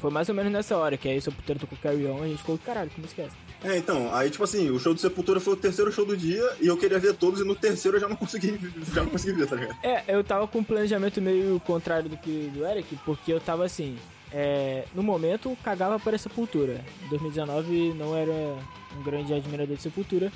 Foi 0.00 0.10
mais 0.10 0.28
ou 0.28 0.34
menos 0.34 0.52
nessa 0.52 0.76
hora, 0.76 0.96
que 0.96 1.08
aí 1.08 1.18
o 1.18 1.22
Sepultura 1.22 1.58
tocou 1.58 1.78
Carry 1.82 2.06
On 2.06 2.20
e 2.20 2.24
a 2.24 2.28
gente 2.28 2.38
ficou, 2.38 2.58
caralho, 2.58 2.90
como 2.94 3.06
esquece. 3.06 3.36
É, 3.64 3.76
então, 3.76 4.14
aí 4.14 4.30
tipo 4.30 4.44
assim, 4.44 4.70
o 4.70 4.78
show 4.78 4.94
do 4.94 5.00
Sepultura 5.00 5.40
foi 5.40 5.54
o 5.54 5.56
terceiro 5.56 5.90
show 5.90 6.04
do 6.04 6.16
dia 6.16 6.48
e 6.60 6.68
eu 6.68 6.76
queria 6.76 6.98
ver 6.98 7.14
todos 7.14 7.40
e 7.40 7.44
no 7.44 7.56
terceiro 7.56 7.96
eu 7.96 8.00
já 8.00 8.08
não 8.08 8.14
consegui, 8.14 8.58
já 8.94 9.02
não 9.02 9.10
consegui 9.10 9.32
ver, 9.32 9.48
tá 9.48 9.56
ligado? 9.56 9.76
É, 9.82 10.04
eu 10.06 10.22
tava 10.22 10.46
com 10.46 10.60
um 10.60 10.64
planejamento 10.64 11.20
meio 11.20 11.58
contrário 11.60 12.08
do 12.08 12.16
que 12.16 12.50
do 12.54 12.64
Eric, 12.64 12.96
porque 13.04 13.32
eu 13.32 13.40
tava 13.40 13.64
assim, 13.64 13.96
é, 14.32 14.84
no 14.94 15.02
momento 15.02 15.56
cagava 15.62 15.98
para 15.98 16.16
a 16.16 16.18
Sepultura. 16.18 16.84
Em 17.04 17.08
2019 17.08 17.94
não 17.94 18.16
era 18.16 18.30
um 18.30 19.02
grande 19.02 19.32
admirador 19.34 19.76
de 19.76 19.82
Sepultura. 19.82 20.32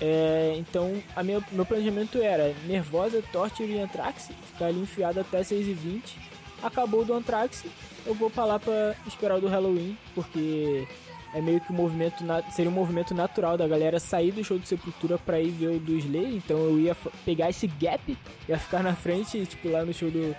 É, 0.00 0.54
então, 0.56 1.02
a 1.14 1.22
minha, 1.22 1.44
meu 1.52 1.66
planejamento 1.66 2.22
era 2.22 2.54
Nervosa, 2.66 3.22
Torture 3.30 3.70
e 3.70 3.78
Anthrax, 3.78 4.30
ficar 4.52 4.66
ali 4.66 4.80
enfiado 4.80 5.20
até 5.20 5.42
6h20 5.42 6.30
acabou 6.62 7.04
do 7.04 7.14
Anthrax, 7.14 7.64
eu 8.06 8.14
vou 8.14 8.30
pra 8.30 8.44
lá 8.44 8.58
pra 8.58 8.94
esperar 9.06 9.38
o 9.38 9.40
do 9.40 9.48
Halloween, 9.48 9.96
porque 10.14 10.86
é 11.34 11.40
meio 11.40 11.60
que 11.60 11.72
um 11.72 11.76
movimento, 11.76 12.24
seria 12.50 12.70
um 12.70 12.74
movimento 12.74 13.14
natural 13.14 13.56
da 13.56 13.66
galera 13.66 13.98
sair 13.98 14.32
do 14.32 14.44
show 14.44 14.58
de 14.58 14.68
Sepultura 14.68 15.18
pra 15.18 15.40
ir 15.40 15.50
ver 15.50 15.68
o 15.68 15.78
do 15.78 15.96
Slay, 15.96 16.36
então 16.36 16.58
eu 16.58 16.78
ia 16.78 16.96
pegar 17.24 17.50
esse 17.50 17.66
gap, 17.66 18.16
ia 18.48 18.58
ficar 18.58 18.82
na 18.82 18.94
frente, 18.94 19.44
tipo, 19.46 19.68
lá 19.68 19.84
no 19.84 19.92
show 19.92 20.10
do, 20.10 20.34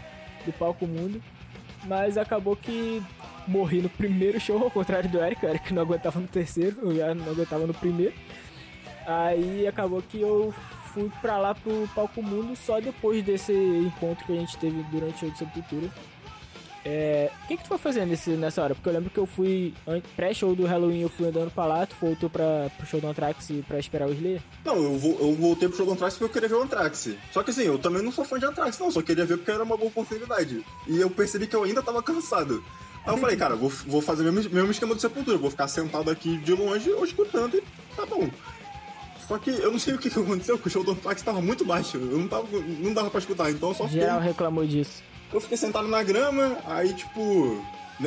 do 0.45 0.53
Palco 0.53 0.85
Mundo, 0.85 1.21
mas 1.86 2.17
acabou 2.17 2.56
que 2.56 3.02
morri 3.48 3.82
no 3.82 3.89
primeiro 3.89 4.39
show, 4.39 4.62
ao 4.62 4.72
contrário 4.72 5.10
do 5.10 5.20
Eric, 5.20 5.46
o 5.46 5.50
Eric 5.50 5.74
não 5.74 5.82
aguentava 5.82 6.20
no 6.20 6.28
terceiro, 6.28 6.78
eu 6.82 6.96
já 6.96 7.13
não 7.13 7.32
aguentava 7.32 7.65
no 7.65 7.74
primeiro, 7.74 8.13
aí 9.06 9.67
acabou 9.67 10.02
que 10.02 10.22
eu 10.22 10.54
fui 10.94 11.12
pra 11.22 11.38
lá 11.38 11.56
pro 11.56 11.89
Palco 11.96 12.22
Mundo 12.22 12.56
só 12.56 12.80
depois 12.80 13.24
desse 13.24 13.54
encontro 13.54 14.26
que 14.26 14.34
a 14.34 14.36
gente 14.36 14.58
teve 14.58 14.84
durante 14.84 15.26
o 15.26 15.36
Sepultura. 15.36 15.89
É, 16.84 17.30
o 17.44 17.48
que, 17.48 17.58
que 17.58 17.63
tu 17.63 17.70
foi 17.70 17.78
fazendo 17.78 18.10
nesse, 18.10 18.32
nessa 18.32 18.63
hora? 18.63 18.74
Porque 18.74 18.89
eu 18.89 18.94
lembro 18.94 19.10
que 19.10 19.17
eu 19.17 19.26
fui, 19.26 19.74
pré-show 20.15 20.56
do 20.56 20.65
Halloween, 20.65 21.02
eu 21.02 21.10
fui 21.10 21.28
andando 21.28 21.52
pra 21.52 21.65
lá, 21.65 21.86
tu 21.86 21.96
voltou 22.02 22.30
pra, 22.30 22.72
pro 22.76 22.88
show 22.88 23.00
do 23.00 23.08
Anthrax 23.08 23.50
pra 23.67 23.80
esperar 23.80 24.08
o 24.08 24.13
Slayer? 24.13 24.41
Não, 24.65 24.76
eu, 24.76 25.17
eu 25.20 25.36
voltei 25.36 25.67
pro 25.67 25.78
show 25.78 25.86
do 25.86 25.94
Anthrax 25.94 26.15
porque 26.15 26.26
eu 26.26 26.30
queria 26.30 26.50
ver 26.50 26.56
o 26.56 26.63
Anthrax. 26.63 27.10
Só 27.32 27.44
que 27.44 27.52
assim, 27.52 27.63
eu 27.63 27.78
também 27.78 28.02
não 28.02 28.12
sou 28.12 28.26
fã 28.26 28.39
de 28.39 28.46
Anthrax, 28.46 28.80
não, 28.80 28.89
só 28.89 29.02
queria 29.02 29.26
ver 29.26 29.38
porque 29.38 29.52
era 29.52 29.63
uma 29.63 29.78
boa 29.78 29.89
oportunidade. 29.89 30.65
E 30.88 31.00
eu 31.00 31.10
percebi 31.10 31.46
que 31.46 31.56
eu 31.56 31.63
ainda 31.63 31.84
tava 31.84 32.02
cansado. 32.02 32.63
Aí 33.06 33.13
eu 33.13 33.17
falei, 33.17 33.38
cara, 33.38 33.56
vou, 33.56 33.70
vou 33.70 34.02
fazer 34.02 34.28
o 34.28 34.34
mesmo, 34.34 34.54
mesmo 34.54 34.72
esquema 34.72 34.96
de 34.96 35.02
sepultura, 35.02 35.38
vou 35.38 35.52
ficar 35.52 35.67
sentado 35.67 36.10
aqui 36.10 36.38
de 36.38 36.54
longe, 36.54 36.91
ou 36.91 37.04
escutando 37.06 37.58
e 37.58 37.63
tá 37.96 38.06
bom. 38.06 38.30
Só 39.28 39.38
que 39.38 39.50
eu 39.50 39.72
não 39.72 39.80
sei 39.80 39.94
o 39.94 39.98
que, 39.98 40.08
aconteceu, 40.08 40.58
porque 40.58 40.70
o 40.70 40.72
show 40.72 40.84
do 40.84 40.91
Anthrax 40.91 41.22
tava 41.22 41.41
muito 41.41 41.63
baixo, 41.63 41.98
eu 41.98 42.17
não, 42.17 42.28
tava, 42.28 42.48
não 42.80 42.94
dava 42.94 43.10
pra 43.10 43.20
escutar, 43.20 43.50
então 43.50 43.70
eu 43.70 43.76
só 43.76 43.86
fiquei... 43.86 44.02
Geral 44.02 44.20
reclamou 44.20 44.65
disso. 44.65 45.02
Eu 45.34 45.39
fiquei 45.39 45.58
sentado 45.58 45.88
na 45.88 46.04
grama, 46.04 46.58
aí, 46.65 46.94
tipo. 46.94 47.63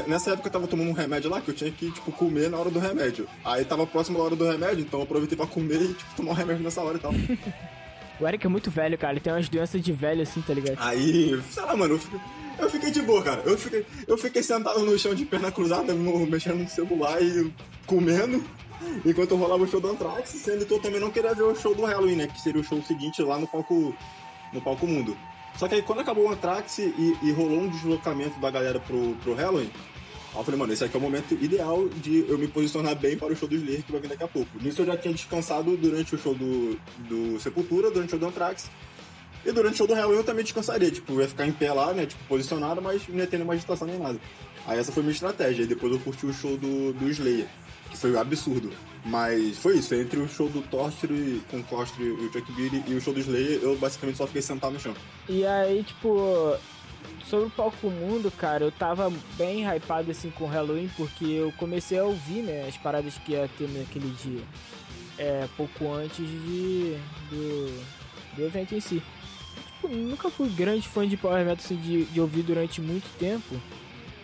Nessa 0.08 0.32
época 0.32 0.48
eu 0.48 0.52
tava 0.52 0.66
tomando 0.66 0.90
um 0.90 0.92
remédio 0.92 1.30
lá 1.30 1.40
que 1.40 1.50
eu 1.50 1.54
tinha 1.54 1.70
que, 1.70 1.90
tipo, 1.90 2.10
comer 2.10 2.50
na 2.50 2.58
hora 2.58 2.68
do 2.68 2.80
remédio. 2.80 3.28
Aí 3.44 3.64
tava 3.64 3.86
próximo 3.86 4.18
da 4.18 4.24
hora 4.24 4.34
do 4.34 4.44
remédio, 4.44 4.80
então 4.80 4.98
eu 4.98 5.04
aproveitei 5.04 5.36
pra 5.36 5.46
comer 5.46 5.80
e, 5.82 5.94
tipo, 5.94 6.16
tomar 6.16 6.30
o 6.30 6.34
um 6.34 6.36
remédio 6.36 6.64
nessa 6.64 6.82
hora 6.82 6.96
e 6.96 7.00
tal. 7.00 7.12
o 8.20 8.26
Eric 8.26 8.44
é 8.44 8.48
muito 8.48 8.72
velho, 8.72 8.98
cara. 8.98 9.12
Ele 9.12 9.20
tem 9.20 9.32
umas 9.32 9.48
doenças 9.48 9.80
de 9.80 9.92
velho 9.92 10.22
assim, 10.22 10.42
tá 10.42 10.52
ligado? 10.52 10.78
Aí, 10.80 11.40
sei 11.48 11.62
lá, 11.62 11.76
mano, 11.76 11.94
eu 11.94 11.98
fiquei, 11.98 12.20
eu 12.58 12.70
fiquei 12.70 12.90
de 12.90 13.02
boa, 13.02 13.22
cara. 13.22 13.42
Eu 13.44 13.56
fiquei, 13.56 13.86
eu 14.08 14.18
fiquei 14.18 14.42
sentado 14.42 14.80
no 14.80 14.98
chão 14.98 15.14
de 15.14 15.24
perna 15.24 15.52
cruzada, 15.52 15.94
mexendo 15.94 16.58
no 16.58 16.68
celular 16.68 17.22
e 17.22 17.52
comendo. 17.86 18.42
Enquanto 19.04 19.30
eu 19.30 19.36
rolava 19.36 19.62
o 19.62 19.68
show 19.68 19.80
do 19.80 19.90
Anthrax, 19.90 20.30
sendo 20.30 20.66
que 20.66 20.72
eu 20.72 20.80
também 20.80 21.00
não 21.00 21.10
queria 21.10 21.34
ver 21.34 21.44
o 21.44 21.54
show 21.54 21.74
do 21.74 21.84
Halloween, 21.84 22.16
né? 22.16 22.26
Que 22.26 22.40
seria 22.40 22.60
o 22.60 22.64
show 22.64 22.82
seguinte 22.82 23.22
lá 23.22 23.38
no 23.38 23.46
palco, 23.46 23.96
no 24.52 24.60
palco 24.60 24.86
mundo. 24.86 25.16
Só 25.56 25.68
que 25.68 25.76
aí 25.76 25.82
quando 25.82 26.00
acabou 26.00 26.26
o 26.26 26.30
Anthrax 26.30 26.78
e, 26.78 27.16
e 27.22 27.30
rolou 27.32 27.60
um 27.60 27.68
deslocamento 27.68 28.40
da 28.40 28.50
galera 28.50 28.80
pro, 28.80 29.14
pro 29.22 29.34
Halloween, 29.34 29.70
eu 30.36 30.42
falei, 30.42 30.58
mano, 30.58 30.72
esse 30.72 30.82
aqui 30.82 30.96
é 30.96 30.98
o 30.98 31.02
momento 31.02 31.32
ideal 31.34 31.88
de 31.88 32.26
eu 32.28 32.36
me 32.36 32.48
posicionar 32.48 32.96
bem 32.96 33.16
para 33.16 33.32
o 33.32 33.36
show 33.36 33.48
do 33.48 33.54
Slayer 33.54 33.84
que 33.84 33.92
vai 33.92 34.00
vir 34.00 34.08
daqui 34.08 34.24
a 34.24 34.28
pouco. 34.28 34.50
Nisso 34.60 34.82
eu 34.82 34.86
já 34.86 34.96
tinha 34.96 35.14
descansado 35.14 35.76
durante 35.76 36.16
o 36.16 36.18
show 36.18 36.34
do, 36.34 36.76
do 37.08 37.38
Sepultura, 37.38 37.88
durante 37.88 38.08
o 38.08 38.10
show 38.10 38.18
do 38.18 38.26
Anthrax. 38.26 38.68
E 39.46 39.52
durante 39.52 39.74
o 39.74 39.76
show 39.76 39.86
do 39.86 39.94
Halloween 39.94 40.18
eu 40.18 40.24
também 40.24 40.42
descansaria, 40.42 40.90
tipo, 40.90 41.20
ia 41.20 41.28
ficar 41.28 41.46
em 41.46 41.52
pé 41.52 41.72
lá, 41.72 41.92
né, 41.92 42.06
tipo, 42.06 42.22
posicionado, 42.24 42.82
mas 42.82 43.06
não 43.06 43.18
ia 43.18 43.26
ter 43.26 43.36
nenhuma 43.36 43.54
agitação 43.54 43.86
nem 43.86 43.98
nada. 43.98 44.18
Aí 44.66 44.78
essa 44.78 44.90
foi 44.90 45.02
minha 45.02 45.12
estratégia, 45.12 45.62
e 45.62 45.66
depois 45.66 45.92
eu 45.92 46.00
curti 46.00 46.26
o 46.26 46.32
show 46.32 46.56
do, 46.56 46.92
do 46.94 47.08
Slayer 47.10 47.46
foi 47.96 48.16
absurdo. 48.18 48.72
Mas 49.04 49.58
foi 49.58 49.76
isso, 49.76 49.94
entre 49.94 50.18
o 50.18 50.28
show 50.28 50.48
do 50.48 50.62
Torture 50.62 51.42
com 51.50 51.58
o 51.58 51.64
Costre 51.64 52.04
e 52.04 52.10
o 52.10 52.32
Chuck 52.32 52.50
Beatty 52.52 52.84
e 52.90 52.94
o 52.94 53.00
show 53.00 53.12
do 53.12 53.20
Slayer, 53.20 53.60
eu 53.62 53.76
basicamente 53.76 54.16
só 54.16 54.26
fiquei 54.26 54.40
sentado 54.40 54.72
no 54.72 54.80
chão. 54.80 54.94
E 55.28 55.44
aí, 55.44 55.82
tipo, 55.82 56.56
sobre 57.26 57.46
o 57.46 57.50
palco 57.50 57.90
mundo, 57.90 58.30
cara, 58.30 58.64
eu 58.64 58.72
tava 58.72 59.12
bem 59.36 59.62
hypado 59.62 60.10
assim 60.10 60.30
com 60.30 60.44
o 60.44 60.48
Halloween, 60.48 60.90
porque 60.96 61.24
eu 61.24 61.52
comecei 61.58 61.98
a 61.98 62.04
ouvir, 62.04 62.42
né, 62.42 62.66
as 62.66 62.78
paradas 62.78 63.18
que 63.18 63.32
ia 63.32 63.48
ter 63.58 63.68
naquele 63.68 64.10
dia. 64.22 64.42
É, 65.18 65.46
pouco 65.56 65.92
antes 65.92 66.26
de, 66.26 66.96
do, 67.30 67.82
do 68.36 68.42
evento 68.42 68.74
em 68.74 68.80
si. 68.80 69.02
Tipo, 69.74 69.88
nunca 69.88 70.30
fui 70.30 70.48
grande 70.48 70.88
fã 70.88 71.06
de 71.06 71.16
Power 71.16 71.44
Metal 71.44 71.62
assim, 71.62 71.76
de, 71.76 72.04
de 72.06 72.20
ouvir 72.20 72.42
durante 72.42 72.80
muito 72.80 73.06
tempo. 73.18 73.54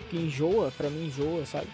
Que 0.09 0.17
enjoa, 0.17 0.73
pra 0.73 0.91
mim 0.91 1.07
enjoa, 1.07 1.45
sabe? 1.47 1.69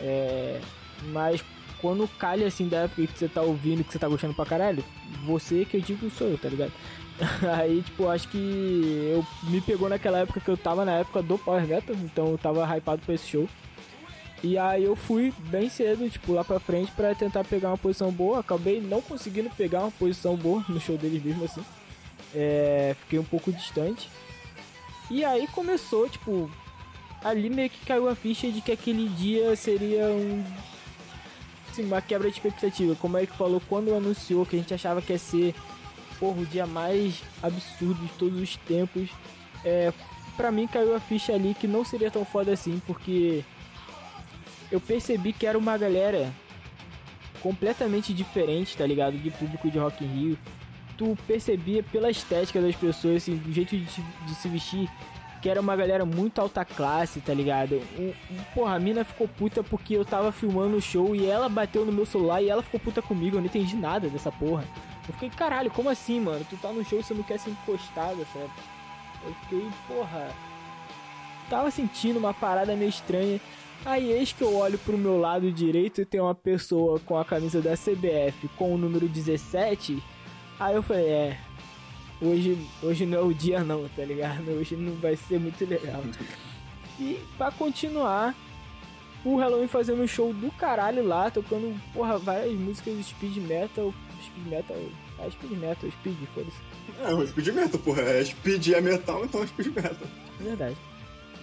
É, 0.00 0.60
mas 1.04 1.42
quando 1.80 2.08
calha 2.18 2.46
assim 2.46 2.68
da 2.68 2.78
época 2.78 3.06
que 3.06 3.18
você 3.18 3.28
tá 3.28 3.42
ouvindo, 3.42 3.84
que 3.84 3.92
você 3.92 3.98
tá 3.98 4.08
gostando 4.08 4.34
pra 4.34 4.46
caralho, 4.46 4.84
você 5.24 5.64
que 5.64 5.76
eu 5.76 5.80
digo 5.80 6.10
sou 6.10 6.28
eu, 6.28 6.38
tá 6.38 6.48
ligado? 6.48 6.72
Aí, 7.56 7.82
tipo, 7.82 8.08
acho 8.08 8.28
que 8.28 9.12
eu 9.12 9.24
me 9.50 9.60
pegou 9.60 9.88
naquela 9.88 10.18
época 10.18 10.40
que 10.40 10.48
eu 10.48 10.56
tava 10.56 10.84
na 10.84 10.98
época 10.98 11.22
do 11.22 11.38
Power 11.38 11.66
Metal, 11.66 11.96
então 11.96 12.28
eu 12.28 12.38
tava 12.38 12.64
hypado 12.76 13.02
pra 13.04 13.14
esse 13.14 13.28
show. 13.28 13.48
E 14.42 14.58
aí 14.58 14.84
eu 14.84 14.94
fui 14.94 15.32
bem 15.48 15.68
cedo, 15.68 16.08
tipo, 16.10 16.32
lá 16.32 16.44
pra 16.44 16.60
frente 16.60 16.92
pra 16.92 17.14
tentar 17.14 17.42
pegar 17.42 17.68
uma 17.68 17.78
posição 17.78 18.12
boa. 18.12 18.40
Acabei 18.40 18.80
não 18.80 19.00
conseguindo 19.00 19.48
pegar 19.50 19.80
uma 19.80 19.90
posição 19.90 20.36
boa 20.36 20.62
no 20.68 20.78
show 20.78 20.96
deles 20.98 21.22
mesmo 21.22 21.44
assim. 21.44 21.64
É, 22.34 22.94
fiquei 23.00 23.18
um 23.18 23.24
pouco 23.24 23.50
distante. 23.50 24.10
E 25.10 25.24
aí 25.24 25.46
começou, 25.48 26.08
tipo, 26.08 26.50
ali 27.24 27.48
meio 27.48 27.70
que 27.70 27.84
caiu 27.86 28.08
a 28.08 28.14
ficha 28.14 28.50
de 28.52 28.60
que 28.60 28.72
aquele 28.72 29.08
dia 29.08 29.56
seria 29.56 30.06
um 30.08 30.44
assim, 31.80 31.86
uma 31.86 32.00
quebra 32.00 32.28
de 32.28 32.36
expectativa. 32.36 32.94
Como 32.96 33.16
é 33.16 33.26
que 33.26 33.36
falou 33.36 33.60
quando 33.68 33.94
anunciou 33.94 34.46
que 34.46 34.56
a 34.56 34.58
gente 34.58 34.74
achava 34.74 35.02
que 35.02 35.12
ia 35.12 35.18
ser 35.18 35.54
porra, 36.18 36.40
o 36.40 36.46
dia 36.46 36.66
mais 36.66 37.22
absurdo 37.42 38.00
de 38.00 38.12
todos 38.14 38.40
os 38.40 38.56
tempos. 38.56 39.10
É, 39.64 39.92
pra 40.36 40.50
mim 40.50 40.66
caiu 40.66 40.94
a 40.94 41.00
ficha 41.00 41.32
ali 41.32 41.54
que 41.54 41.66
não 41.66 41.84
seria 41.84 42.10
tão 42.10 42.24
foda 42.24 42.52
assim, 42.52 42.80
porque 42.86 43.44
eu 44.70 44.80
percebi 44.80 45.32
que 45.32 45.46
era 45.46 45.58
uma 45.58 45.76
galera 45.76 46.32
completamente 47.40 48.12
diferente, 48.12 48.76
tá 48.76 48.86
ligado? 48.86 49.16
De 49.16 49.30
público 49.30 49.70
de 49.70 49.78
Rock 49.78 50.04
in 50.04 50.08
Rio. 50.08 50.38
tu 50.96 51.16
percebia 51.26 51.82
pela 51.82 52.10
estética 52.10 52.60
das 52.60 52.74
pessoas, 52.74 53.16
assim, 53.16 53.36
do 53.36 53.52
jeito 53.52 53.76
de, 53.76 53.84
de 53.84 54.34
se 54.34 54.48
vestir, 54.48 54.88
que 55.40 55.48
era 55.48 55.60
uma 55.60 55.76
galera 55.76 56.04
muito 56.04 56.40
alta 56.40 56.64
classe, 56.64 57.20
tá 57.20 57.32
ligado? 57.32 57.80
Um, 57.98 58.12
um, 58.30 58.42
porra, 58.54 58.74
a 58.74 58.78
mina 58.78 59.04
ficou 59.04 59.28
puta 59.28 59.62
porque 59.62 59.94
eu 59.94 60.04
tava 60.04 60.32
filmando 60.32 60.76
o 60.76 60.80
show 60.80 61.14
e 61.14 61.26
ela 61.26 61.48
bateu 61.48 61.84
no 61.84 61.92
meu 61.92 62.06
celular 62.06 62.42
e 62.42 62.48
ela 62.48 62.62
ficou 62.62 62.80
puta 62.80 63.02
comigo, 63.02 63.36
eu 63.36 63.40
não 63.40 63.46
entendi 63.46 63.76
nada 63.76 64.08
dessa 64.08 64.32
porra. 64.32 64.64
Eu 65.06 65.14
fiquei, 65.14 65.30
caralho, 65.30 65.70
como 65.70 65.88
assim, 65.88 66.20
mano? 66.20 66.44
Tu 66.48 66.56
tá 66.56 66.72
no 66.72 66.84
show 66.84 66.98
e 66.98 67.02
você 67.02 67.14
não 67.14 67.22
quer 67.22 67.38
ser 67.38 67.50
encostado, 67.50 68.26
sabe? 68.32 68.50
Eu 69.24 69.34
fiquei, 69.42 69.68
porra. 69.86 70.28
Tava 71.48 71.70
sentindo 71.70 72.18
uma 72.18 72.34
parada 72.34 72.74
meio 72.74 72.88
estranha. 72.88 73.40
Aí 73.84 74.10
eis 74.10 74.32
que 74.32 74.42
eu 74.42 74.56
olho 74.56 74.78
pro 74.78 74.98
meu 74.98 75.16
lado 75.16 75.52
direito 75.52 76.00
e 76.00 76.04
tem 76.04 76.20
uma 76.20 76.34
pessoa 76.34 76.98
com 76.98 77.16
a 77.16 77.24
camisa 77.24 77.60
da 77.60 77.76
CBF 77.76 78.48
com 78.56 78.74
o 78.74 78.78
número 78.78 79.08
17. 79.08 80.02
Aí 80.58 80.74
eu 80.74 80.82
falei, 80.82 81.06
é. 81.06 81.45
Hoje, 82.20 82.58
hoje 82.82 83.04
não 83.04 83.18
é 83.18 83.22
o 83.22 83.34
dia 83.34 83.62
não, 83.62 83.88
tá 83.88 84.04
ligado? 84.04 84.50
Hoje 84.50 84.76
não 84.76 84.94
vai 84.94 85.16
ser 85.16 85.38
muito 85.38 85.64
legal. 85.64 86.02
E 86.98 87.20
pra 87.36 87.50
continuar, 87.50 88.34
o 89.22 89.36
Halloween 89.36 89.68
fazendo 89.68 90.00
um 90.02 90.06
show 90.06 90.32
do 90.32 90.50
caralho 90.52 91.06
lá, 91.06 91.30
tocando, 91.30 91.78
porra, 91.92 92.16
várias 92.16 92.54
músicas 92.54 92.96
de 92.96 93.04
speed 93.04 93.36
metal. 93.36 93.92
Speed 94.24 94.46
metal. 94.46 94.78
É 95.18 95.30
speed 95.30 95.58
metal, 95.58 95.90
speed, 95.90 96.16
foda-se. 96.34 96.56
É, 97.02 97.26
speed 97.26 97.48
metal, 97.48 97.80
porra. 97.80 98.00
É 98.00 98.24
speed 98.24 98.68
é 98.68 98.80
metal, 98.80 99.26
então 99.26 99.42
é 99.42 99.46
speed 99.46 99.76
metal. 99.76 100.08
Verdade 100.40 100.76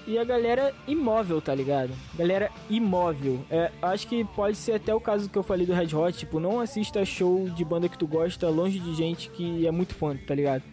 e 0.06 0.18
a 0.18 0.24
galera 0.24 0.74
imóvel, 0.88 1.42
tá 1.42 1.56
ligado? 1.56 1.92
Galera 2.16 2.52
imóvel. 2.70 3.40
É, 3.50 3.72
acho 3.82 4.08
que 4.08 4.24
pode 4.24 4.58
ser 4.58 4.74
até 4.74 4.94
o 4.94 5.00
caso 5.00 5.30
que 5.30 5.38
eu 5.38 5.44
falei 5.44 5.66
do 5.66 5.74
Red 5.74 5.96
Hot, 5.96 6.18
tipo, 6.18 6.40
não 6.40 6.60
assista 6.60 7.06
show 7.06 7.50
de 7.50 7.64
banda 7.64 7.88
que 7.88 7.98
tu 7.98 8.06
gosta 8.06 8.50
longe 8.50 8.80
de 8.80 8.94
gente 8.94 9.30
que 9.30 9.66
é 9.66 9.72
muito 9.72 9.96
fã, 9.96 10.16
tá 10.16 10.36
ligado? 10.36 10.64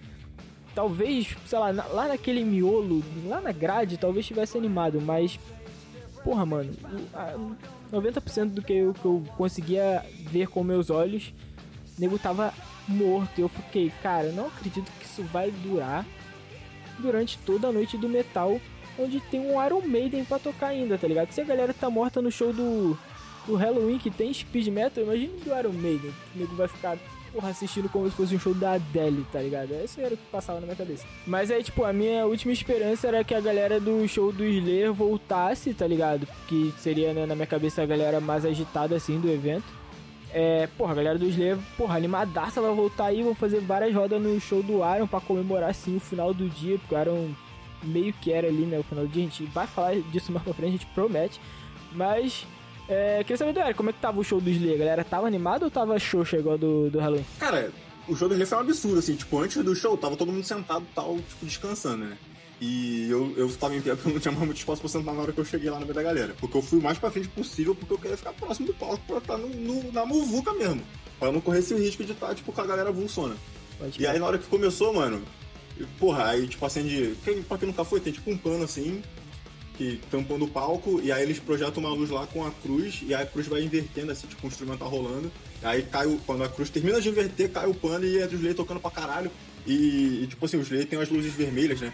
Talvez, 0.75 1.37
sei 1.47 1.59
lá, 1.59 1.71
lá 1.71 2.09
naquele 2.09 2.45
miolo, 2.45 3.03
lá 3.27 3.41
na 3.41 3.53
grade, 3.53 3.97
talvez 3.97 4.27
tivesse 4.27 4.57
animado, 4.57 5.01
mas. 5.01 5.39
Porra, 6.23 6.45
mano, 6.45 6.71
90% 7.91 8.51
do 8.51 8.63
que 8.63 8.75
eu, 8.75 8.93
que 8.93 9.05
eu 9.05 9.25
conseguia 9.39 10.05
ver 10.31 10.49
com 10.49 10.63
meus 10.63 10.91
olhos, 10.91 11.33
o 11.97 12.01
nego 12.01 12.19
tava 12.19 12.53
morto. 12.87 13.39
Eu 13.39 13.49
fiquei, 13.49 13.91
cara, 14.03 14.31
não 14.33 14.49
acredito 14.49 14.91
que 14.99 15.07
isso 15.07 15.23
vai 15.25 15.51
durar 15.51 16.05
durante 16.99 17.39
toda 17.39 17.69
a 17.69 17.73
noite 17.73 17.97
do 17.97 18.09
metal 18.09 18.61
onde 19.03 19.21
tem 19.21 19.41
um 19.41 19.65
Iron 19.65 19.83
Maiden 19.83 20.25
pra 20.25 20.39
tocar 20.39 20.69
ainda, 20.69 20.99
tá 20.99 21.09
ligado? 21.09 21.33
Se 21.33 21.41
a 21.41 21.45
galera 21.45 21.75
tá 21.75 21.89
morta 21.91 22.21
no 22.21 22.31
show 22.31 22.53
do, 22.53 22.97
do 23.47 23.57
Halloween 23.57 23.99
que 23.99 24.11
tem 24.11 24.33
speed 24.33 24.69
metal, 24.69 25.05
imagine 25.05 25.41
do 25.41 25.59
Iron 25.59 25.73
Maiden. 25.73 26.11
O 26.35 26.39
nego 26.39 26.55
vai 26.55 26.69
ficar 26.69 26.99
porra, 27.33 27.51
assistindo 27.51 27.89
como 27.89 28.11
se 28.11 28.17
fosse 28.17 28.35
um 28.35 28.39
show 28.39 28.55
da 28.55 28.73
Adele, 28.73 29.25
tá 29.33 29.41
ligado? 29.41 29.73
Isso 29.85 30.01
era 30.01 30.15
o 30.15 30.17
que 30.17 30.23
passava 30.31 30.61
na 30.61 30.67
minha 30.67 30.77
cabeça. 30.77 31.07
Mas 31.27 31.51
aí, 31.51 31.63
tipo, 31.63 31.85
a 31.85 31.93
minha 31.93 32.27
última 32.27 32.53
esperança 32.53 33.09
era 33.09 33.25
que 33.25 33.35
a 33.35 33.41
galera 33.41 33.81
do 33.81 34.07
show 34.09 34.33
do 34.33 34.45
Slayer 34.45 34.93
voltasse, 34.93 35.73
tá 35.73 35.87
ligado? 35.87 36.27
Que 36.49 36.73
seria, 36.79 37.13
né, 37.13 37.27
na 37.27 37.35
minha 37.35 37.47
cabeça, 37.47 37.83
a 37.83 37.87
galera 37.87 38.21
mais 38.21 38.45
agitada, 38.45 38.97
assim, 38.97 39.19
do 39.21 39.31
evento. 39.31 39.81
É, 40.33 40.69
porra, 40.79 40.93
a 40.93 40.97
galera 40.97 41.19
do 41.19 41.27
Slayer, 41.27 41.59
porra, 41.77 41.97
animadaça 41.97 42.61
vai 42.61 42.73
voltar 42.73 43.07
aí, 43.07 43.23
vão 43.23 43.35
fazer 43.35 43.61
várias 43.61 43.95
rodas 43.95 44.21
no 44.21 44.41
show 44.41 44.63
do 44.63 44.81
Iron 44.95 45.07
pra 45.07 45.21
comemorar, 45.21 45.71
assim, 45.71 45.97
o 45.97 46.01
final 46.01 46.33
do 46.33 46.49
dia, 46.49 46.79
porque 46.79 46.95
o 46.95 47.01
Iron 47.01 47.31
meio 47.83 48.13
que 48.15 48.33
era 48.33 48.49
ali, 48.49 48.65
né, 48.65 48.79
o 48.79 48.83
final 48.83 49.07
do 49.07 49.11
dia. 49.11 49.25
A 49.25 49.27
gente 49.27 49.45
vai 49.47 49.67
falar 49.67 49.97
disso 49.97 50.33
mais 50.33 50.45
pra 50.45 50.55
frente, 50.55 50.69
a 50.69 50.73
gente 50.73 50.87
promete. 50.87 51.41
Mas, 51.93 52.47
é, 52.89 53.19
queria 53.25 53.37
saber 53.37 53.53
do 53.53 53.61
Eric, 53.61 53.75
como 53.75 53.91
é 53.91 53.93
que 53.93 54.01
tava 54.01 54.21
o 54.21 54.25
show 54.25 54.41
do 54.41 54.51
Slayer? 54.51 54.77
A 54.77 54.79
galera 54.79 55.05
tava 55.05 55.27
animado 55.27 55.65
ou 55.65 55.71
tava 55.71 55.99
show 55.99 56.25
igual 56.33 56.57
do, 56.57 56.91
do 56.91 56.99
Halloween? 56.99 57.25
Cara, 57.39 57.73
o 58.09 58.17
show 58.17 58.29
do 58.29 58.35
Slayer 58.35 58.47
foi 58.47 58.59
um 58.59 58.61
absurdo, 58.63 58.99
assim, 58.99 59.17
tipo, 59.17 59.39
antes 59.39 59.63
do 59.63 59.75
show 59.75 59.97
tava 59.97 60.17
todo 60.17 60.33
mundo 60.33 60.45
sentado 60.45 60.87
tal, 60.95 61.17
tipo, 61.17 61.47
descansando, 61.47 62.05
né? 62.05 62.19
E 62.61 63.09
eu, 63.11 63.33
eu 63.37 63.49
tava 63.57 63.75
em 63.75 63.81
pé 63.81 63.95
porque 63.97 64.09
eu 64.09 64.13
não 64.13 64.21
tinha 64.21 64.33
mais 64.33 64.45
muito 64.45 64.59
espaço 64.59 64.81
pra 64.81 64.91
sentar 64.91 65.15
na 65.15 65.23
hora 65.23 65.33
que 65.33 65.41
eu 65.41 65.45
cheguei 65.45 65.71
lá 65.71 65.79
no 65.79 65.87
meio 65.87 65.95
da 65.95 66.03
galera. 66.03 66.35
Porque 66.39 66.57
eu 66.57 66.63
fui 66.63 66.79
o 66.79 66.83
mais 66.83 66.99
pra 66.99 67.11
frente 67.11 67.29
possível 67.29 67.75
porque 67.75 67.95
eu 67.95 67.99
queria 67.99 68.17
ficar 68.17 68.33
próximo 68.35 68.67
do 68.67 68.75
palco 68.75 69.01
pra 69.07 69.19
estar 69.19 69.39
no, 69.39 69.49
no, 69.49 69.93
na 69.93 70.05
muvuca 70.05 70.53
mesmo. 70.53 70.83
Pra 71.19 71.33
não 71.33 71.41
correr 71.41 71.61
esse 71.61 71.75
risco 71.75 72.05
de 72.05 72.13
estar, 72.13 72.29
tá, 72.29 72.35
tipo, 72.35 72.53
com 72.53 72.61
a 72.61 72.67
galera 72.67 72.93
vulsona. 72.93 73.35
E 73.99 74.07
aí 74.07 74.19
na 74.19 74.27
hora 74.27 74.39
que 74.39 74.47
começou, 74.47 74.93
mano, 74.93 75.23
Porra, 75.99 76.29
aí 76.29 76.47
tipo 76.47 76.65
acende. 76.65 77.17
Pra 77.49 77.59
quem 77.59 77.69
nunca 77.69 77.85
foi, 77.85 78.01
tem 78.01 78.13
tipo 78.13 78.31
um 78.31 78.37
pano 78.37 78.65
assim, 78.65 79.03
que 79.77 80.01
tampando 80.11 80.45
o 80.45 80.49
palco, 80.49 81.01
e 81.03 81.11
aí 81.11 81.23
eles 81.23 81.39
projetam 81.39 81.83
uma 81.83 81.93
luz 81.95 82.11
lá 82.11 82.27
com 82.27 82.45
a 82.45 82.51
cruz, 82.51 83.01
e 83.03 83.15
aí 83.15 83.23
a 83.23 83.27
cruz 83.27 83.47
vai 83.47 83.63
invertendo, 83.63 84.13
assim, 84.13 84.27
tipo, 84.27 84.47
o 84.47 84.49
instrumento 84.49 84.81
tá 84.81 84.85
rolando. 84.85 85.33
Aí 85.63 85.83
cai 85.83 86.07
o, 86.07 86.19
quando 86.27 86.45
a 86.45 86.49
cruz 86.49 86.69
termina 86.69 87.01
de 87.01 87.09
inverter, 87.09 87.51
cai 87.51 87.67
o 87.67 87.75
pano 87.75 88.05
e 88.05 88.19
é 88.19 88.27
o 88.27 88.35
Slayer 88.35 88.55
tocando 88.55 88.81
pra 88.81 88.91
caralho. 88.91 89.31
E, 89.67 90.23
e 90.23 90.27
tipo 90.29 90.45
assim, 90.45 90.59
o 90.59 90.63
Slayer 90.63 90.87
tem 90.87 91.01
as 91.01 91.09
luzes 91.09 91.33
vermelhas, 91.33 91.81
né? 91.81 91.93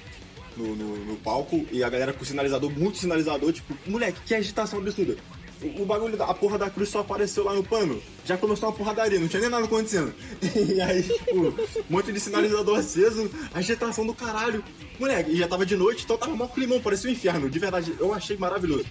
No, 0.56 0.74
no, 0.74 1.04
no, 1.04 1.16
palco, 1.16 1.66
e 1.70 1.84
a 1.84 1.88
galera 1.88 2.12
com 2.12 2.24
sinalizador, 2.24 2.70
muito 2.70 2.98
sinalizador, 2.98 3.52
tipo, 3.52 3.76
moleque, 3.86 4.18
que 4.24 4.34
agitação 4.34 4.80
absurda. 4.80 5.16
O, 5.62 5.86
bagulho, 5.86 6.16
da, 6.16 6.26
a 6.26 6.34
porra 6.34 6.58
da 6.58 6.68
cruz 6.68 6.90
só 6.90 7.00
apareceu 7.00 7.44
lá 7.44 7.54
no 7.54 7.62
pano. 7.62 8.00
Já 8.24 8.36
começou 8.36 8.68
uma 8.68 8.74
porradaria, 8.74 9.18
não 9.18 9.28
tinha 9.28 9.40
nem 9.40 9.50
nada 9.50 9.64
acontecendo. 9.64 10.12
E 10.76 10.80
aí, 10.80 11.02
tipo, 11.02 11.48
um 11.48 11.54
monte 11.88 12.12
de 12.12 12.20
sinalizador 12.20 12.78
aceso, 12.78 13.30
agitação 13.54 14.06
do 14.06 14.14
caralho. 14.14 14.62
Moleque, 14.98 15.30
e 15.30 15.36
já 15.36 15.48
tava 15.48 15.64
de 15.64 15.76
noite, 15.76 16.04
então 16.04 16.16
tava 16.16 16.34
mó 16.34 16.46
climão, 16.46 16.80
parecia 16.80 17.10
um 17.10 17.12
inferno. 17.12 17.48
De 17.48 17.58
verdade, 17.58 17.94
eu 17.98 18.12
achei 18.12 18.36
maravilhoso. 18.36 18.84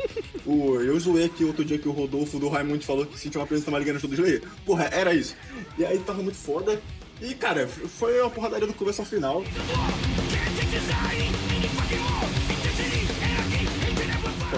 O, 0.46 0.76
eu 0.80 1.00
zoei 1.00 1.26
aqui 1.26 1.44
outro 1.44 1.66
dia 1.66 1.78
que 1.78 1.88
o 1.88 1.92
Rodolfo 1.92 2.40
do 2.40 2.48
Raimundo 2.48 2.84
falou 2.84 3.06
que 3.06 3.20
sentiu 3.20 3.42
uma 3.42 3.48
presença 3.48 3.72
maligna 3.72 3.94
no 3.94 4.00
show. 4.00 4.10
Porra, 4.66 4.86
era 4.92 5.14
isso. 5.14 5.36
E 5.78 5.86
aí 5.86 6.00
tava 6.00 6.22
muito 6.22 6.38
foda. 6.38 6.82
E, 7.22 7.34
cara, 7.34 7.68
foi 7.68 8.20
uma 8.22 8.30
porradaria 8.30 8.68
do 8.68 8.74
começo 8.74 9.02
ao 9.02 9.08
final. 9.08 9.44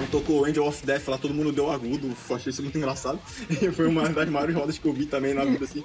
Tocou 0.08 0.45
Angel 0.45 0.66
of 0.66 0.86
Death 0.86 1.08
lá, 1.08 1.18
todo 1.18 1.34
mundo 1.34 1.51
deu 1.51 1.72
agudo. 1.72 2.16
Achei 2.30 2.51
isso 2.51 2.62
muito 2.62 2.78
engraçado. 2.78 3.20
E 3.49 3.70
foi 3.72 3.88
uma 3.88 4.10
das 4.10 4.30
maiores 4.30 4.55
rodas 4.55 4.78
que 4.78 4.86
eu 4.86 4.93
vi 4.93 5.05
também 5.05 5.34
na 5.34 5.45
vida, 5.45 5.66
assim. 5.66 5.84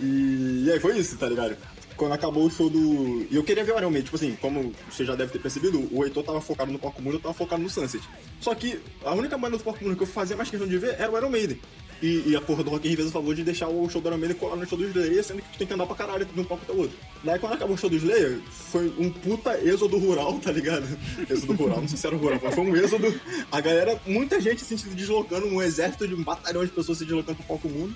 E, 0.00 0.64
e 0.66 0.72
aí 0.72 0.80
foi 0.80 0.98
isso, 0.98 1.16
tá 1.16 1.28
ligado? 1.28 1.56
Quando 1.96 2.12
acabou 2.12 2.44
o 2.44 2.50
show 2.50 2.68
do. 2.68 3.26
E 3.30 3.36
eu 3.36 3.42
queria 3.42 3.64
ver 3.64 3.72
o 3.72 3.78
Iron 3.78 3.90
Man, 3.90 4.02
tipo 4.02 4.16
assim, 4.16 4.36
como 4.40 4.72
você 4.90 5.04
já 5.04 5.14
deve 5.14 5.32
ter 5.32 5.38
percebido, 5.38 5.88
o 5.90 6.04
Heitor 6.04 6.22
tava 6.22 6.40
focado 6.40 6.70
no 6.70 6.78
Palco 6.78 7.00
Mundo, 7.00 7.14
eu 7.14 7.20
tava 7.20 7.34
focado 7.34 7.62
no 7.62 7.70
Sunset. 7.70 8.06
Só 8.40 8.54
que 8.54 8.78
a 9.02 9.14
única 9.14 9.38
banda 9.38 9.56
do 9.56 9.64
Palco 9.64 9.82
Mundo 9.82 9.96
que 9.96 10.02
eu 10.02 10.06
fazia 10.06 10.36
mais 10.36 10.50
questão 10.50 10.68
de 10.68 10.76
ver 10.76 10.96
era 10.98 11.10
o 11.10 11.16
Iron 11.16 11.30
Maiden. 11.30 11.58
E, 12.02 12.24
e, 12.26 12.36
a 12.36 12.40
porra 12.42 12.62
do 12.62 12.70
Rock 12.70 12.86
in 12.86 12.94
Rio 12.94 13.10
favor 13.10 13.34
de 13.34 13.42
deixar 13.42 13.68
o 13.68 13.88
show 13.88 14.02
do 14.02 14.08
Iron 14.08 14.18
Maiden 14.18 14.36
colar 14.36 14.56
no 14.56 14.68
show 14.68 14.76
do 14.76 14.84
Slayer, 14.84 15.24
sendo 15.24 15.40
que 15.40 15.48
tu 15.52 15.58
tem 15.58 15.66
que 15.66 15.72
andar 15.72 15.86
pra 15.86 15.96
caralho 15.96 16.26
de 16.26 16.40
um 16.40 16.44
palco 16.44 16.62
até 16.64 16.72
o 16.72 16.80
outro. 16.80 16.96
Daí 17.24 17.38
quando 17.38 17.54
acabou 17.54 17.74
o 17.74 17.78
show 17.78 17.88
do 17.88 17.96
Slayer, 17.96 18.38
foi 18.50 18.92
um 18.98 19.10
puta 19.10 19.58
êxodo 19.64 19.96
rural, 19.96 20.38
tá 20.38 20.52
ligado? 20.52 20.86
êxodo 21.28 21.54
rural, 21.54 21.80
não 21.80 21.88
sei 21.88 21.96
se 21.96 22.06
era 22.06 22.16
rural, 22.16 22.38
mas 22.42 22.54
foi 22.54 22.64
um 22.64 22.76
êxodo. 22.76 23.20
A 23.50 23.60
galera, 23.62 23.98
muita 24.06 24.38
gente 24.40 24.62
assim, 24.62 24.76
se 24.76 24.88
deslocando, 24.90 25.46
um 25.46 25.62
exército 25.62 26.06
de 26.06 26.14
um 26.14 26.22
batalhão 26.22 26.64
de 26.64 26.70
pessoas 26.70 26.98
se 26.98 27.04
deslocando 27.04 27.38
pro 27.38 27.46
palco 27.46 27.68
mundo. 27.68 27.94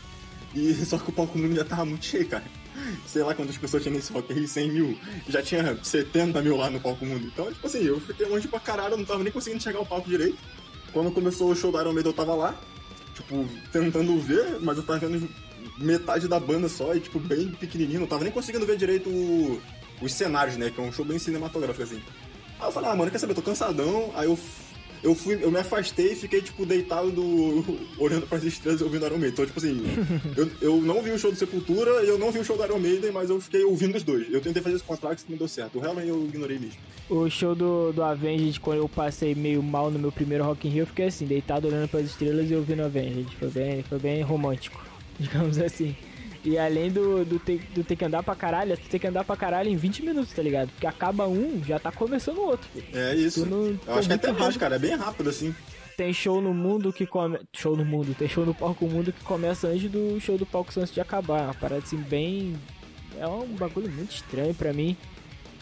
E 0.54 0.74
só 0.86 0.96
que 0.96 1.10
o 1.10 1.12
palco 1.12 1.38
mundo 1.38 1.54
já 1.54 1.64
tava 1.64 1.84
muito 1.84 2.06
cheio, 2.06 2.26
cara. 2.26 2.44
Sei 3.06 3.22
lá 3.22 3.34
quantas 3.34 3.58
pessoas 3.58 3.82
tinha 3.82 3.94
nesse 3.94 4.10
Rock 4.12 4.32
in 4.32 4.36
Rio, 4.36 4.48
100 4.48 4.70
mil. 4.70 4.98
Já 5.28 5.42
tinha 5.42 5.78
70 5.82 6.40
mil 6.40 6.56
lá 6.56 6.70
no 6.70 6.80
palco 6.80 7.04
mundo. 7.04 7.26
Então, 7.26 7.52
tipo 7.52 7.66
assim, 7.66 7.84
eu 7.84 8.00
fiquei 8.00 8.26
longe 8.26 8.48
pra 8.48 8.58
caralho, 8.58 8.96
não 8.96 9.04
tava 9.04 9.22
nem 9.22 9.32
conseguindo 9.32 9.62
chegar 9.62 9.78
ao 9.78 9.86
palco 9.86 10.08
direito. 10.08 10.38
Quando 10.92 11.10
começou 11.12 11.50
o 11.50 11.54
show 11.54 11.70
da 11.70 11.82
Iron 11.82 11.92
Maiden, 11.92 12.10
eu 12.10 12.16
tava 12.16 12.34
lá 12.34 12.58
tipo, 13.20 13.46
tentando 13.72 14.18
ver, 14.20 14.58
mas 14.60 14.76
eu 14.76 14.82
tava 14.82 14.98
vendo 14.98 15.28
metade 15.78 16.28
da 16.28 16.38
banda 16.38 16.68
só 16.68 16.94
e, 16.94 17.00
tipo, 17.00 17.18
bem 17.18 17.48
pequenininho. 17.48 18.00
Não 18.00 18.06
tava 18.06 18.24
nem 18.24 18.32
conseguindo 18.32 18.66
ver 18.66 18.76
direito 18.76 19.08
o, 19.08 19.60
os 20.00 20.12
cenários, 20.12 20.56
né? 20.56 20.70
Que 20.70 20.80
é 20.80 20.84
um 20.84 20.92
show 20.92 21.04
bem 21.04 21.18
cinematográfico, 21.18 21.82
assim. 21.82 22.02
Aí 22.58 22.66
eu 22.66 22.72
falei, 22.72 22.90
ah, 22.90 22.96
mano, 22.96 23.10
quer 23.10 23.18
saber? 23.18 23.32
Eu 23.32 23.36
tô 23.36 23.42
cansadão. 23.42 24.10
Aí 24.14 24.26
eu 24.26 24.38
eu 25.02 25.14
fui, 25.14 25.38
eu 25.42 25.50
me 25.50 25.58
afastei 25.58 26.12
e 26.12 26.16
fiquei, 26.16 26.40
tipo, 26.40 26.66
deitado 26.66 27.10
do, 27.10 27.64
olhando 27.98 28.26
pras 28.26 28.44
estrelas 28.44 28.80
e 28.80 28.84
ouvindo 28.84 29.06
Iron 29.06 29.18
Maiden. 29.18 29.32
Então, 29.32 29.46
tipo 29.46 29.58
assim, 29.58 29.82
eu, 30.36 30.50
eu 30.60 30.80
não 30.80 31.02
vi 31.02 31.10
o 31.10 31.18
show 31.18 31.30
do 31.30 31.36
Sepultura 31.36 32.02
e 32.04 32.08
eu 32.08 32.18
não 32.18 32.30
vi 32.30 32.38
o 32.38 32.44
show 32.44 32.56
do 32.56 32.64
Iron 32.64 32.78
Maiden, 32.78 33.10
mas 33.10 33.30
eu 33.30 33.40
fiquei 33.40 33.64
ouvindo 33.64 33.96
os 33.96 34.02
dois. 34.02 34.30
Eu 34.32 34.40
tentei 34.40 34.62
fazer 34.62 34.76
esse 34.76 34.84
contrato 34.84 35.24
e 35.26 35.30
não 35.30 35.38
deu 35.38 35.48
certo. 35.48 35.78
Halloween 35.78 36.08
eu 36.08 36.24
ignorei 36.24 36.58
mesmo. 36.58 36.78
O 37.08 37.28
show 37.30 37.54
do, 37.54 37.92
do 37.92 38.02
Avenged, 38.02 38.60
quando 38.60 38.78
eu 38.78 38.88
passei 38.88 39.34
meio 39.34 39.62
mal 39.62 39.90
no 39.90 39.98
meu 39.98 40.12
primeiro 40.12 40.44
Rock 40.44 40.68
in 40.68 40.70
Rio, 40.70 40.82
eu 40.82 40.86
fiquei 40.86 41.06
assim, 41.06 41.26
deitado 41.26 41.66
olhando 41.66 41.88
pras 41.88 42.06
estrelas 42.06 42.50
e 42.50 42.54
ouvindo 42.54 42.82
Avenged. 42.82 43.34
Foi 43.36 43.48
bem, 43.48 43.82
foi 43.82 43.98
bem 43.98 44.22
romântico, 44.22 44.84
digamos 45.18 45.58
assim. 45.58 45.96
E 46.44 46.58
além 46.58 46.90
do, 46.90 47.24
do, 47.24 47.38
ter, 47.38 47.60
do 47.74 47.84
ter 47.84 47.96
que 47.96 48.04
andar 48.04 48.22
pra 48.22 48.34
caralho, 48.34 48.76
tu 48.76 48.88
tem 48.88 48.98
que 48.98 49.06
andar 49.06 49.24
pra 49.24 49.36
caralho 49.36 49.68
em 49.68 49.76
20 49.76 50.02
minutos, 50.04 50.32
tá 50.32 50.42
ligado? 50.42 50.70
Porque 50.70 50.86
acaba 50.86 51.26
um, 51.28 51.62
já 51.64 51.78
tá 51.78 51.92
começando 51.92 52.38
o 52.38 52.46
outro. 52.46 52.66
Filho. 52.72 52.86
É 52.94 53.14
isso. 53.14 53.44
Não, 53.44 53.78
eu 53.86 53.94
acho 53.94 54.08
que 54.08 54.12
é 54.12 54.16
até 54.16 54.32
mais, 54.32 54.56
cara. 54.56 54.76
É 54.76 54.78
bem 54.78 54.96
rápido 54.96 55.28
assim. 55.28 55.54
Tem 55.96 56.14
show 56.14 56.40
no 56.40 56.54
mundo 56.54 56.92
que 56.94 57.06
come... 57.06 57.38
Show 57.52 57.76
no 57.76 57.84
mundo. 57.84 58.14
Tem 58.18 58.26
show 58.26 58.46
no 58.46 58.54
palco 58.54 58.86
mundo 58.86 59.12
que 59.12 59.22
começa 59.22 59.68
antes 59.68 59.90
do 59.90 60.18
show 60.18 60.38
do 60.38 60.46
palco 60.46 60.72
antes 60.78 60.94
de 60.94 61.00
acabar. 61.00 61.44
Uma 61.44 61.54
parada 61.54 61.82
assim 61.82 61.98
bem... 61.98 62.56
É 63.18 63.26
um 63.26 63.46
bagulho 63.48 63.90
muito 63.90 64.12
estranho 64.12 64.54
pra 64.54 64.72
mim. 64.72 64.96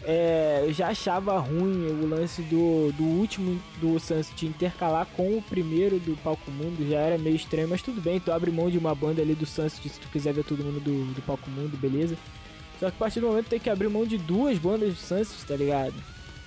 É, 0.03 0.63
eu 0.65 0.71
já 0.71 0.87
achava 0.87 1.37
ruim 1.39 1.87
o 1.87 2.07
lance 2.07 2.41
do, 2.43 2.91
do 2.93 3.03
último 3.03 3.61
do 3.81 3.99
Sunset 3.99 4.45
intercalar 4.45 5.05
com 5.07 5.37
o 5.37 5.41
primeiro 5.41 5.99
do 5.99 6.15
Palco 6.23 6.49
Mundo, 6.51 6.89
já 6.89 6.99
era 6.99 7.17
meio 7.17 7.35
estranho, 7.35 7.67
mas 7.67 7.81
tudo 7.81 7.99
bem, 7.99 8.19
tu 8.19 8.31
abre 8.31 8.49
mão 8.49 8.69
de 8.69 8.77
uma 8.77 8.95
banda 8.95 9.21
ali 9.21 9.35
do 9.35 9.45
Sunset 9.45 9.89
se 9.89 9.99
tu 9.99 10.07
quiser 10.07 10.33
ver 10.33 10.45
todo 10.45 10.63
mundo 10.63 10.79
do, 10.79 11.13
do 11.13 11.21
Palco 11.23 11.49
Mundo, 11.49 11.77
beleza. 11.77 12.17
Só 12.79 12.89
que 12.89 12.95
a 12.95 12.99
partir 12.99 13.19
do 13.19 13.27
momento 13.27 13.49
tem 13.49 13.59
que 13.59 13.69
abrir 13.69 13.89
mão 13.89 14.05
de 14.05 14.17
duas 14.17 14.57
bandas 14.57 14.95
de 14.95 14.99
Sunset, 15.01 15.45
tá 15.45 15.55
ligado? 15.55 15.95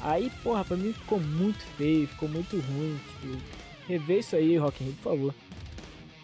Aí, 0.01 0.33
porra, 0.43 0.65
pra 0.65 0.77
mim 0.77 0.93
ficou 0.93 1.21
muito 1.21 1.63
feio, 1.77 2.09
ficou 2.09 2.29
muito 2.29 2.57
ruim. 2.57 2.99
Tipo, 3.21 3.39
rever 3.87 4.19
isso 4.19 4.35
aí, 4.35 4.57
Rock 4.57 4.83
Rio, 4.83 4.95
por 4.95 5.11
favor. 5.11 5.35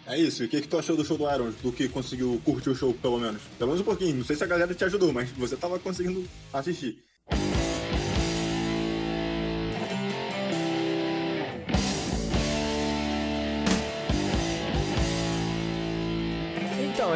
É 0.07 0.17
isso, 0.17 0.41
e 0.41 0.47
o 0.47 0.49
que, 0.49 0.61
que 0.61 0.67
tu 0.67 0.79
achou 0.79 0.97
do 0.97 1.05
show 1.05 1.15
do 1.15 1.31
Iron? 1.31 1.51
Do 1.61 1.71
que 1.71 1.87
conseguiu 1.87 2.41
curtir 2.43 2.71
o 2.71 2.75
show, 2.75 2.91
pelo 2.95 3.19
menos? 3.19 3.43
Pelo 3.59 3.69
menos 3.69 3.81
um 3.81 3.85
pouquinho. 3.85 4.15
Não 4.15 4.25
sei 4.25 4.35
se 4.35 4.43
a 4.43 4.47
galera 4.47 4.73
te 4.73 4.83
ajudou, 4.83 5.13
mas 5.13 5.29
você 5.29 5.55
tava 5.55 5.77
conseguindo 5.77 6.25
assistir. 6.51 6.97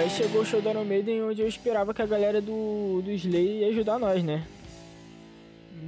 Aí 0.03 0.09
chegou 0.09 0.41
o 0.41 0.45
show 0.45 0.61
do 0.61 0.69
Iron 0.69 0.83
Maiden 0.83 1.23
onde 1.23 1.41
eu 1.41 1.47
esperava 1.47 1.93
que 1.93 2.01
a 2.01 2.05
galera 2.05 2.41
do, 2.41 3.01
do 3.01 3.09
Slay 3.11 3.59
ia 3.59 3.67
ajudar 3.69 3.97
nós, 3.97 4.21
né? 4.21 4.45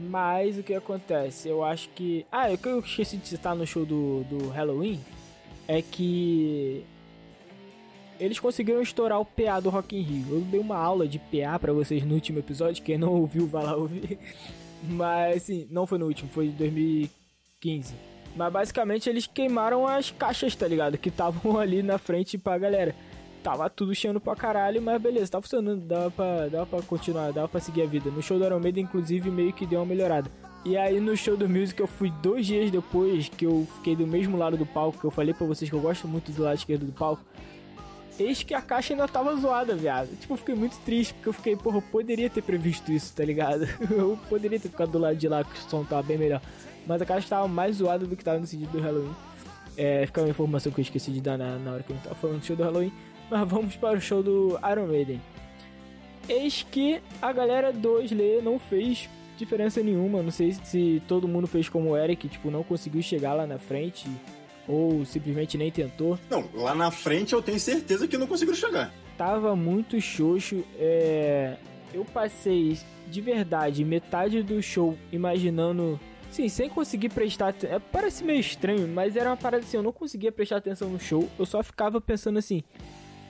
Mas 0.09 0.57
o 0.57 0.63
que 0.63 0.73
acontece? 0.73 1.49
Eu 1.49 1.63
acho 1.63 1.89
que. 1.89 2.25
Ah, 2.31 2.47
o 2.49 2.57
que 2.57 2.67
eu 2.67 2.79
esqueci 2.79 3.17
de 3.17 3.27
citar 3.27 3.55
no 3.55 3.67
show 3.67 3.85
do, 3.85 4.23
do 4.23 4.49
Halloween 4.49 5.01
é 5.67 5.81
que. 5.81 6.85
Eles 8.17 8.39
conseguiram 8.39 8.81
estourar 8.81 9.19
o 9.19 9.25
PA 9.25 9.59
do 9.59 9.69
Rock 9.69 9.97
in 9.97 10.01
Rio. 10.01 10.35
Eu 10.35 10.41
dei 10.41 10.59
uma 10.59 10.77
aula 10.77 11.05
de 11.05 11.19
PA 11.19 11.59
pra 11.59 11.73
vocês 11.73 12.05
no 12.05 12.13
último 12.13 12.39
episódio, 12.39 12.83
quem 12.83 12.97
não 12.97 13.13
ouviu 13.13 13.45
vai 13.45 13.65
lá 13.65 13.75
ouvir. 13.75 14.17
Mas 14.81 15.43
assim, 15.43 15.67
não 15.69 15.85
foi 15.85 15.97
no 15.97 16.05
último, 16.05 16.29
foi 16.29 16.47
de 16.47 16.53
2015. 16.53 17.93
Mas 18.33 18.53
basicamente 18.53 19.09
eles 19.09 19.27
queimaram 19.27 19.85
as 19.85 20.11
caixas, 20.11 20.55
tá 20.55 20.67
ligado? 20.67 20.97
Que 20.97 21.09
estavam 21.09 21.59
ali 21.59 21.83
na 21.83 21.97
frente 21.97 22.37
pra 22.37 22.57
galera. 22.57 22.95
Tava 23.45 23.69
tudo 23.69 23.93
cheio 23.93 24.19
pra 24.19 24.35
caralho, 24.35 24.81
mas 24.81 24.99
beleza, 24.99 25.33
tá 25.33 25.39
funcionando, 25.39 25.85
dava 25.85 26.09
pra, 26.09 26.47
dava 26.47 26.65
pra 26.65 26.81
continuar, 26.81 27.31
dava 27.31 27.47
pra 27.47 27.61
seguir 27.61 27.83
a 27.83 27.85
vida. 27.85 28.09
No 28.09 28.19
show 28.19 28.39
do 28.39 28.59
Maiden, 28.59 28.85
inclusive, 28.85 29.29
meio 29.29 29.53
que 29.53 29.67
deu 29.67 29.81
uma 29.81 29.85
melhorada. 29.85 30.27
E 30.65 30.75
aí 30.75 30.99
no 30.99 31.15
show 31.15 31.37
do 31.37 31.47
Music 31.47 31.79
eu 31.79 31.85
fui 31.85 32.09
dois 32.23 32.47
dias 32.47 32.71
depois 32.71 33.29
que 33.29 33.45
eu 33.45 33.67
fiquei 33.75 33.95
do 33.95 34.07
mesmo 34.07 34.35
lado 34.35 34.57
do 34.57 34.65
palco, 34.65 34.97
que 34.97 35.05
eu 35.05 35.11
falei 35.11 35.31
pra 35.31 35.45
vocês 35.45 35.69
que 35.69 35.75
eu 35.75 35.79
gosto 35.79 36.07
muito 36.07 36.31
do 36.31 36.41
lado 36.41 36.57
esquerdo 36.57 36.87
do 36.87 36.91
palco. 36.91 37.23
Eis 38.17 38.41
que 38.41 38.55
a 38.55 38.63
caixa 38.63 38.95
ainda 38.95 39.07
tava 39.07 39.35
zoada, 39.35 39.75
viado. 39.75 40.09
Tipo, 40.19 40.33
eu 40.33 40.37
fiquei 40.37 40.55
muito 40.55 40.79
triste, 40.79 41.13
porque 41.13 41.29
eu 41.29 41.33
fiquei, 41.33 41.55
porra, 41.55 41.77
eu 41.77 41.83
poderia 41.83 42.31
ter 42.31 42.41
previsto 42.41 42.91
isso, 42.91 43.15
tá 43.15 43.23
ligado? 43.23 43.67
Eu 43.91 44.17
poderia 44.27 44.59
ter 44.59 44.69
ficado 44.69 44.89
do 44.89 44.97
lado 44.97 45.17
de 45.17 45.27
lá, 45.27 45.43
que 45.43 45.53
o 45.53 45.69
som 45.69 45.83
tava 45.83 46.01
bem 46.01 46.17
melhor. 46.17 46.41
Mas 46.87 46.99
a 46.99 47.05
caixa 47.05 47.29
tava 47.29 47.47
mais 47.47 47.75
zoada 47.75 48.07
do 48.07 48.15
que 48.15 48.23
tava 48.23 48.39
no 48.39 48.47
sentido 48.47 48.71
do 48.71 48.79
Halloween. 48.79 49.13
É, 49.77 50.03
fica 50.07 50.21
uma 50.21 50.29
informação 50.29 50.71
que 50.71 50.79
eu 50.79 50.83
esqueci 50.83 51.11
de 51.11 51.21
dar 51.21 51.37
na, 51.37 51.59
na 51.59 51.73
hora 51.73 51.83
que 51.83 51.91
eu 51.91 51.97
tava 51.97 52.15
falando 52.15 52.39
do 52.39 52.45
show 52.45 52.55
do 52.55 52.63
Halloween. 52.63 52.91
Mas 53.29 53.47
vamos 53.47 53.75
para 53.75 53.97
o 53.97 54.01
show 54.01 54.21
do 54.21 54.59
Iron 54.71 54.87
Maiden. 54.87 55.21
Eis 56.27 56.65
que 56.69 57.01
a 57.21 57.31
galera 57.31 57.71
do 57.71 58.01
Slayer 58.01 58.43
não 58.43 58.57
fez 58.57 59.09
diferença 59.37 59.81
nenhuma. 59.81 60.23
Não 60.23 60.31
sei 60.31 60.53
se 60.53 61.01
todo 61.07 61.27
mundo 61.27 61.47
fez 61.47 61.69
como 61.69 61.91
o 61.91 61.97
Eric, 61.97 62.27
tipo, 62.27 62.49
não 62.49 62.63
conseguiu 62.63 63.01
chegar 63.01 63.33
lá 63.33 63.45
na 63.45 63.57
frente 63.57 64.07
ou 64.67 65.05
simplesmente 65.05 65.57
nem 65.57 65.71
tentou. 65.71 66.17
Não, 66.29 66.49
lá 66.53 66.73
na 66.73 66.89
frente 66.91 67.33
eu 67.33 67.41
tenho 67.41 67.59
certeza 67.59 68.07
que 68.07 68.17
não 68.17 68.27
conseguiram 68.27 68.57
chegar. 68.57 68.91
Tava 69.17 69.55
muito 69.55 69.99
xoxo. 70.01 70.63
É... 70.77 71.55
Eu 71.93 72.03
passei 72.03 72.77
de 73.07 73.21
verdade 73.21 73.85
metade 73.85 74.41
do 74.41 74.61
show 74.61 74.97
imaginando. 75.11 75.99
Sim, 76.31 76.49
sem 76.49 76.67
conseguir 76.67 77.09
prestar 77.09 77.49
atenção. 77.49 77.77
É, 77.77 77.79
parece 77.79 78.23
meio 78.23 78.39
estranho, 78.39 78.87
mas 78.87 79.15
era 79.15 79.29
uma 79.29 79.37
parada 79.37 79.63
assim, 79.63 79.77
eu 79.77 79.83
não 79.83 79.93
conseguia 79.93 80.31
prestar 80.31 80.57
atenção 80.57 80.89
no 80.89 80.99
show. 80.99 81.29
Eu 81.39 81.45
só 81.45 81.63
ficava 81.63 82.01
pensando 82.01 82.37
assim, 82.37 82.61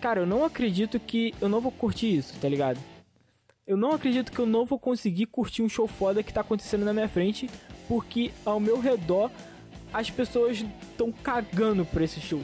cara, 0.05 0.19
eu 0.19 0.27
não 0.27 0.45
acredito 0.45 0.99
que 0.99 1.33
eu 1.41 1.49
não 1.49 1.59
vou 1.59 1.71
curtir 1.71 2.15
isso, 2.15 2.35
tá 2.39 2.47
ligado? 2.47 2.79
Eu 3.65 3.75
não 3.75 3.91
acredito 3.91 4.31
que 4.31 4.37
eu 4.37 4.45
não 4.45 4.63
vou 4.63 4.77
conseguir 4.77 5.25
curtir 5.25 5.63
um 5.63 5.67
show 5.67 5.87
foda 5.87 6.21
que 6.21 6.31
tá 6.31 6.41
acontecendo 6.41 6.85
na 6.85 6.93
minha 6.93 7.09
frente, 7.09 7.49
porque 7.87 8.31
ao 8.45 8.59
meu 8.59 8.79
redor 8.79 9.31
as 9.91 10.11
pessoas 10.11 10.63
estão 10.91 11.11
cagando 11.11 11.83
por 11.85 12.03
esse 12.03 12.21
show. 12.21 12.39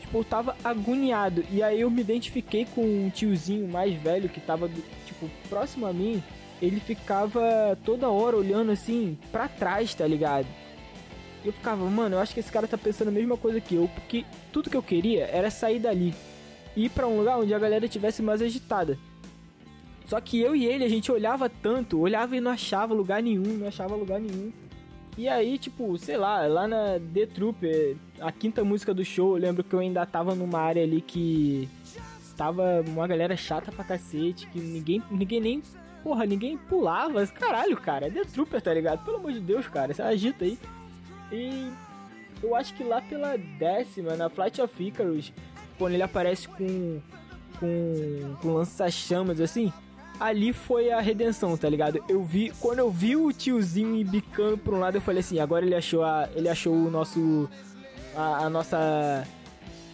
Tipo, 0.00 0.18
eu 0.18 0.24
tava 0.24 0.56
agoniado. 0.62 1.44
E 1.50 1.60
aí 1.60 1.80
eu 1.80 1.90
me 1.90 2.02
identifiquei 2.02 2.68
com 2.72 2.82
um 2.84 3.10
tiozinho 3.10 3.66
mais 3.66 4.00
velho 4.00 4.28
que 4.28 4.40
tava, 4.40 4.70
tipo, 5.04 5.28
próximo 5.48 5.86
a 5.86 5.92
mim. 5.92 6.22
Ele 6.60 6.78
ficava 6.78 7.76
toda 7.84 8.08
hora 8.08 8.36
olhando 8.36 8.70
assim 8.70 9.18
pra 9.32 9.48
trás, 9.48 9.92
tá 9.92 10.06
ligado? 10.06 10.46
Eu 11.44 11.52
ficava, 11.52 11.84
mano, 11.84 12.14
eu 12.14 12.20
acho 12.20 12.32
que 12.32 12.38
esse 12.38 12.52
cara 12.52 12.68
tá 12.68 12.78
pensando 12.78 13.08
a 13.08 13.10
mesma 13.10 13.36
coisa 13.36 13.60
que 13.60 13.74
eu, 13.74 13.90
porque 13.92 14.24
tudo 14.52 14.70
que 14.70 14.76
eu 14.76 14.82
queria 14.84 15.24
era 15.24 15.50
sair 15.50 15.80
dali 15.80 16.14
ir 16.76 16.90
para 16.90 17.06
um 17.06 17.18
lugar 17.18 17.38
onde 17.38 17.52
a 17.54 17.58
galera 17.58 17.88
tivesse 17.88 18.22
mais 18.22 18.42
agitada. 18.42 18.98
Só 20.06 20.20
que 20.20 20.40
eu 20.40 20.54
e 20.54 20.66
ele, 20.66 20.84
a 20.84 20.88
gente 20.88 21.10
olhava 21.10 21.48
tanto, 21.48 21.98
olhava 21.98 22.36
e 22.36 22.40
não 22.40 22.50
achava 22.50 22.92
lugar 22.92 23.22
nenhum, 23.22 23.58
não 23.58 23.68
achava 23.68 23.94
lugar 23.94 24.20
nenhum. 24.20 24.52
E 25.16 25.28
aí, 25.28 25.58
tipo, 25.58 25.96
sei 25.98 26.16
lá, 26.16 26.46
lá 26.46 26.66
na 26.66 26.98
The 27.12 27.26
Trooper, 27.26 27.96
a 28.20 28.32
quinta 28.32 28.64
música 28.64 28.94
do 28.94 29.04
show, 29.04 29.36
eu 29.36 29.42
lembro 29.42 29.62
que 29.62 29.74
eu 29.74 29.78
ainda 29.78 30.04
tava 30.06 30.34
numa 30.34 30.58
área 30.58 30.82
ali 30.82 31.00
que 31.02 31.68
tava 32.36 32.82
uma 32.86 33.06
galera 33.06 33.36
chata 33.36 33.70
pra 33.70 33.84
cacete, 33.84 34.46
que 34.48 34.58
ninguém, 34.58 35.02
ninguém 35.10 35.40
nem, 35.40 35.62
porra, 36.02 36.24
ninguém 36.24 36.56
pulava. 36.56 37.26
Caralho, 37.26 37.76
cara, 37.76 38.06
é 38.06 38.10
The 38.10 38.24
Trooper, 38.24 38.62
tá 38.62 38.72
ligado? 38.72 39.04
Pelo 39.04 39.18
amor 39.18 39.32
de 39.32 39.40
Deus, 39.40 39.68
cara, 39.68 39.92
você 39.92 40.02
agita 40.02 40.44
aí. 40.44 40.58
E 41.30 41.70
eu 42.42 42.56
acho 42.56 42.74
que 42.74 42.82
lá 42.82 43.00
pela 43.02 43.36
décima, 43.36 44.16
na 44.16 44.30
Flight 44.30 44.60
of 44.62 44.82
Icarus, 44.82 45.32
quando 45.82 45.94
ele 45.94 46.02
aparece 46.02 46.46
com 46.46 47.00
com, 47.58 48.36
com 48.40 48.54
lança-chamas 48.54 49.40
assim, 49.40 49.72
ali 50.18 50.52
foi 50.52 50.90
a 50.90 51.00
redenção, 51.00 51.56
tá 51.56 51.68
ligado? 51.68 52.02
Eu 52.08 52.22
vi, 52.24 52.52
quando 52.60 52.78
eu 52.80 52.90
vi 52.90 53.16
o 53.16 53.32
tiozinho 53.32 53.96
embicando 53.96 54.58
pra 54.58 54.74
um 54.74 54.78
lado, 54.78 54.96
eu 54.96 55.00
falei 55.00 55.20
assim, 55.20 55.38
agora 55.40 55.64
ele 55.64 55.74
achou 55.74 56.04
a, 56.04 56.28
ele 56.34 56.48
achou 56.48 56.72
o 56.72 56.90
nosso 56.90 57.48
a, 58.16 58.46
a 58.46 58.50
nossa 58.50 59.26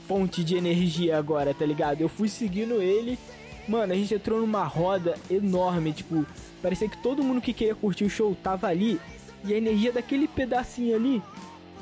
fonte 0.07 0.45
de 0.45 0.57
energia 0.57 1.19
agora, 1.19 1.55
tá 1.55 1.65
ligado? 1.65 2.01
Eu 2.03 2.09
fui 2.09 2.29
seguindo 2.29 2.83
ele, 2.83 3.19
mano, 3.67 3.93
a 3.93 3.97
gente 3.97 4.15
entrou 4.15 4.41
numa 4.41 4.65
roda 4.65 5.15
enorme, 5.31 5.93
tipo, 5.93 6.27
parecia 6.63 6.89
que 6.89 7.03
todo 7.03 7.23
mundo 7.23 7.41
que 7.41 7.55
queria 7.55 7.75
curtir 7.75 8.05
o 8.05 8.11
show 8.11 8.37
tava 8.43 8.67
ali 8.67 9.01
e 9.45 9.55
a 9.55 9.57
energia 9.57 9.93
daquele 9.93 10.29
pedacinho 10.29 10.95
ali 10.95 11.23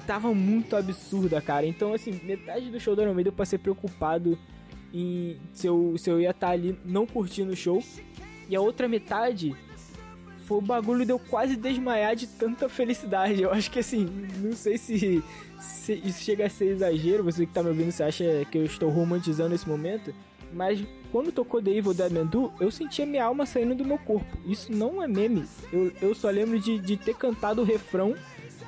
tava 0.06 0.32
muito 0.32 0.76
absurda, 0.76 1.40
cara. 1.40 1.66
Então, 1.66 1.92
assim, 1.92 2.20
metade 2.22 2.70
do 2.70 2.78
show 2.78 2.94
do 2.94 3.02
Iron 3.02 3.14
Maiden 3.14 3.32
eu 3.32 3.36
passei 3.36 3.58
preocupado 3.58 4.38
em 4.92 5.36
se 5.52 5.66
eu, 5.66 5.96
se 5.98 6.08
eu 6.08 6.20
ia 6.20 6.30
estar 6.30 6.48
tá 6.48 6.52
ali 6.52 6.78
não 6.84 7.06
curtindo 7.06 7.52
o 7.52 7.56
show. 7.56 7.82
E 8.48 8.54
a 8.54 8.60
outra 8.60 8.86
metade 8.86 9.54
foi 10.44 10.58
o 10.58 10.60
bagulho 10.60 11.04
de 11.04 11.10
eu 11.10 11.18
quase 11.18 11.56
desmaiar 11.56 12.14
de 12.14 12.26
tanta 12.26 12.68
felicidade. 12.68 13.42
Eu 13.42 13.50
acho 13.50 13.70
que 13.70 13.80
assim, 13.80 14.08
não 14.38 14.52
sei 14.52 14.78
se, 14.78 15.22
se 15.58 15.94
isso 16.04 16.22
chega 16.22 16.46
a 16.46 16.48
ser 16.50 16.66
exagero, 16.66 17.24
você 17.24 17.44
que 17.44 17.52
tá 17.52 17.62
me 17.62 17.70
ouvindo, 17.70 17.90
você 17.90 18.04
acha 18.04 18.24
que 18.50 18.56
eu 18.56 18.64
estou 18.64 18.88
romantizando 18.88 19.54
esse 19.54 19.68
momento. 19.68 20.14
Mas 20.52 20.82
quando 21.10 21.32
tocou 21.32 21.60
The 21.60 21.70
Evil 21.70 21.92
Dead 21.92 22.12
Man 22.12 22.26
Do, 22.26 22.52
eu 22.60 22.70
sentia 22.70 23.04
minha 23.04 23.24
alma 23.24 23.44
saindo 23.44 23.74
do 23.74 23.84
meu 23.84 23.98
corpo. 23.98 24.38
Isso 24.46 24.72
não 24.72 25.02
é 25.02 25.08
meme. 25.08 25.44
Eu, 25.72 25.92
eu 26.00 26.14
só 26.14 26.30
lembro 26.30 26.58
de, 26.60 26.78
de 26.78 26.96
ter 26.96 27.16
cantado 27.16 27.62
o 27.62 27.64
refrão, 27.64 28.14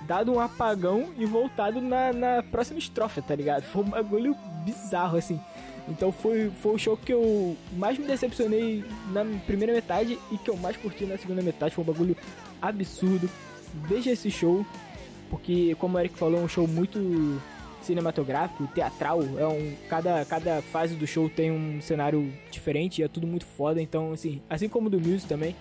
dado 0.08 0.32
um 0.32 0.40
apagão 0.40 1.10
e 1.18 1.26
voltado 1.26 1.82
na, 1.82 2.12
na 2.14 2.42
próxima 2.42 2.78
estrofe, 2.78 3.20
tá 3.20 3.36
ligado? 3.36 3.62
Foi 3.64 3.82
um 3.82 3.90
bagulho 3.90 4.34
bizarro, 4.64 5.18
assim. 5.18 5.38
Então 5.86 6.10
foi, 6.10 6.50
foi 6.62 6.74
o 6.74 6.78
show 6.78 6.96
que 6.96 7.12
eu 7.12 7.56
mais 7.72 7.98
me 7.98 8.06
decepcionei 8.06 8.82
na 9.12 9.24
primeira 9.46 9.72
metade 9.72 10.18
e 10.32 10.38
que 10.38 10.48
eu 10.48 10.56
mais 10.56 10.76
curti 10.78 11.04
na 11.04 11.18
segunda 11.18 11.42
metade. 11.42 11.74
Foi 11.74 11.84
um 11.84 11.86
bagulho 11.86 12.16
absurdo. 12.60 13.28
Veja 13.86 14.10
esse 14.10 14.30
show, 14.30 14.64
porque 15.28 15.76
como 15.78 15.96
o 15.96 16.00
Eric 16.00 16.16
falou, 16.18 16.40
é 16.40 16.42
um 16.42 16.48
show 16.48 16.66
muito 16.66 16.98
cinematográfico, 17.82 18.66
teatral. 18.68 19.22
É 19.38 19.46
um, 19.46 19.74
cada, 19.88 20.24
cada 20.24 20.62
fase 20.62 20.94
do 20.94 21.06
show 21.06 21.28
tem 21.28 21.50
um 21.50 21.80
cenário 21.82 22.32
diferente 22.50 23.00
e 23.00 23.04
é 23.04 23.08
tudo 23.08 23.26
muito 23.26 23.44
foda. 23.44 23.80
Então, 23.80 24.12
assim, 24.12 24.40
assim 24.48 24.68
como 24.68 24.88
do 24.88 24.98
Muse 24.98 25.26
também, 25.26 25.54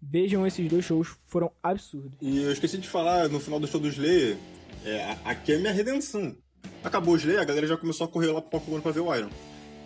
vejam 0.00 0.46
esses 0.46 0.68
dois 0.68 0.84
shows, 0.84 1.16
foram 1.26 1.50
absurdos. 1.62 2.12
E 2.20 2.42
eu 2.42 2.52
esqueci 2.52 2.78
de 2.78 2.88
falar 2.88 3.28
no 3.28 3.40
final 3.40 3.60
do 3.60 3.66
show 3.66 3.80
do 3.80 3.88
Slayer, 3.88 4.36
é, 4.84 5.16
aqui 5.24 5.52
é 5.52 5.58
minha 5.58 5.72
redenção. 5.72 6.34
Acabou 6.82 7.14
o 7.14 7.16
Slayer, 7.16 7.40
a 7.40 7.44
galera 7.44 7.66
já 7.66 7.76
começou 7.76 8.06
a 8.06 8.08
correr 8.08 8.32
lá 8.32 8.40
pro 8.40 8.60
palco 8.60 8.80
pra 8.80 8.92
ver 8.92 9.00
o 9.00 9.14
Iron. 9.14 9.30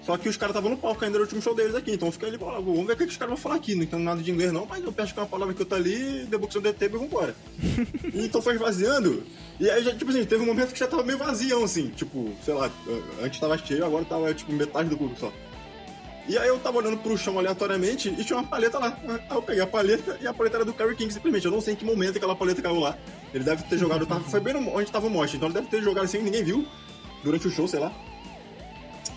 Só 0.05 0.19
que 0.19 0.29
os 0.29 0.37
caras 0.37 0.55
estavam 0.55 0.71
no 0.71 0.77
palco 0.77 1.03
ainda 1.03 1.17
no 1.17 1.25
último 1.25 1.41
show 1.41 1.55
deles 1.55 1.75
aqui, 1.75 1.93
então 1.93 2.09
eu 2.09 2.13
fiquei 2.13 2.29
ali, 2.29 2.37
vamos 2.37 2.87
ver 2.87 2.93
o 2.93 2.97
que 2.97 3.05
os 3.05 3.17
caras 3.17 3.31
vão 3.31 3.39
falar 3.39 3.55
aqui. 3.55 3.75
Não 3.75 3.85
entendo 3.85 4.03
nada 4.03 4.23
de 4.23 4.31
inglês 4.31 4.53
não, 4.53 4.67
mas 4.67 4.85
eu 4.85 4.93
peço 4.93 5.15
que 5.15 5.19
é 5.19 5.23
uma 5.23 5.29
palavra 5.29 5.55
que 5.55 5.63
eu 5.63 5.67
tô 5.67 5.75
ali, 5.75 6.29
on 6.31 6.61
the 6.61 6.73
Table 6.75 6.97
e 6.97 6.99
vambora. 6.99 7.35
então 8.13 8.43
foi 8.43 8.55
esvaziando, 8.55 9.23
e 9.59 9.71
aí 9.71 9.83
já, 9.83 9.95
tipo 9.95 10.11
assim, 10.11 10.25
teve 10.27 10.43
um 10.43 10.47
momento 10.47 10.75
que 10.75 10.79
já 10.79 10.87
tava 10.87 11.03
meio 11.03 11.17
vazião, 11.17 11.65
assim, 11.65 11.89
tipo, 11.89 12.31
sei 12.45 12.53
lá, 12.53 12.71
antes 13.23 13.41
tava 13.41 13.57
cheio, 13.57 13.85
agora 13.85 14.05
tava, 14.05 14.35
tipo, 14.35 14.53
metade 14.53 14.91
do 14.91 14.99
público 14.99 15.21
só. 15.21 15.33
E 16.27 16.39
aí 16.39 16.49
eu 16.49 16.59
tava 16.59 16.79
olhando 16.79 16.97
pro 16.97 17.19
chão 17.19 17.39
aleatoriamente 17.39 18.09
e 18.09 18.25
tinha 18.25 18.39
uma 18.39 18.49
paleta 18.49 18.79
lá. 18.79 18.97
Aí 19.07 19.37
eu 19.37 19.43
peguei 19.43 19.63
a 19.63 19.67
paleta 19.67 20.19
e 20.21 20.27
a 20.27 20.33
paleta 20.33 20.57
era 20.57 20.65
do 20.65 20.73
Kerry 20.73 20.97
King, 20.97 21.13
simplesmente. 21.13 21.45
Eu 21.45 21.53
não 21.53 21.61
sei 21.61 21.75
em 21.75 21.77
que 21.77 21.85
momento 21.85 22.17
aquela 22.17 22.35
paleta 22.35 22.63
caiu 22.63 22.81
lá. 22.81 22.97
Ele 23.33 23.45
deve 23.45 23.63
ter 23.65 23.77
jogado, 23.77 24.07
tava, 24.07 24.25
foi 24.25 24.41
bem 24.41 24.57
onde 24.57 24.91
tava 24.91 25.07
o 25.07 25.11
Mosh, 25.11 25.35
então 25.35 25.49
ele 25.49 25.55
deve 25.55 25.67
ter 25.67 25.83
jogado 25.83 26.05
assim, 26.05 26.19
ninguém 26.19 26.43
viu, 26.43 26.67
durante 27.23 27.47
o 27.47 27.51
show, 27.51 27.69
sei 27.69 27.81
lá. 27.81 27.93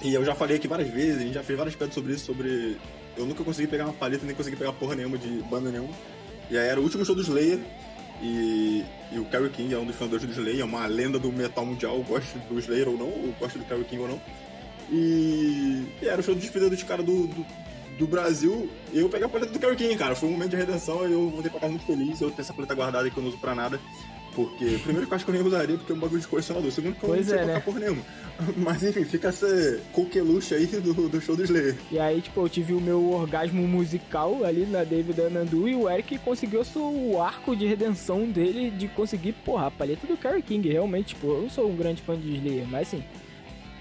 E 0.04 0.14
eu 0.14 0.26
já 0.26 0.36
falei 0.36 0.58
aqui 0.58 0.68
várias 0.68 0.90
vezes, 0.90 1.18
a 1.18 1.22
gente 1.22 1.34
já 1.34 1.44
fez 1.44 1.58
várias 1.58 1.76
pedras 1.76 1.94
sobre 1.96 2.14
isso, 2.14 2.26
sobre 2.26 2.78
eu 3.16 3.26
nunca 3.26 3.44
consegui 3.44 3.68
pegar 3.68 3.86
uma 3.86 3.94
paleta, 3.94 4.26
nem 4.26 4.36
consegui 4.36 4.58
pegar 4.58 4.74
porra 4.74 4.96
nenhuma 4.96 5.18
de 5.18 5.42
banda 5.44 5.72
nenhuma. 5.72 5.94
E 6.50 6.58
aí 6.58 6.68
era 6.68 6.80
o 6.80 6.84
último 6.84 7.06
show 7.06 7.16
do 7.16 7.22
Slayer, 7.22 7.60
e, 8.22 8.84
e 9.12 9.20
o 9.20 9.26
Kerry 9.26 9.50
King 9.50 9.74
é 9.74 9.78
um 9.78 9.86
dos 9.86 9.96
fundadores 9.96 10.26
do 10.26 10.32
Slayer, 10.32 10.62
é 10.62 10.64
uma 10.64 10.86
lenda 10.88 11.20
do 11.20 11.32
metal 11.32 11.66
mundial, 11.66 11.96
eu 11.96 12.04
gosto 12.04 12.38
do 12.50 12.60
Slayer 12.60 12.90
ou 12.90 12.98
não, 12.98 13.08
eu 13.08 13.34
gosto 13.40 13.60
do 13.60 13.66
Kerry 13.66 13.84
King 13.86 14.02
ou 14.02 14.08
não. 14.08 14.22
E, 14.90 15.86
e 16.02 16.08
era 16.08 16.22
o 16.22 16.24
show 16.24 16.34
de 16.34 16.42
despedida 16.42 16.70
dos 16.70 16.84
caras 16.84 17.06
do, 17.06 17.28
do, 17.28 17.46
do, 17.98 18.08
Brasil, 18.08 18.70
e 18.94 19.00
eu 19.00 19.10
peguei 19.10 19.26
a 19.26 19.30
paleta 19.30 19.52
do 19.52 19.60
Kerry 19.60 19.76
King, 19.76 19.96
cara, 19.98 20.16
foi 20.16 20.30
um 20.30 20.34
momento 20.34 20.52
de 20.52 20.56
redenção 20.56 21.08
e 21.08 21.12
eu 21.12 21.30
voltei 21.30 21.52
pra 21.52 21.60
casa 21.60 21.72
muito 21.72 21.86
feliz, 21.86 22.22
eu 22.22 22.30
tenho 22.30 22.42
essa 22.42 22.54
paleta 22.54 22.74
guardada 22.74 23.10
que 23.10 23.18
eu 23.18 23.22
não 23.22 23.30
uso 23.30 23.40
pra 23.40 23.54
nada. 23.54 23.80
Porque, 24.38 24.78
primeiro 24.84 25.08
que 25.08 25.14
eu 25.14 25.16
acho 25.16 25.26
que 25.26 25.32
eu 25.32 25.34
nem 25.34 25.44
usaria 25.44 25.78
porque 25.78 25.92
é 25.92 25.96
um 25.96 26.00
bagulho 26.00 26.22
de 26.22 26.28
colecionador. 26.28 26.72
Segundo 26.72 26.94
que 26.94 27.04
eu 27.04 27.10
pois 27.10 27.26
não 27.26 27.34
sei 27.34 27.44
é, 27.44 27.46
né? 27.48 27.60
porra 27.60 27.80
nenhuma. 27.80 28.04
Mas 28.56 28.84
enfim, 28.84 29.04
fica 29.04 29.30
essa 29.30 29.82
coqueluche 29.92 30.54
aí 30.54 30.68
do, 30.68 31.10
do 31.10 31.20
show 31.20 31.36
do 31.36 31.44
Slayer. 31.44 31.76
E 31.92 31.98
aí, 31.98 32.22
tipo, 32.22 32.40
eu 32.42 32.48
tive 32.48 32.74
o 32.74 32.80
meu 32.80 33.14
orgasmo 33.14 33.68
musical 33.68 34.46
ali 34.46 34.68
na 34.68 34.84
David 34.84 35.20
Anandu 35.22 35.68
e 35.68 35.74
o 35.74 35.90
Eric 35.90 36.20
conseguiu 36.20 36.62
o 36.76 37.20
arco 37.20 37.56
de 37.56 37.66
redenção 37.66 38.30
dele 38.30 38.70
de 38.70 38.88
conseguir, 38.88 39.34
porra, 39.34 39.68
a 39.68 39.72
paleta 39.72 40.06
do 40.06 40.16
Kerry 40.16 40.44
King. 40.44 40.70
Realmente, 40.70 41.16
tipo, 41.16 41.26
eu 41.30 41.42
não 41.42 41.50
sou 41.50 41.68
um 41.68 41.76
grande 41.76 42.04
fã 42.04 42.16
de 42.16 42.36
Slayer, 42.36 42.68
mas 42.68 42.90
assim, 42.90 43.04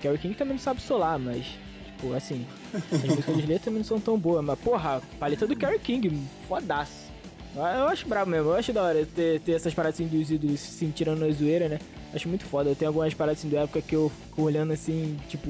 Kerry 0.07 0.19
King 0.19 0.35
também 0.35 0.55
não 0.55 0.63
sabe 0.63 0.81
solar, 0.81 1.19
mas, 1.19 1.45
tipo, 1.87 2.15
assim, 2.15 2.47
as 2.75 3.03
músicas 3.03 3.35
de 3.35 3.41
Slayer 3.41 3.61
também 3.61 3.79
não 3.79 3.85
são 3.85 4.01
tão 4.01 4.17
boas. 4.17 4.45
Mas, 4.45 4.59
porra, 4.61 5.03
paleta 5.19 5.47
do 5.47 5.57
Kerry 5.57 5.79
King, 5.79 6.23
fodaço. 6.47 7.07
Eu 7.55 7.89
acho 7.89 8.07
brabo 8.07 8.31
mesmo, 8.31 8.51
eu 8.51 8.55
acho 8.55 8.71
da 8.71 8.83
hora 8.83 9.07
ter, 9.07 9.41
ter 9.41 9.53
essas 9.53 9.73
paradas 9.73 9.99
assim 9.99 10.07
dos 10.07 10.31
ídolos 10.31 10.61
se 10.61 10.87
tirando 10.89 11.21
na 11.21 11.33
zoeira, 11.33 11.71
né? 11.71 11.79
Acho 12.15 12.29
muito 12.29 12.45
foda. 12.45 12.69
Eu 12.69 12.77
tenho 12.77 12.91
algumas 12.91 13.15
paradas 13.15 13.39
assim 13.39 13.49
da 13.49 13.61
época 13.61 13.81
que 13.81 13.97
eu 13.97 14.13
fico 14.27 14.43
olhando 14.43 14.73
assim, 14.73 15.17
tipo. 15.29 15.49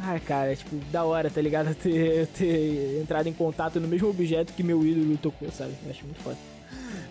Ai, 0.00 0.20
cara, 0.20 0.54
tipo, 0.54 0.76
da 0.92 1.04
hora, 1.04 1.30
tá 1.30 1.40
ligado? 1.40 1.74
Ter, 1.82 2.26
ter 2.26 3.00
entrado 3.00 3.26
em 3.26 3.32
contato 3.32 3.80
no 3.80 3.88
mesmo 3.88 4.10
objeto 4.10 4.52
que 4.52 4.62
meu 4.62 4.84
ídolo 4.84 5.16
tocou, 5.16 5.50
sabe? 5.50 5.72
Eu 5.84 5.90
acho 5.90 6.04
muito 6.04 6.20
foda. 6.20 6.36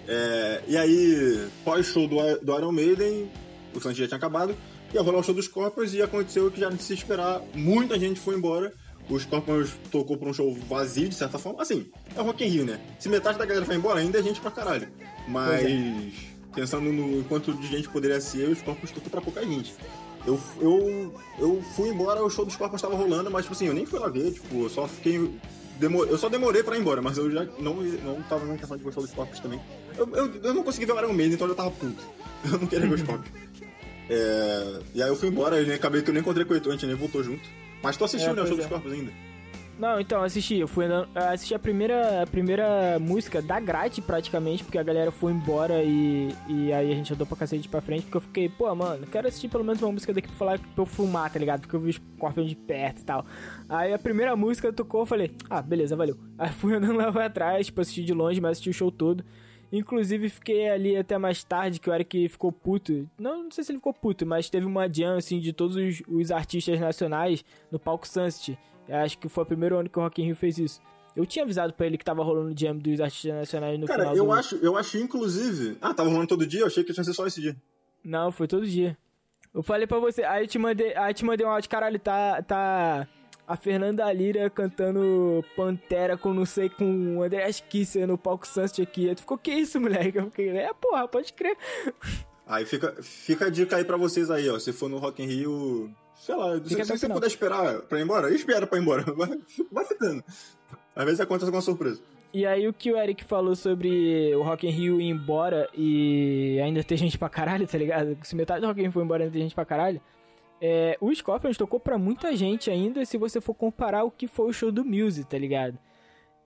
É, 0.08 0.62
e 0.68 0.78
aí, 0.78 1.48
pós-show 1.66 2.08
do, 2.08 2.18
do 2.40 2.58
Iron 2.58 2.72
Maiden, 2.72 3.30
o 3.74 3.80
Santos 3.80 3.98
já 3.98 4.08
tinha 4.08 4.18
acabado, 4.18 4.56
ia 4.94 5.02
rolar 5.02 5.20
o 5.20 5.24
show 5.24 5.34
dos 5.34 5.48
Corpos 5.48 5.94
e 5.94 6.02
aconteceu 6.02 6.50
que 6.52 6.60
já 6.60 6.70
de 6.70 6.82
se 6.82 6.94
esperar, 6.94 7.42
muita 7.54 8.00
gente 8.00 8.20
foi 8.20 8.36
embora 8.36 8.72
o 9.10 9.20
Scorpions 9.20 9.72
tocou 9.92 10.18
pra 10.18 10.30
um 10.30 10.34
show 10.34 10.54
vazio, 10.68 11.10
de 11.10 11.16
certa 11.16 11.38
forma. 11.38 11.62
Assim, 11.62 11.92
é 12.16 12.22
o 12.22 12.24
Rock 12.24 12.44
in 12.44 12.48
Rio, 12.48 12.66
né? 12.66 12.80
Se 13.00 13.10
metade 13.10 13.38
da 13.38 13.46
galera 13.46 13.66
vai 13.66 13.76
embora, 13.76 14.00
ainda 14.00 14.20
é 14.20 14.24
gente 14.24 14.40
pra 14.40 14.52
caralho. 14.52 14.88
Mas, 15.28 15.66
é. 15.66 16.12
pensando 16.56 16.92
no 16.92 17.24
quanto 17.26 17.54
de 17.54 17.68
gente 17.68 17.90
poderia 17.90 18.20
ser, 18.22 18.48
o 18.48 18.56
Scorpions 18.56 18.92
tocou 18.92 19.10
pra 19.10 19.22
pouca 19.22 19.46
gente. 19.46 19.74
Eu, 20.26 20.40
eu, 20.62 21.14
eu 21.38 21.62
fui 21.76 21.90
embora, 21.90 22.24
o 22.24 22.30
show 22.30 22.46
do 22.46 22.52
Scorpions 22.52 22.82
tava 22.82 22.96
rolando, 22.96 23.30
mas, 23.30 23.44
tipo 23.44 23.54
assim, 23.54 23.68
eu 23.68 23.74
nem 23.74 23.86
fui 23.86 24.00
lá 24.00 24.08
ver, 24.08 24.32
tipo, 24.32 24.64
eu 24.64 24.70
só 24.70 24.88
fiquei... 24.88 25.30
Demor... 25.80 26.08
Eu 26.08 26.18
só 26.18 26.30
demorei 26.30 26.64
pra 26.64 26.78
ir 26.78 26.82
embora, 26.82 27.02
mas 27.02 27.18
eu 27.18 27.30
já 27.32 27.46
não, 27.60 27.74
não 27.74 28.22
tava 28.30 28.46
nem 28.46 28.56
questão 28.56 28.78
de 28.78 28.84
gostar 28.84 29.02
do 29.02 29.08
Scorpions 29.08 29.40
também. 29.40 29.60
Eu, 29.98 30.08
eu, 30.14 30.36
eu 30.44 30.54
não 30.54 30.64
consegui 30.64 30.86
ver 30.86 30.94
o 30.94 30.98
Iron 31.00 31.14
Maiden, 31.14 31.34
então 31.34 31.48
eu 31.48 31.52
já 31.54 31.58
tava 31.58 31.72
puto. 31.72 32.04
Eu 32.44 32.60
não 32.60 32.68
queria 32.68 32.86
ver 32.88 32.96
o 32.96 32.98
Scorpions. 32.98 33.34
É... 34.10 34.80
E 34.94 35.02
aí 35.02 35.10
eu 35.10 35.16
fui 35.16 35.30
embora, 35.30 35.60
eu 35.60 35.76
acabei 35.76 36.02
que 36.02 36.10
eu 36.10 36.14
nem 36.14 36.22
encontrei 36.22 36.46
com 36.46 36.54
o 36.54 36.56
Heitor, 36.56 36.72
a 36.72 36.76
gente 36.76 36.86
nem 36.86 36.96
voltou 36.96 37.24
junto. 37.24 37.48
Mas 37.82 37.98
tu 37.98 38.06
assistiu, 38.06 38.32
é, 38.32 38.36
né, 38.36 38.42
o 38.42 38.48
Show 38.48 38.56
é. 38.56 38.60
dos 38.60 38.68
Corpos 38.68 38.92
ainda? 38.92 39.12
Não, 39.78 40.00
então, 40.00 40.24
assisti. 40.24 40.60
Eu 40.60 40.68
fui 40.68 40.86
assisti 41.16 41.56
a 41.56 41.60
primeira, 41.60 42.22
a 42.22 42.28
primeira 42.28 43.00
música 43.00 43.42
da 43.42 43.60
grade, 43.60 44.02
praticamente, 44.02 44.64
porque 44.64 44.78
a 44.78 44.84
galera 44.84 45.12
foi 45.12 45.32
embora 45.32 45.84
e, 45.84 46.30
e 46.48 46.72
aí 46.72 46.92
a 46.92 46.96
gente 46.96 47.12
andou 47.14 47.26
pra 47.26 47.36
cacete 47.36 47.68
pra 47.68 47.82
frente, 47.82 48.04
porque 48.04 48.18
eu 48.18 48.22
fiquei, 48.22 48.50
pô, 48.50 48.74
mano, 48.76 49.08
quero 49.08 49.28
assistir 49.28 49.50
pelo 49.50 49.64
menos 49.64 49.82
uma 49.82 49.92
música 49.92 50.14
daqui 50.14 50.28
pra 50.28 50.38
falar 50.38 50.60
pra 50.60 50.70
eu 50.78 50.86
fumar, 50.86 51.32
tá 51.32 51.40
ligado? 51.40 51.62
Porque 51.62 51.76
eu 51.76 51.80
vi 51.80 51.90
os 51.90 52.02
corpos 52.20 52.48
de 52.48 52.56
perto 52.56 53.02
e 53.02 53.04
tal. 53.04 53.26
Aí 53.68 53.94
a 53.94 54.00
primeira 54.00 54.36
música 54.36 54.72
tocou, 54.72 55.02
eu 55.02 55.06
falei, 55.06 55.32
ah, 55.50 55.62
beleza, 55.62 55.96
valeu. 55.96 56.18
Aí 56.38 56.52
fui 56.52 56.76
andando 56.76 56.96
lá 56.96 57.12
pra 57.12 57.30
trás, 57.30 57.66
tipo, 57.66 57.82
assisti 57.82 58.04
de 58.04 58.14
longe, 58.14 58.40
mas 58.40 58.52
assisti 58.52 58.70
o 58.70 58.74
show 58.74 58.92
todo. 58.92 59.26
Inclusive, 59.76 60.30
fiquei 60.30 60.70
ali 60.70 60.96
até 60.96 61.18
mais 61.18 61.44
tarde, 61.44 61.80
que 61.80 61.90
o 61.90 61.94
Eric 61.94 62.30
ficou 62.30 62.52
puto. 62.52 63.10
Não, 63.18 63.46
não 63.46 63.52
sei 63.52 63.64
se 63.64 63.72
ele 63.72 63.80
ficou 63.80 63.92
puto, 63.92 64.24
mas 64.24 64.48
teve 64.48 64.68
uma 64.68 64.88
jam, 64.88 65.18
assim, 65.18 65.40
de 65.40 65.52
todos 65.52 65.76
os, 65.76 66.04
os 66.08 66.30
artistas 66.30 66.80
nacionais 66.80 67.44
no 67.72 67.80
palco 67.80 68.08
Sunset. 68.08 68.56
Eu 68.88 68.98
acho 68.98 69.18
que 69.18 69.28
foi 69.28 69.44
o 69.44 69.48
primeiro 69.48 69.76
ano 69.76 69.90
que 69.90 69.98
o 69.98 70.02
Rock 70.04 70.22
in 70.22 70.26
Rio 70.26 70.36
fez 70.36 70.60
isso. 70.60 70.80
Eu 71.16 71.26
tinha 71.26 71.44
avisado 71.44 71.74
pra 71.74 71.88
ele 71.88 71.98
que 71.98 72.06
tava 72.06 72.24
rolando 72.24 72.54
jam 72.56 72.78
dos 72.78 73.02
artistas 73.02 73.34
nacionais 73.34 73.80
no 73.80 73.88
Cara, 73.88 74.04
final 74.04 74.16
eu 74.16 74.26
do... 74.26 74.32
acho, 74.32 74.56
eu 74.58 74.78
acho 74.78 75.00
inclusive... 75.00 75.76
Ah, 75.82 75.92
tava 75.92 76.10
rolando 76.10 76.28
todo 76.28 76.46
dia? 76.46 76.60
Eu 76.60 76.68
achei 76.68 76.84
que 76.84 76.94
tinha 76.94 77.04
sido 77.04 77.16
só 77.16 77.26
esse 77.26 77.42
dia. 77.42 77.56
Não, 78.04 78.32
foi 78.32 78.48
todo 78.48 78.68
dia. 78.68 78.96
Eu 79.52 79.64
falei 79.64 79.88
pra 79.88 79.98
você, 79.98 80.24
aí 80.24 80.46
te 80.46 80.60
mandei, 80.60 80.96
aí 80.96 81.16
te 81.16 81.26
mandei 81.26 81.48
um 81.48 81.50
áudio, 81.50 81.70
caralho, 81.70 81.98
tá... 81.98 82.44
tá 82.44 83.08
a 83.48 83.56
Fernanda 83.58 84.12
Lira 84.12 84.50
cantando 84.50 85.44
Pantera 85.56 86.18
com 86.18 86.34
não 86.34 86.46
sei 86.46 86.70
com 86.70 87.18
o 87.18 87.24
André 87.24 87.52
Kisser 87.70 88.08
no 88.08 88.18
palco 88.18 88.48
Sunset 88.48 88.82
aqui. 88.82 89.14
Tu 89.16 89.22
ficou, 89.22 89.38
que 89.38 89.52
isso, 89.52 89.80
moleque? 89.80 90.18
Eu 90.18 90.26
fiquei, 90.26 90.50
é, 90.50 90.74
porra, 90.74 91.08
pode 91.08 91.34
crer. 91.34 91.58
Aí 92.48 92.66
fica, 92.66 92.96
fica 93.02 93.46
a 93.46 93.50
dica 93.50 93.76
aí 93.78 93.86
pra 93.86 93.98
vocês 93.98 94.30
aí, 94.32 94.50
ó. 94.50 94.58
Se 94.60 94.72
for 94.72 94.90
no 94.90 94.98
Rock 94.98 95.22
in 95.22 95.28
Rio, 95.28 95.92
sei 96.16 96.36
lá, 96.36 96.58
se, 96.64 96.76
se 96.76 96.84
você 96.84 97.10
puder 97.10 97.28
esperar 97.28 97.82
pra 97.82 98.00
ir 98.00 98.04
embora, 98.04 98.34
espera 98.34 98.66
pra 98.66 98.78
ir 98.78 98.82
embora. 98.82 99.04
Vai, 99.14 99.30
vai 99.72 99.86
ficando. 99.86 100.24
Às 100.96 101.06
vezes 101.06 101.20
acontece 101.20 101.46
alguma 101.46 101.62
surpresa. 101.62 102.02
E 102.34 102.46
aí 102.46 102.68
o 102.68 102.74
que 102.74 102.92
o 102.92 102.98
Eric 102.98 103.24
falou 103.24 103.56
sobre 103.56 104.34
o 104.36 104.42
Rock 104.42 104.68
in 104.68 104.72
Rio 104.72 105.02
ir 105.02 105.08
embora 105.08 105.70
e 105.74 106.60
ainda 106.64 106.84
ter 106.84 106.98
gente 106.98 107.18
pra 107.18 107.30
caralho, 107.30 107.68
tá 107.68 107.78
ligado? 107.78 108.18
Se 108.24 108.36
metade 108.36 108.62
do 108.62 108.68
Rock 108.68 108.80
in 108.80 108.84
Rio 108.84 108.92
foi 108.92 109.04
embora 109.04 109.22
e 109.22 109.24
ainda 109.26 109.34
tem 109.34 109.44
gente 109.44 109.54
pra 109.54 109.66
caralho 109.66 110.02
é, 110.66 110.98
o 111.02 111.14
Scorpions 111.14 111.58
tocou 111.58 111.78
pra 111.78 111.98
muita 111.98 112.34
gente 112.38 112.72
ainda, 112.72 113.04
se 113.04 113.18
você 113.18 113.42
for 113.42 113.54
comparar 113.54 114.06
o 114.06 114.10
que 114.10 114.28
foi 114.28 114.48
o 114.48 114.54
show 114.54 114.72
do 114.72 114.86
Muse, 114.86 115.26
tá 115.26 115.38
ligado? 115.38 115.78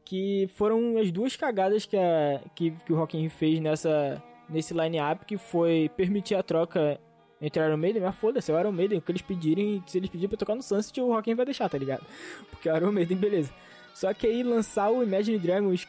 Que 0.04 0.50
foram 0.56 0.98
as 0.98 1.12
duas 1.12 1.36
cagadas 1.36 1.86
que, 1.86 1.96
a, 1.96 2.42
que, 2.56 2.72
que 2.72 2.92
o 2.92 2.96
Rock 2.96 3.16
in 3.16 3.30
fez 3.30 3.60
nessa, 3.60 4.20
nesse 4.50 4.74
line-up, 4.74 5.24
que 5.24 5.38
foi 5.38 5.92
permitir 5.96 6.34
a 6.34 6.42
troca 6.42 7.00
entre 7.40 7.64
Iron 7.64 7.78
Maiden, 7.78 8.02
mas 8.02 8.16
foda-se, 8.16 8.52
é 8.52 8.56
o 8.56 8.60
Iron 8.60 8.72
Maiden, 8.72 8.98
o 8.98 9.02
que 9.04 9.12
eles 9.12 9.22
pedirem, 9.22 9.84
se 9.86 10.00
eles 10.00 10.10
pedirem 10.10 10.30
pra 10.30 10.38
tocar 10.40 10.56
no 10.56 10.64
Sunset, 10.64 11.00
o 11.00 11.14
Rock 11.14 11.30
in 11.30 11.34
Rio 11.34 11.38
vai 11.38 11.46
deixar, 11.46 11.70
tá 11.70 11.78
ligado? 11.78 12.04
Porque 12.50 12.68
é 12.68 12.74
o 12.74 12.78
Iron 12.78 12.92
Maiden, 12.92 13.18
beleza. 13.18 13.54
Só 13.94 14.12
que 14.16 14.26
aí 14.26 14.42
lançar 14.42 14.90
o 14.90 15.04
Imagine 15.04 15.38
Dragons 15.38 15.88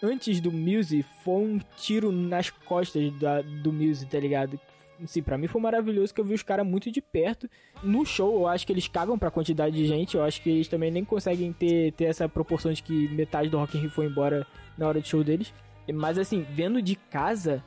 antes 0.00 0.40
do 0.40 0.52
Muse 0.52 1.04
foi 1.24 1.42
um 1.42 1.60
tiro 1.76 2.12
nas 2.12 2.50
costas 2.50 3.10
da, 3.18 3.42
do 3.42 3.72
Muse, 3.72 4.06
tá 4.06 4.20
ligado? 4.20 4.60
Sim, 5.06 5.22
pra 5.22 5.36
mim 5.36 5.46
foi 5.46 5.60
maravilhoso 5.60 6.14
que 6.14 6.20
eu 6.20 6.24
vi 6.24 6.34
os 6.34 6.42
caras 6.42 6.66
muito 6.66 6.90
de 6.90 7.00
perto. 7.00 7.48
No 7.82 8.04
show, 8.06 8.40
eu 8.40 8.46
acho 8.46 8.66
que 8.66 8.72
eles 8.72 8.86
cagam 8.86 9.18
pra 9.18 9.30
quantidade 9.30 9.76
de 9.76 9.86
gente. 9.86 10.16
Eu 10.16 10.22
acho 10.22 10.40
que 10.40 10.48
eles 10.48 10.68
também 10.68 10.90
nem 10.90 11.04
conseguem 11.04 11.52
ter, 11.52 11.92
ter 11.92 12.04
essa 12.04 12.28
proporção 12.28 12.72
de 12.72 12.82
que 12.82 13.08
metade 13.08 13.48
do 13.48 13.58
Rock 13.58 13.76
in 13.76 13.80
Rio 13.80 13.90
foi 13.90 14.06
embora 14.06 14.46
na 14.78 14.86
hora 14.86 15.00
do 15.00 15.06
show 15.06 15.24
deles. 15.24 15.52
Mas 15.92 16.16
assim, 16.16 16.46
vendo 16.50 16.80
de 16.80 16.96
casa, 16.96 17.62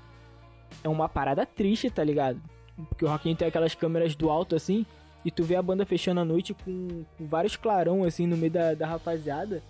é 0.83 0.89
uma 0.89 1.09
parada 1.09 1.45
triste, 1.45 1.89
tá 1.89 2.03
ligado? 2.03 2.41
Porque 2.89 3.03
o 3.03 3.09
Rock 3.09 3.27
in 3.27 3.31
Rio 3.31 3.37
tem 3.39 3.47
aquelas 3.47 3.75
câmeras 3.75 4.15
do 4.15 4.29
alto 4.29 4.55
assim, 4.55 4.85
e 5.25 5.31
tu 5.31 5.43
vê 5.43 5.55
a 5.55 5.61
banda 5.61 5.85
fechando 5.85 6.21
a 6.21 6.25
noite 6.25 6.53
com, 6.53 7.03
com 7.17 7.27
vários 7.27 7.55
clarão 7.55 8.03
assim 8.03 8.25
no 8.25 8.37
meio 8.37 8.51
da, 8.51 8.73
da 8.73 8.87
rapaziada 8.87 9.61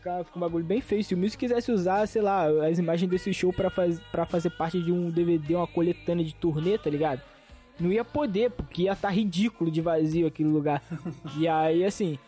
ficar, 0.00 0.24
fica 0.24 0.38
um 0.38 0.40
bagulho 0.40 0.64
bem 0.64 0.80
feio. 0.80 1.04
Se 1.04 1.14
o 1.14 1.18
Music 1.18 1.36
quisesse 1.36 1.70
usar, 1.70 2.06
sei 2.06 2.22
lá, 2.22 2.46
as 2.66 2.78
imagens 2.78 3.08
desse 3.08 3.32
show 3.32 3.52
pra, 3.52 3.70
faz, 3.70 4.00
pra 4.10 4.24
fazer 4.24 4.50
parte 4.50 4.82
de 4.82 4.90
um 4.90 5.10
DVD, 5.10 5.54
uma 5.54 5.66
coletânea 5.66 6.24
de 6.24 6.34
turnê, 6.34 6.78
tá 6.78 6.90
ligado? 6.90 7.20
Não 7.78 7.92
ia 7.92 8.04
poder, 8.04 8.50
porque 8.50 8.82
ia 8.82 8.92
estar 8.92 9.08
tá 9.08 9.14
ridículo 9.14 9.70
de 9.70 9.80
vazio 9.80 10.26
aquele 10.26 10.48
lugar. 10.48 10.82
e 11.38 11.46
aí, 11.46 11.84
assim, 11.84 12.18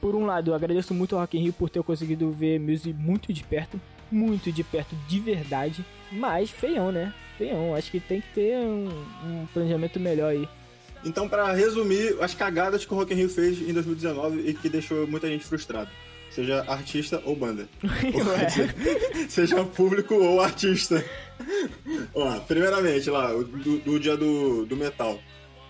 por 0.00 0.14
um 0.14 0.24
lado, 0.24 0.50
eu 0.50 0.54
agradeço 0.54 0.94
muito 0.94 1.14
ao 1.14 1.20
Rock 1.20 1.36
in 1.36 1.42
Rio 1.42 1.52
por 1.52 1.68
ter 1.68 1.82
conseguido 1.82 2.30
ver 2.30 2.58
Music 2.58 2.92
muito 2.94 3.32
de 3.32 3.42
perto, 3.42 3.80
muito 4.10 4.50
de 4.50 4.64
perto 4.64 4.94
de 5.08 5.20
verdade, 5.20 5.84
mas 6.10 6.50
feião, 6.50 6.90
né? 6.90 7.12
Feião, 7.36 7.74
acho 7.74 7.90
que 7.90 8.00
tem 8.00 8.20
que 8.20 8.28
ter 8.28 8.56
um, 8.56 8.88
um 9.24 9.46
planejamento 9.52 10.00
melhor 10.00 10.30
aí. 10.30 10.48
Então, 11.04 11.28
para 11.28 11.52
resumir, 11.52 12.16
as 12.20 12.34
cagadas 12.34 12.84
que 12.84 12.92
o 12.92 12.96
Rock 12.96 13.12
in 13.12 13.16
Rio 13.16 13.28
fez 13.28 13.60
em 13.60 13.72
2019 13.72 14.48
e 14.48 14.54
que 14.54 14.68
deixou 14.68 15.06
muita 15.06 15.28
gente 15.28 15.44
frustrada 15.44 15.90
seja 16.30 16.64
artista 16.68 17.22
ou 17.24 17.36
banda. 17.36 17.68
ou, 17.82 19.28
seja 19.28 19.64
público 19.64 20.14
ou 20.14 20.40
artista. 20.40 21.04
Ó, 22.14 22.40
primeiramente, 22.40 23.10
lá, 23.10 23.32
do, 23.32 23.78
do 23.78 24.00
dia 24.00 24.16
do, 24.16 24.66
do 24.66 24.76
metal. 24.76 25.18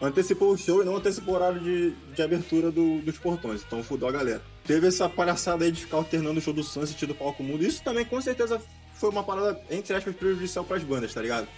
Antecipou 0.00 0.52
o 0.52 0.58
show 0.58 0.82
e 0.82 0.84
não 0.84 0.96
antecipou 0.96 1.34
o 1.34 1.36
horário 1.36 1.60
de, 1.60 1.90
de 2.14 2.22
abertura 2.22 2.70
do, 2.70 3.00
dos 3.00 3.16
portões, 3.16 3.62
então 3.66 3.82
fudeu 3.82 4.08
a 4.08 4.12
galera. 4.12 4.42
Teve 4.66 4.88
essa 4.88 5.08
palhaçada 5.08 5.64
aí 5.64 5.72
de 5.72 5.80
ficar 5.80 5.96
alternando 5.96 6.38
o 6.38 6.42
show 6.42 6.52
do 6.52 6.62
Sunset 6.62 7.02
e 7.02 7.06
do 7.06 7.14
palco 7.14 7.42
mundo. 7.42 7.64
Isso 7.64 7.82
também, 7.82 8.04
com 8.04 8.20
certeza, 8.20 8.60
foi 8.94 9.08
uma 9.08 9.22
parada, 9.22 9.58
entre 9.70 9.94
aspas, 9.94 10.14
prejudicial 10.14 10.64
pras 10.64 10.82
bandas, 10.82 11.14
tá 11.14 11.22
ligado? 11.22 11.48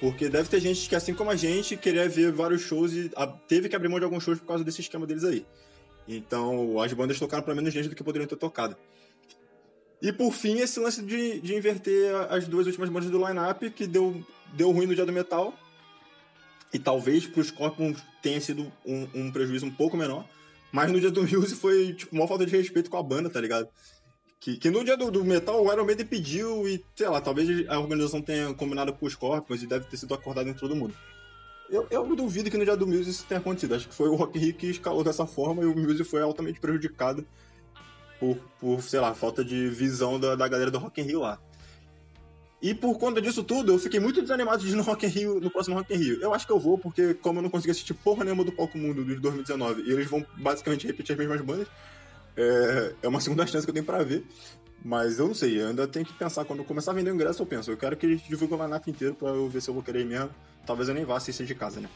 Porque 0.00 0.28
deve 0.28 0.48
ter 0.48 0.60
gente 0.60 0.88
que, 0.88 0.94
assim 0.94 1.14
como 1.14 1.30
a 1.30 1.36
gente, 1.36 1.76
queria 1.76 2.08
ver 2.08 2.32
vários 2.32 2.62
shows 2.62 2.92
e 2.92 3.10
teve 3.46 3.68
que 3.68 3.76
abrir 3.76 3.88
mão 3.88 3.98
de 3.98 4.04
alguns 4.04 4.22
shows 4.22 4.38
por 4.38 4.46
causa 4.46 4.64
desse 4.64 4.80
esquema 4.80 5.06
deles 5.06 5.24
aí. 5.24 5.44
Então, 6.06 6.80
as 6.80 6.92
bandas 6.92 7.18
tocaram 7.18 7.42
para 7.42 7.54
menos 7.54 7.72
gente 7.72 7.88
do 7.88 7.94
que 7.94 8.04
poderiam 8.04 8.28
ter 8.28 8.36
tocado. 8.36 8.76
E 10.02 10.12
por 10.12 10.32
fim, 10.32 10.58
esse 10.58 10.78
lance 10.78 11.02
de, 11.02 11.40
de 11.40 11.54
inverter 11.54 12.14
as 12.28 12.46
duas 12.46 12.66
últimas 12.66 12.90
bandas 12.90 13.10
do 13.10 13.26
line-up, 13.26 13.70
que 13.70 13.86
deu, 13.86 14.22
deu 14.52 14.70
ruim 14.70 14.86
no 14.86 14.94
dia 14.94 15.06
do 15.06 15.12
metal. 15.12 15.54
E 16.72 16.78
talvez 16.78 17.26
pros 17.26 17.46
Scorpions 17.46 18.02
tenha 18.20 18.40
sido 18.40 18.70
um, 18.84 19.08
um, 19.14 19.32
prejuízo 19.32 19.64
um 19.64 19.70
pouco 19.70 19.96
menor. 19.96 20.28
Mas 20.70 20.90
no 20.90 21.00
dia 21.00 21.10
do 21.10 21.22
Muse 21.22 21.54
foi, 21.54 21.94
tipo, 21.94 22.14
uma 22.14 22.28
falta 22.28 22.44
de 22.44 22.54
respeito 22.54 22.90
com 22.90 22.98
a 22.98 23.02
banda, 23.02 23.30
tá 23.30 23.40
ligado? 23.40 23.68
Que, 24.40 24.58
que 24.58 24.68
no 24.68 24.84
dia 24.84 24.96
do, 24.96 25.10
do 25.10 25.24
metal 25.24 25.64
o 25.64 25.72
Iron 25.72 25.86
Maiden 25.86 26.04
pediu 26.04 26.68
e, 26.68 26.84
sei 26.94 27.08
lá, 27.08 27.20
talvez 27.20 27.66
a 27.68 27.78
organização 27.78 28.20
tenha 28.20 28.52
combinado 28.52 28.92
com 28.92 29.06
os 29.06 29.12
Scorpions 29.14 29.62
e 29.62 29.66
deve 29.66 29.86
ter 29.86 29.96
sido 29.96 30.12
acordado 30.12 30.50
em 30.50 30.54
todo 30.54 30.76
mundo. 30.76 30.94
Eu, 31.70 31.86
eu 31.90 32.16
duvido 32.16 32.50
que 32.50 32.56
no 32.56 32.64
dia 32.64 32.76
do 32.76 32.86
Muse 32.86 33.10
isso 33.10 33.24
tenha 33.26 33.40
acontecido. 33.40 33.74
Acho 33.74 33.88
que 33.88 33.94
foi 33.94 34.08
o 34.08 34.14
Rock 34.14 34.38
Rio 34.38 34.54
que 34.54 34.66
escalou 34.66 35.02
dessa 35.02 35.26
forma 35.26 35.62
e 35.62 35.66
o 35.66 35.74
Muse 35.74 36.04
foi 36.04 36.22
altamente 36.22 36.60
prejudicado 36.60 37.26
por, 38.20 38.36
por 38.60 38.82
sei 38.82 39.00
lá, 39.00 39.14
falta 39.14 39.44
de 39.44 39.68
visão 39.68 40.20
da, 40.20 40.34
da 40.34 40.46
galera 40.46 40.70
do 40.70 40.78
Rock 40.78 41.00
Rio 41.02 41.20
lá. 41.20 41.38
E 42.62 42.72
por 42.72 42.98
conta 42.98 43.20
disso 43.20 43.44
tudo, 43.44 43.72
eu 43.72 43.78
fiquei 43.78 44.00
muito 44.00 44.22
desanimado 44.22 44.62
de 44.62 44.72
ir 44.72 44.74
no 44.74 44.82
Rock 44.82 45.06
Rio, 45.06 45.38
no 45.38 45.50
próximo 45.50 45.76
Rock 45.76 45.94
Rio. 45.94 46.18
Eu 46.22 46.32
acho 46.32 46.46
que 46.46 46.52
eu 46.52 46.58
vou, 46.58 46.78
porque 46.78 47.12
como 47.12 47.38
eu 47.38 47.42
não 47.42 47.50
consegui 47.50 47.72
assistir 47.72 47.92
porra 47.92 48.24
nenhuma 48.24 48.42
do 48.42 48.52
Palco 48.52 48.78
Mundo 48.78 49.04
de 49.04 49.16
2019, 49.16 49.82
e 49.82 49.92
eles 49.92 50.08
vão 50.08 50.24
basicamente 50.38 50.86
repetir 50.86 51.12
as 51.12 51.18
mesmas 51.18 51.42
bandas, 51.42 51.68
é, 52.36 52.94
é 53.02 53.08
uma 53.08 53.20
segunda 53.20 53.46
chance 53.46 53.66
que 53.66 53.70
eu 53.70 53.74
tenho 53.74 53.84
pra 53.84 54.02
ver. 54.02 54.24
Mas 54.82 55.18
eu 55.18 55.26
não 55.26 55.34
sei, 55.34 55.60
eu 55.60 55.68
ainda 55.68 55.86
tenho 55.86 56.06
que 56.06 56.12
pensar. 56.14 56.44
Quando 56.44 56.64
começar 56.64 56.92
a 56.92 56.94
vender 56.94 57.10
o 57.10 57.14
ingresso, 57.14 57.42
eu 57.42 57.46
penso. 57.46 57.70
Eu 57.70 57.76
quero 57.76 57.96
que 57.96 58.06
eles 58.06 58.22
divulguem 58.22 58.58
o 58.58 58.64
line 58.64 58.80
inteiro 58.86 59.14
pra 59.14 59.28
eu 59.28 59.48
ver 59.48 59.60
se 59.60 59.68
eu 59.68 59.74
vou 59.74 59.82
querer 59.82 60.04
mesmo. 60.04 60.30
Talvez 60.66 60.88
eu 60.88 60.94
nem 60.94 61.04
vá 61.04 61.16
assistir 61.16 61.46
de 61.46 61.54
casa, 61.54 61.80
né? 61.80 61.88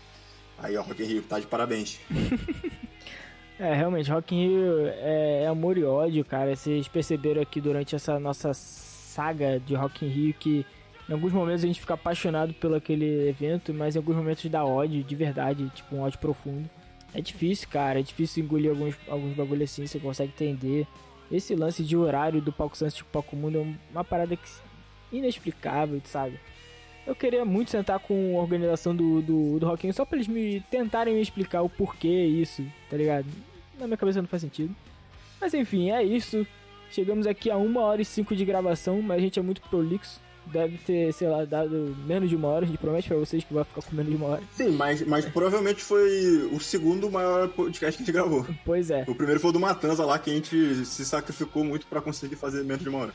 Aí, 0.58 0.76
ó, 0.76 0.82
Rock 0.82 1.02
in 1.02 1.06
Rio, 1.06 1.22
tá 1.22 1.38
de 1.38 1.46
parabéns. 1.46 2.00
é, 3.58 3.74
realmente, 3.74 4.10
Rock 4.10 4.34
in 4.34 4.48
Rio 4.48 4.86
é, 4.86 5.42
é 5.44 5.46
amor 5.46 5.78
e 5.78 5.84
ódio, 5.84 6.24
cara. 6.24 6.54
Vocês 6.54 6.88
perceberam 6.88 7.40
aqui 7.40 7.60
durante 7.60 7.94
essa 7.94 8.18
nossa 8.18 8.52
saga 8.52 9.60
de 9.60 9.74
Rock 9.74 10.04
in 10.04 10.08
Rio 10.08 10.34
que 10.34 10.66
em 11.08 11.12
alguns 11.12 11.32
momentos 11.32 11.64
a 11.64 11.66
gente 11.66 11.80
fica 11.80 11.94
apaixonado 11.94 12.52
pelo 12.54 12.74
aquele 12.74 13.28
evento, 13.28 13.72
mas 13.72 13.96
em 13.96 13.98
alguns 13.98 14.16
momentos 14.16 14.44
dá 14.50 14.62
ódio, 14.64 15.02
de 15.02 15.16
verdade, 15.16 15.70
tipo 15.70 15.96
um 15.96 16.00
ódio 16.00 16.18
profundo. 16.18 16.68
É 17.14 17.20
difícil, 17.20 17.66
cara, 17.68 18.00
é 18.00 18.02
difícil 18.02 18.44
engolir 18.44 18.70
alguns, 18.70 18.94
alguns 19.08 19.34
bagulho 19.34 19.64
assim, 19.64 19.86
você 19.86 19.98
consegue 19.98 20.32
entender. 20.32 20.86
Esse 21.32 21.54
lance 21.54 21.82
de 21.82 21.96
horário 21.96 22.42
do 22.42 22.52
Palco 22.52 22.76
Santos 22.76 22.98
e 22.98 23.04
Palco 23.04 23.34
Mundo 23.34 23.58
é 23.58 23.74
uma 23.90 24.04
parada 24.04 24.36
que, 24.36 24.48
inexplicável, 25.10 26.00
sabe? 26.04 26.38
Eu 27.08 27.14
queria 27.14 27.42
muito 27.42 27.70
sentar 27.70 27.98
com 27.98 28.38
a 28.38 28.42
organização 28.42 28.94
do, 28.94 29.22
do, 29.22 29.58
do 29.58 29.92
só 29.94 30.04
pra 30.04 30.18
eles 30.18 30.28
me 30.28 30.60
tentarem 30.70 31.14
me 31.14 31.22
explicar 31.22 31.62
o 31.62 31.68
porquê 31.68 32.06
isso, 32.06 32.62
tá 32.90 32.98
ligado? 32.98 33.24
Na 33.78 33.86
minha 33.86 33.96
cabeça 33.96 34.20
não 34.20 34.28
faz 34.28 34.42
sentido. 34.42 34.76
Mas 35.40 35.54
enfim, 35.54 35.90
é 35.90 36.02
isso. 36.02 36.46
Chegamos 36.90 37.26
aqui 37.26 37.50
a 37.50 37.56
uma 37.56 37.80
hora 37.80 38.02
e 38.02 38.04
cinco 38.04 38.36
de 38.36 38.44
gravação, 38.44 39.00
mas 39.00 39.16
a 39.16 39.20
gente 39.20 39.38
é 39.38 39.42
muito 39.42 39.62
prolixo 39.62 40.20
deve 40.52 40.78
ter, 40.78 41.12
sei 41.12 41.28
lá, 41.28 41.44
dado 41.44 41.96
menos 42.06 42.28
de 42.28 42.36
uma 42.36 42.48
hora. 42.48 42.64
A 42.64 42.68
gente 42.68 42.78
promete 42.78 43.08
pra 43.08 43.16
vocês 43.16 43.44
que 43.44 43.54
vai 43.54 43.64
ficar 43.64 43.82
com 43.82 43.94
menos 43.94 44.10
de 44.10 44.16
uma 44.16 44.26
hora. 44.26 44.42
Sim, 44.54 44.70
mas, 44.70 45.02
mas 45.06 45.24
provavelmente 45.26 45.82
foi 45.82 46.48
o 46.52 46.60
segundo 46.60 47.10
maior 47.10 47.48
podcast 47.48 47.96
que 47.96 48.02
a 48.02 48.06
gente 48.06 48.12
gravou. 48.12 48.46
Pois 48.64 48.90
é. 48.90 49.04
O 49.06 49.14
primeiro 49.14 49.40
foi 49.40 49.50
o 49.50 49.52
do 49.52 49.60
Matanza 49.60 50.04
lá, 50.04 50.18
que 50.18 50.30
a 50.30 50.34
gente 50.34 50.84
se 50.84 51.04
sacrificou 51.04 51.64
muito 51.64 51.86
para 51.86 52.00
conseguir 52.00 52.36
fazer 52.36 52.64
menos 52.64 52.82
de 52.82 52.88
uma 52.88 52.98
hora. 52.98 53.14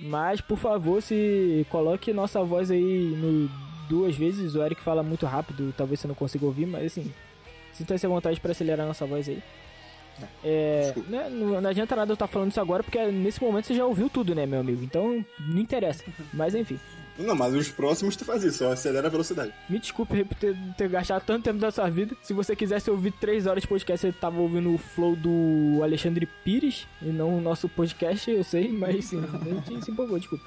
Mas, 0.00 0.40
por 0.40 0.58
favor, 0.58 1.02
se 1.02 1.66
coloque 1.70 2.12
nossa 2.12 2.42
voz 2.42 2.70
aí 2.70 3.16
no 3.16 3.50
duas 3.88 4.16
vezes. 4.16 4.54
O 4.54 4.62
Eric 4.62 4.80
fala 4.82 5.02
muito 5.02 5.26
rápido, 5.26 5.72
talvez 5.76 6.00
você 6.00 6.08
não 6.08 6.14
consiga 6.14 6.44
ouvir, 6.46 6.66
mas 6.66 6.86
assim, 6.86 7.12
sinta-se 7.72 8.06
à 8.06 8.08
vontade 8.08 8.40
para 8.40 8.52
acelerar 8.52 8.86
nossa 8.86 9.06
voz 9.06 9.28
aí. 9.28 9.42
É, 10.42 10.94
né, 11.08 11.28
não, 11.30 11.68
adianta 11.68 11.96
nada 11.96 12.12
eu 12.12 12.14
estar 12.14 12.26
falando 12.26 12.50
isso 12.50 12.60
agora, 12.60 12.82
porque 12.82 13.04
nesse 13.06 13.42
momento 13.42 13.66
você 13.66 13.74
já 13.74 13.84
ouviu 13.84 14.08
tudo, 14.08 14.34
né, 14.34 14.46
meu 14.46 14.60
amigo? 14.60 14.82
Então, 14.82 15.24
não 15.40 15.58
interessa. 15.58 16.04
Mas 16.32 16.54
enfim. 16.54 16.78
Não, 17.16 17.34
mas 17.34 17.54
os 17.54 17.68
próximos 17.68 18.16
tu 18.16 18.24
faz 18.24 18.42
isso, 18.42 18.58
só 18.58 18.72
acelera 18.72 19.06
a 19.06 19.10
velocidade. 19.10 19.52
Me 19.68 19.78
desculpe 19.78 20.24
por 20.24 20.36
ter, 20.36 20.56
ter 20.76 20.88
gastado 20.88 21.22
tanto 21.24 21.44
tempo 21.44 21.58
da 21.58 21.70
sua 21.70 21.88
vida. 21.88 22.16
Se 22.22 22.32
você 22.32 22.56
quisesse 22.56 22.90
ouvir 22.90 23.12
3 23.12 23.46
horas 23.46 23.62
de 23.62 23.68
podcast, 23.68 24.04
você 24.04 24.12
tava 24.12 24.40
ouvindo 24.40 24.74
o 24.74 24.78
flow 24.78 25.14
do 25.14 25.80
Alexandre 25.82 26.26
Pires 26.44 26.88
e 27.00 27.06
não 27.06 27.38
o 27.38 27.40
nosso 27.40 27.68
podcast, 27.68 28.28
eu 28.28 28.42
sei, 28.42 28.68
mas 28.72 29.04
sim, 29.04 29.22
a 29.22 29.70
gente 29.70 29.84
se 29.84 29.92
empolgou, 29.92 30.18
desculpa. 30.18 30.44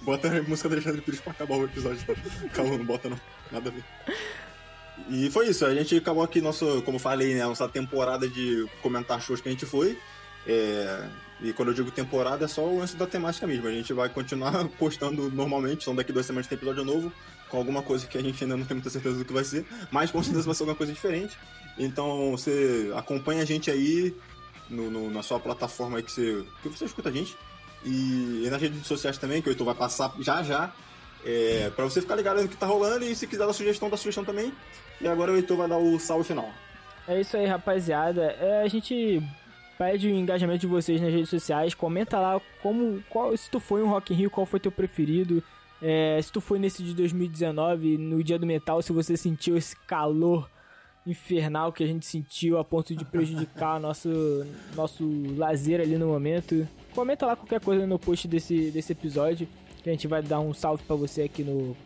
Bota 0.00 0.28
a 0.28 0.42
música 0.42 0.68
do 0.68 0.74
Alexandre 0.74 1.02
Pires 1.02 1.20
pra 1.20 1.32
acabar 1.32 1.56
o 1.56 1.64
episódio. 1.64 2.00
Calma, 2.52 2.78
não 2.78 2.84
bota 2.84 3.08
não. 3.08 3.20
Nada 3.52 3.68
a 3.68 3.72
ver. 3.72 3.84
E 5.08 5.30
foi 5.30 5.48
isso, 5.48 5.64
a 5.64 5.74
gente 5.74 5.96
acabou 5.96 6.22
aqui, 6.22 6.40
nosso, 6.40 6.82
como 6.82 6.98
falei, 6.98 7.34
né, 7.34 7.44
nossa 7.44 7.68
temporada 7.68 8.28
de 8.28 8.66
comentar 8.82 9.20
shows 9.20 9.40
que 9.40 9.48
a 9.48 9.52
gente 9.52 9.66
foi. 9.66 9.98
É, 10.46 11.08
e 11.40 11.52
quando 11.52 11.68
eu 11.68 11.74
digo 11.74 11.90
temporada, 11.90 12.44
é 12.44 12.48
só 12.48 12.62
o 12.62 12.78
lance 12.78 12.96
da 12.96 13.06
temática 13.06 13.46
mesmo. 13.46 13.66
A 13.66 13.72
gente 13.72 13.92
vai 13.92 14.08
continuar 14.08 14.68
postando 14.78 15.30
normalmente, 15.30 15.84
são 15.84 15.94
daqui 15.94 16.12
duas 16.12 16.26
semanas 16.26 16.46
tem 16.46 16.56
episódio 16.56 16.84
novo, 16.84 17.12
com 17.48 17.56
alguma 17.56 17.82
coisa 17.82 18.06
que 18.06 18.16
a 18.16 18.22
gente 18.22 18.44
ainda 18.44 18.56
não 18.56 18.64
tem 18.64 18.76
muita 18.76 18.90
certeza 18.90 19.18
do 19.18 19.24
que 19.24 19.32
vai 19.32 19.44
ser, 19.44 19.66
mas 19.90 20.10
com 20.10 20.22
certeza 20.22 20.46
vai 20.46 20.54
ser 20.54 20.62
alguma 20.62 20.76
coisa 20.76 20.92
diferente. 20.92 21.36
Então 21.78 22.30
você 22.30 22.92
acompanha 22.94 23.42
a 23.42 23.44
gente 23.44 23.70
aí 23.70 24.14
no, 24.70 24.90
no, 24.90 25.10
na 25.10 25.22
sua 25.22 25.40
plataforma 25.40 25.98
aí 25.98 26.02
que 26.02 26.12
você, 26.12 26.44
que 26.62 26.68
você 26.68 26.84
escuta 26.84 27.08
a 27.08 27.12
gente. 27.12 27.36
E, 27.84 28.44
e 28.46 28.48
nas 28.50 28.60
redes 28.60 28.86
sociais 28.86 29.18
também, 29.18 29.42
que 29.42 29.48
o 29.48 29.50
Heitor 29.50 29.64
vai 29.64 29.74
passar 29.74 30.12
já 30.20 30.42
já. 30.42 30.72
É, 31.24 31.70
pra 31.74 31.84
você 31.84 32.00
ficar 32.00 32.16
ligado 32.16 32.42
no 32.42 32.48
que 32.48 32.56
tá 32.56 32.66
rolando 32.66 33.04
e 33.04 33.14
se 33.14 33.26
quiser 33.26 33.46
dar 33.46 33.52
sugestão, 33.52 33.88
dá 33.88 33.96
sugestão 33.96 34.24
também. 34.24 34.52
E 35.00 35.06
agora 35.06 35.32
o 35.32 35.36
Heitor 35.36 35.56
vai 35.56 35.68
dar 35.68 35.78
o 35.78 35.98
salve 35.98 36.24
final. 36.24 36.50
É 37.06 37.20
isso 37.20 37.36
aí, 37.36 37.46
rapaziada. 37.46 38.36
É, 38.40 38.62
a 38.62 38.68
gente 38.68 39.22
pede 39.78 40.08
o 40.08 40.10
engajamento 40.10 40.60
de 40.60 40.66
vocês 40.66 41.00
nas 41.00 41.12
redes 41.12 41.28
sociais. 41.28 41.74
Comenta 41.74 42.18
lá 42.18 42.40
como, 42.62 43.02
qual, 43.08 43.36
se 43.36 43.50
tu 43.50 43.58
foi 43.58 43.82
um 43.82 43.88
Rock 43.88 44.12
in 44.12 44.16
Rio, 44.16 44.30
qual 44.30 44.46
foi 44.46 44.60
teu 44.60 44.70
preferido. 44.70 45.42
É, 45.80 46.20
se 46.22 46.30
tu 46.30 46.40
foi 46.40 46.58
nesse 46.60 46.82
de 46.82 46.94
2019, 46.94 47.98
no 47.98 48.22
dia 48.22 48.38
do 48.38 48.46
metal, 48.46 48.80
se 48.80 48.92
você 48.92 49.16
sentiu 49.16 49.56
esse 49.56 49.74
calor 49.86 50.48
infernal 51.04 51.72
que 51.72 51.82
a 51.82 51.86
gente 51.86 52.06
sentiu 52.06 52.58
a 52.58 52.64
ponto 52.64 52.94
de 52.94 53.04
prejudicar 53.04 53.78
nosso, 53.82 54.46
nosso 54.76 55.04
lazer 55.36 55.80
ali 55.80 55.98
no 55.98 56.06
momento. 56.06 56.66
Comenta 56.94 57.26
lá 57.26 57.34
qualquer 57.34 57.60
coisa 57.60 57.86
no 57.86 57.98
post 57.98 58.28
desse, 58.28 58.70
desse 58.70 58.92
episódio, 58.92 59.48
que 59.82 59.90
a 59.90 59.92
gente 59.92 60.06
vai 60.06 60.22
dar 60.22 60.40
um 60.40 60.54
salve 60.54 60.82
para 60.84 60.96
você 60.96 61.22
aqui 61.22 61.42
no, 61.42 61.76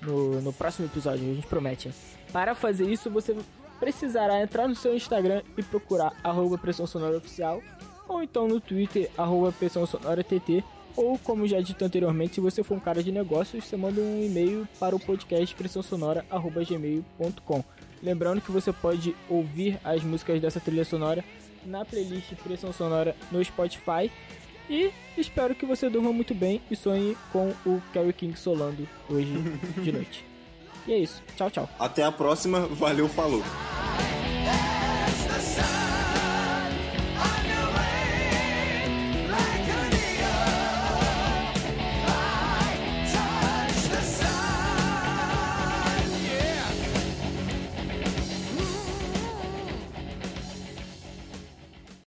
no, 0.00 0.40
no 0.40 0.52
próximo 0.52 0.86
episódio, 0.86 1.30
a 1.30 1.34
gente 1.34 1.46
promete. 1.46 1.90
Para 2.32 2.54
fazer 2.54 2.90
isso, 2.90 3.10
você 3.10 3.36
precisará 3.80 4.40
entrar 4.40 4.68
no 4.68 4.74
seu 4.74 4.94
Instagram 4.94 5.42
e 5.56 5.62
procurar 5.62 6.12
arroba 6.22 6.56
Pressão 6.56 6.86
Sonora 6.86 7.16
Oficial, 7.16 7.60
ou 8.08 8.22
então 8.22 8.46
no 8.46 8.60
Twitter, 8.60 9.10
arroba 9.18 9.52
Pressão 9.52 9.84
Sonora 9.86 10.22
TT, 10.22 10.62
ou 10.96 11.18
como 11.18 11.48
já 11.48 11.60
dito 11.60 11.84
anteriormente, 11.84 12.36
se 12.36 12.40
você 12.40 12.62
for 12.62 12.76
um 12.76 12.80
cara 12.80 13.02
de 13.02 13.10
negócios, 13.10 13.64
você 13.64 13.76
manda 13.76 14.00
um 14.00 14.22
e-mail 14.22 14.68
para 14.78 14.94
o 14.94 15.00
podcast 15.00 15.54
pressãosonora.gmail.com. 15.54 17.64
Lembrando 18.02 18.40
que 18.40 18.50
você 18.50 18.72
pode 18.72 19.14
ouvir 19.28 19.78
as 19.82 20.02
músicas 20.02 20.40
dessa 20.40 20.60
trilha 20.60 20.84
sonora 20.84 21.24
na 21.64 21.84
playlist 21.84 22.34
Pressão 22.42 22.72
Sonora 22.72 23.14
no 23.30 23.42
Spotify. 23.44 24.10
E 24.72 24.90
espero 25.18 25.54
que 25.54 25.66
você 25.66 25.90
durma 25.90 26.14
muito 26.14 26.34
bem 26.34 26.62
e 26.70 26.74
sonhe 26.74 27.14
com 27.30 27.50
o 27.66 27.82
Kerry 27.92 28.14
King 28.14 28.38
solando 28.38 28.88
hoje 29.06 29.30
de 29.82 29.92
noite. 29.92 30.24
E 30.86 30.94
é 30.94 30.98
isso. 30.98 31.22
Tchau, 31.36 31.50
tchau. 31.50 31.68
Até 31.78 32.02
a 32.02 32.10
próxima. 32.10 32.60
Valeu, 32.68 33.06
falou. 33.06 33.42